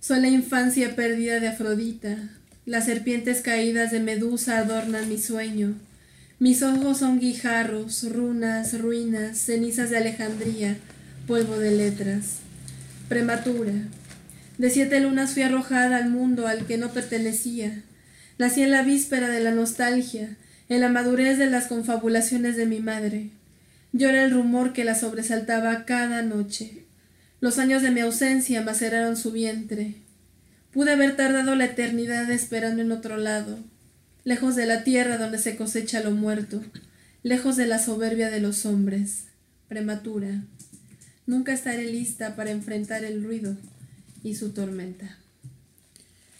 Soy 0.00 0.20
la 0.20 0.28
infancia 0.28 0.96
perdida 0.96 1.40
de 1.40 1.48
Afrodita, 1.48 2.16
las 2.66 2.86
serpientes 2.86 3.42
caídas 3.42 3.90
de 3.90 4.00
Medusa 4.00 4.58
adornan 4.58 5.08
mi 5.08 5.18
sueño. 5.18 5.74
Mis 6.38 6.62
ojos 6.62 6.98
son 6.98 7.20
guijarros, 7.20 8.10
runas, 8.10 8.80
ruinas, 8.80 9.38
cenizas 9.38 9.90
de 9.90 9.98
Alejandría, 9.98 10.78
polvo 11.26 11.58
de 11.58 11.72
letras. 11.72 12.38
Prematura. 13.08 13.72
De 14.56 14.70
siete 14.70 15.00
lunas 15.00 15.32
fui 15.34 15.42
arrojada 15.42 15.96
al 15.96 16.08
mundo 16.08 16.46
al 16.46 16.66
que 16.66 16.78
no 16.78 16.90
pertenecía. 16.90 17.82
Nací 18.38 18.62
en 18.62 18.70
la 18.70 18.82
víspera 18.82 19.28
de 19.28 19.40
la 19.40 19.50
nostalgia, 19.50 20.36
en 20.68 20.80
la 20.80 20.88
madurez 20.88 21.38
de 21.38 21.50
las 21.50 21.66
confabulaciones 21.66 22.56
de 22.56 22.66
mi 22.66 22.80
madre. 22.80 23.30
Llora 23.92 24.24
el 24.24 24.30
rumor 24.30 24.72
que 24.72 24.84
la 24.84 24.94
sobresaltaba 24.94 25.84
cada 25.84 26.22
noche. 26.22 26.84
Los 27.40 27.58
años 27.58 27.82
de 27.82 27.90
mi 27.90 28.00
ausencia 28.00 28.62
maceraron 28.62 29.16
su 29.16 29.32
vientre. 29.32 29.94
Pude 30.74 30.90
haber 30.90 31.14
tardado 31.14 31.54
la 31.54 31.66
eternidad 31.66 32.28
esperando 32.32 32.82
en 32.82 32.90
otro 32.90 33.16
lado, 33.16 33.60
lejos 34.24 34.56
de 34.56 34.66
la 34.66 34.82
tierra 34.82 35.18
donde 35.18 35.38
se 35.38 35.54
cosecha 35.54 36.02
lo 36.02 36.10
muerto, 36.10 36.64
lejos 37.22 37.56
de 37.56 37.68
la 37.68 37.78
soberbia 37.78 38.28
de 38.28 38.40
los 38.40 38.66
hombres, 38.66 39.26
prematura. 39.68 40.42
Nunca 41.26 41.52
estaré 41.52 41.84
lista 41.84 42.34
para 42.34 42.50
enfrentar 42.50 43.04
el 43.04 43.22
ruido 43.22 43.56
y 44.24 44.34
su 44.34 44.50
tormenta. 44.50 45.16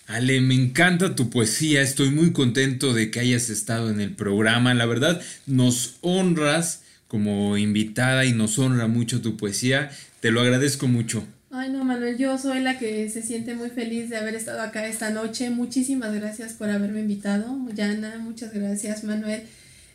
Ale, 0.08 0.40
me 0.40 0.56
encanta 0.56 1.14
tu 1.14 1.30
poesía, 1.30 1.80
estoy 1.80 2.10
muy 2.10 2.32
contento 2.32 2.92
de 2.92 3.12
que 3.12 3.20
hayas 3.20 3.50
estado 3.50 3.88
en 3.88 4.00
el 4.00 4.16
programa, 4.16 4.74
la 4.74 4.86
verdad 4.86 5.22
nos 5.46 5.94
honras 6.00 6.82
como 7.06 7.56
invitada 7.56 8.24
y 8.24 8.32
nos 8.32 8.58
honra 8.58 8.88
mucho 8.88 9.22
tu 9.22 9.36
poesía, 9.36 9.92
te 10.18 10.32
lo 10.32 10.40
agradezco 10.40 10.88
mucho. 10.88 11.24
Ay, 11.56 11.70
no, 11.70 11.84
Manuel, 11.84 12.18
yo 12.18 12.36
soy 12.36 12.58
la 12.58 12.80
que 12.80 13.08
se 13.08 13.22
siente 13.22 13.54
muy 13.54 13.70
feliz 13.70 14.10
de 14.10 14.16
haber 14.16 14.34
estado 14.34 14.60
acá 14.60 14.88
esta 14.88 15.10
noche. 15.10 15.50
Muchísimas 15.50 16.12
gracias 16.12 16.52
por 16.52 16.68
haberme 16.68 16.98
invitado. 16.98 17.56
Yana, 17.72 18.18
muchas 18.18 18.52
gracias, 18.52 19.04
Manuel. 19.04 19.44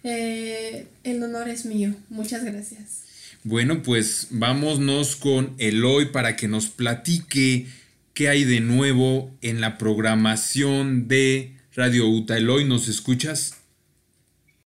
Eh, 0.05 0.87
el 1.03 1.21
honor 1.21 1.49
es 1.49 1.65
mío. 1.65 1.93
Muchas 2.09 2.45
gracias. 2.45 3.03
Bueno, 3.43 3.83
pues 3.83 4.27
vámonos 4.29 5.17
con 5.17 5.53
Eloy 5.57 6.05
para 6.13 6.37
que 6.37 6.47
nos 6.47 6.69
platique 6.69 7.67
qué 8.13 8.29
hay 8.29 8.45
de 8.45 8.61
nuevo 8.61 9.29
en 9.41 9.59
la 9.59 9.77
programación 9.77 11.09
de 11.09 11.57
Radio 11.75 12.07
UTA. 12.07 12.37
Eloy, 12.37 12.63
¿nos 12.63 12.87
escuchas? 12.87 13.58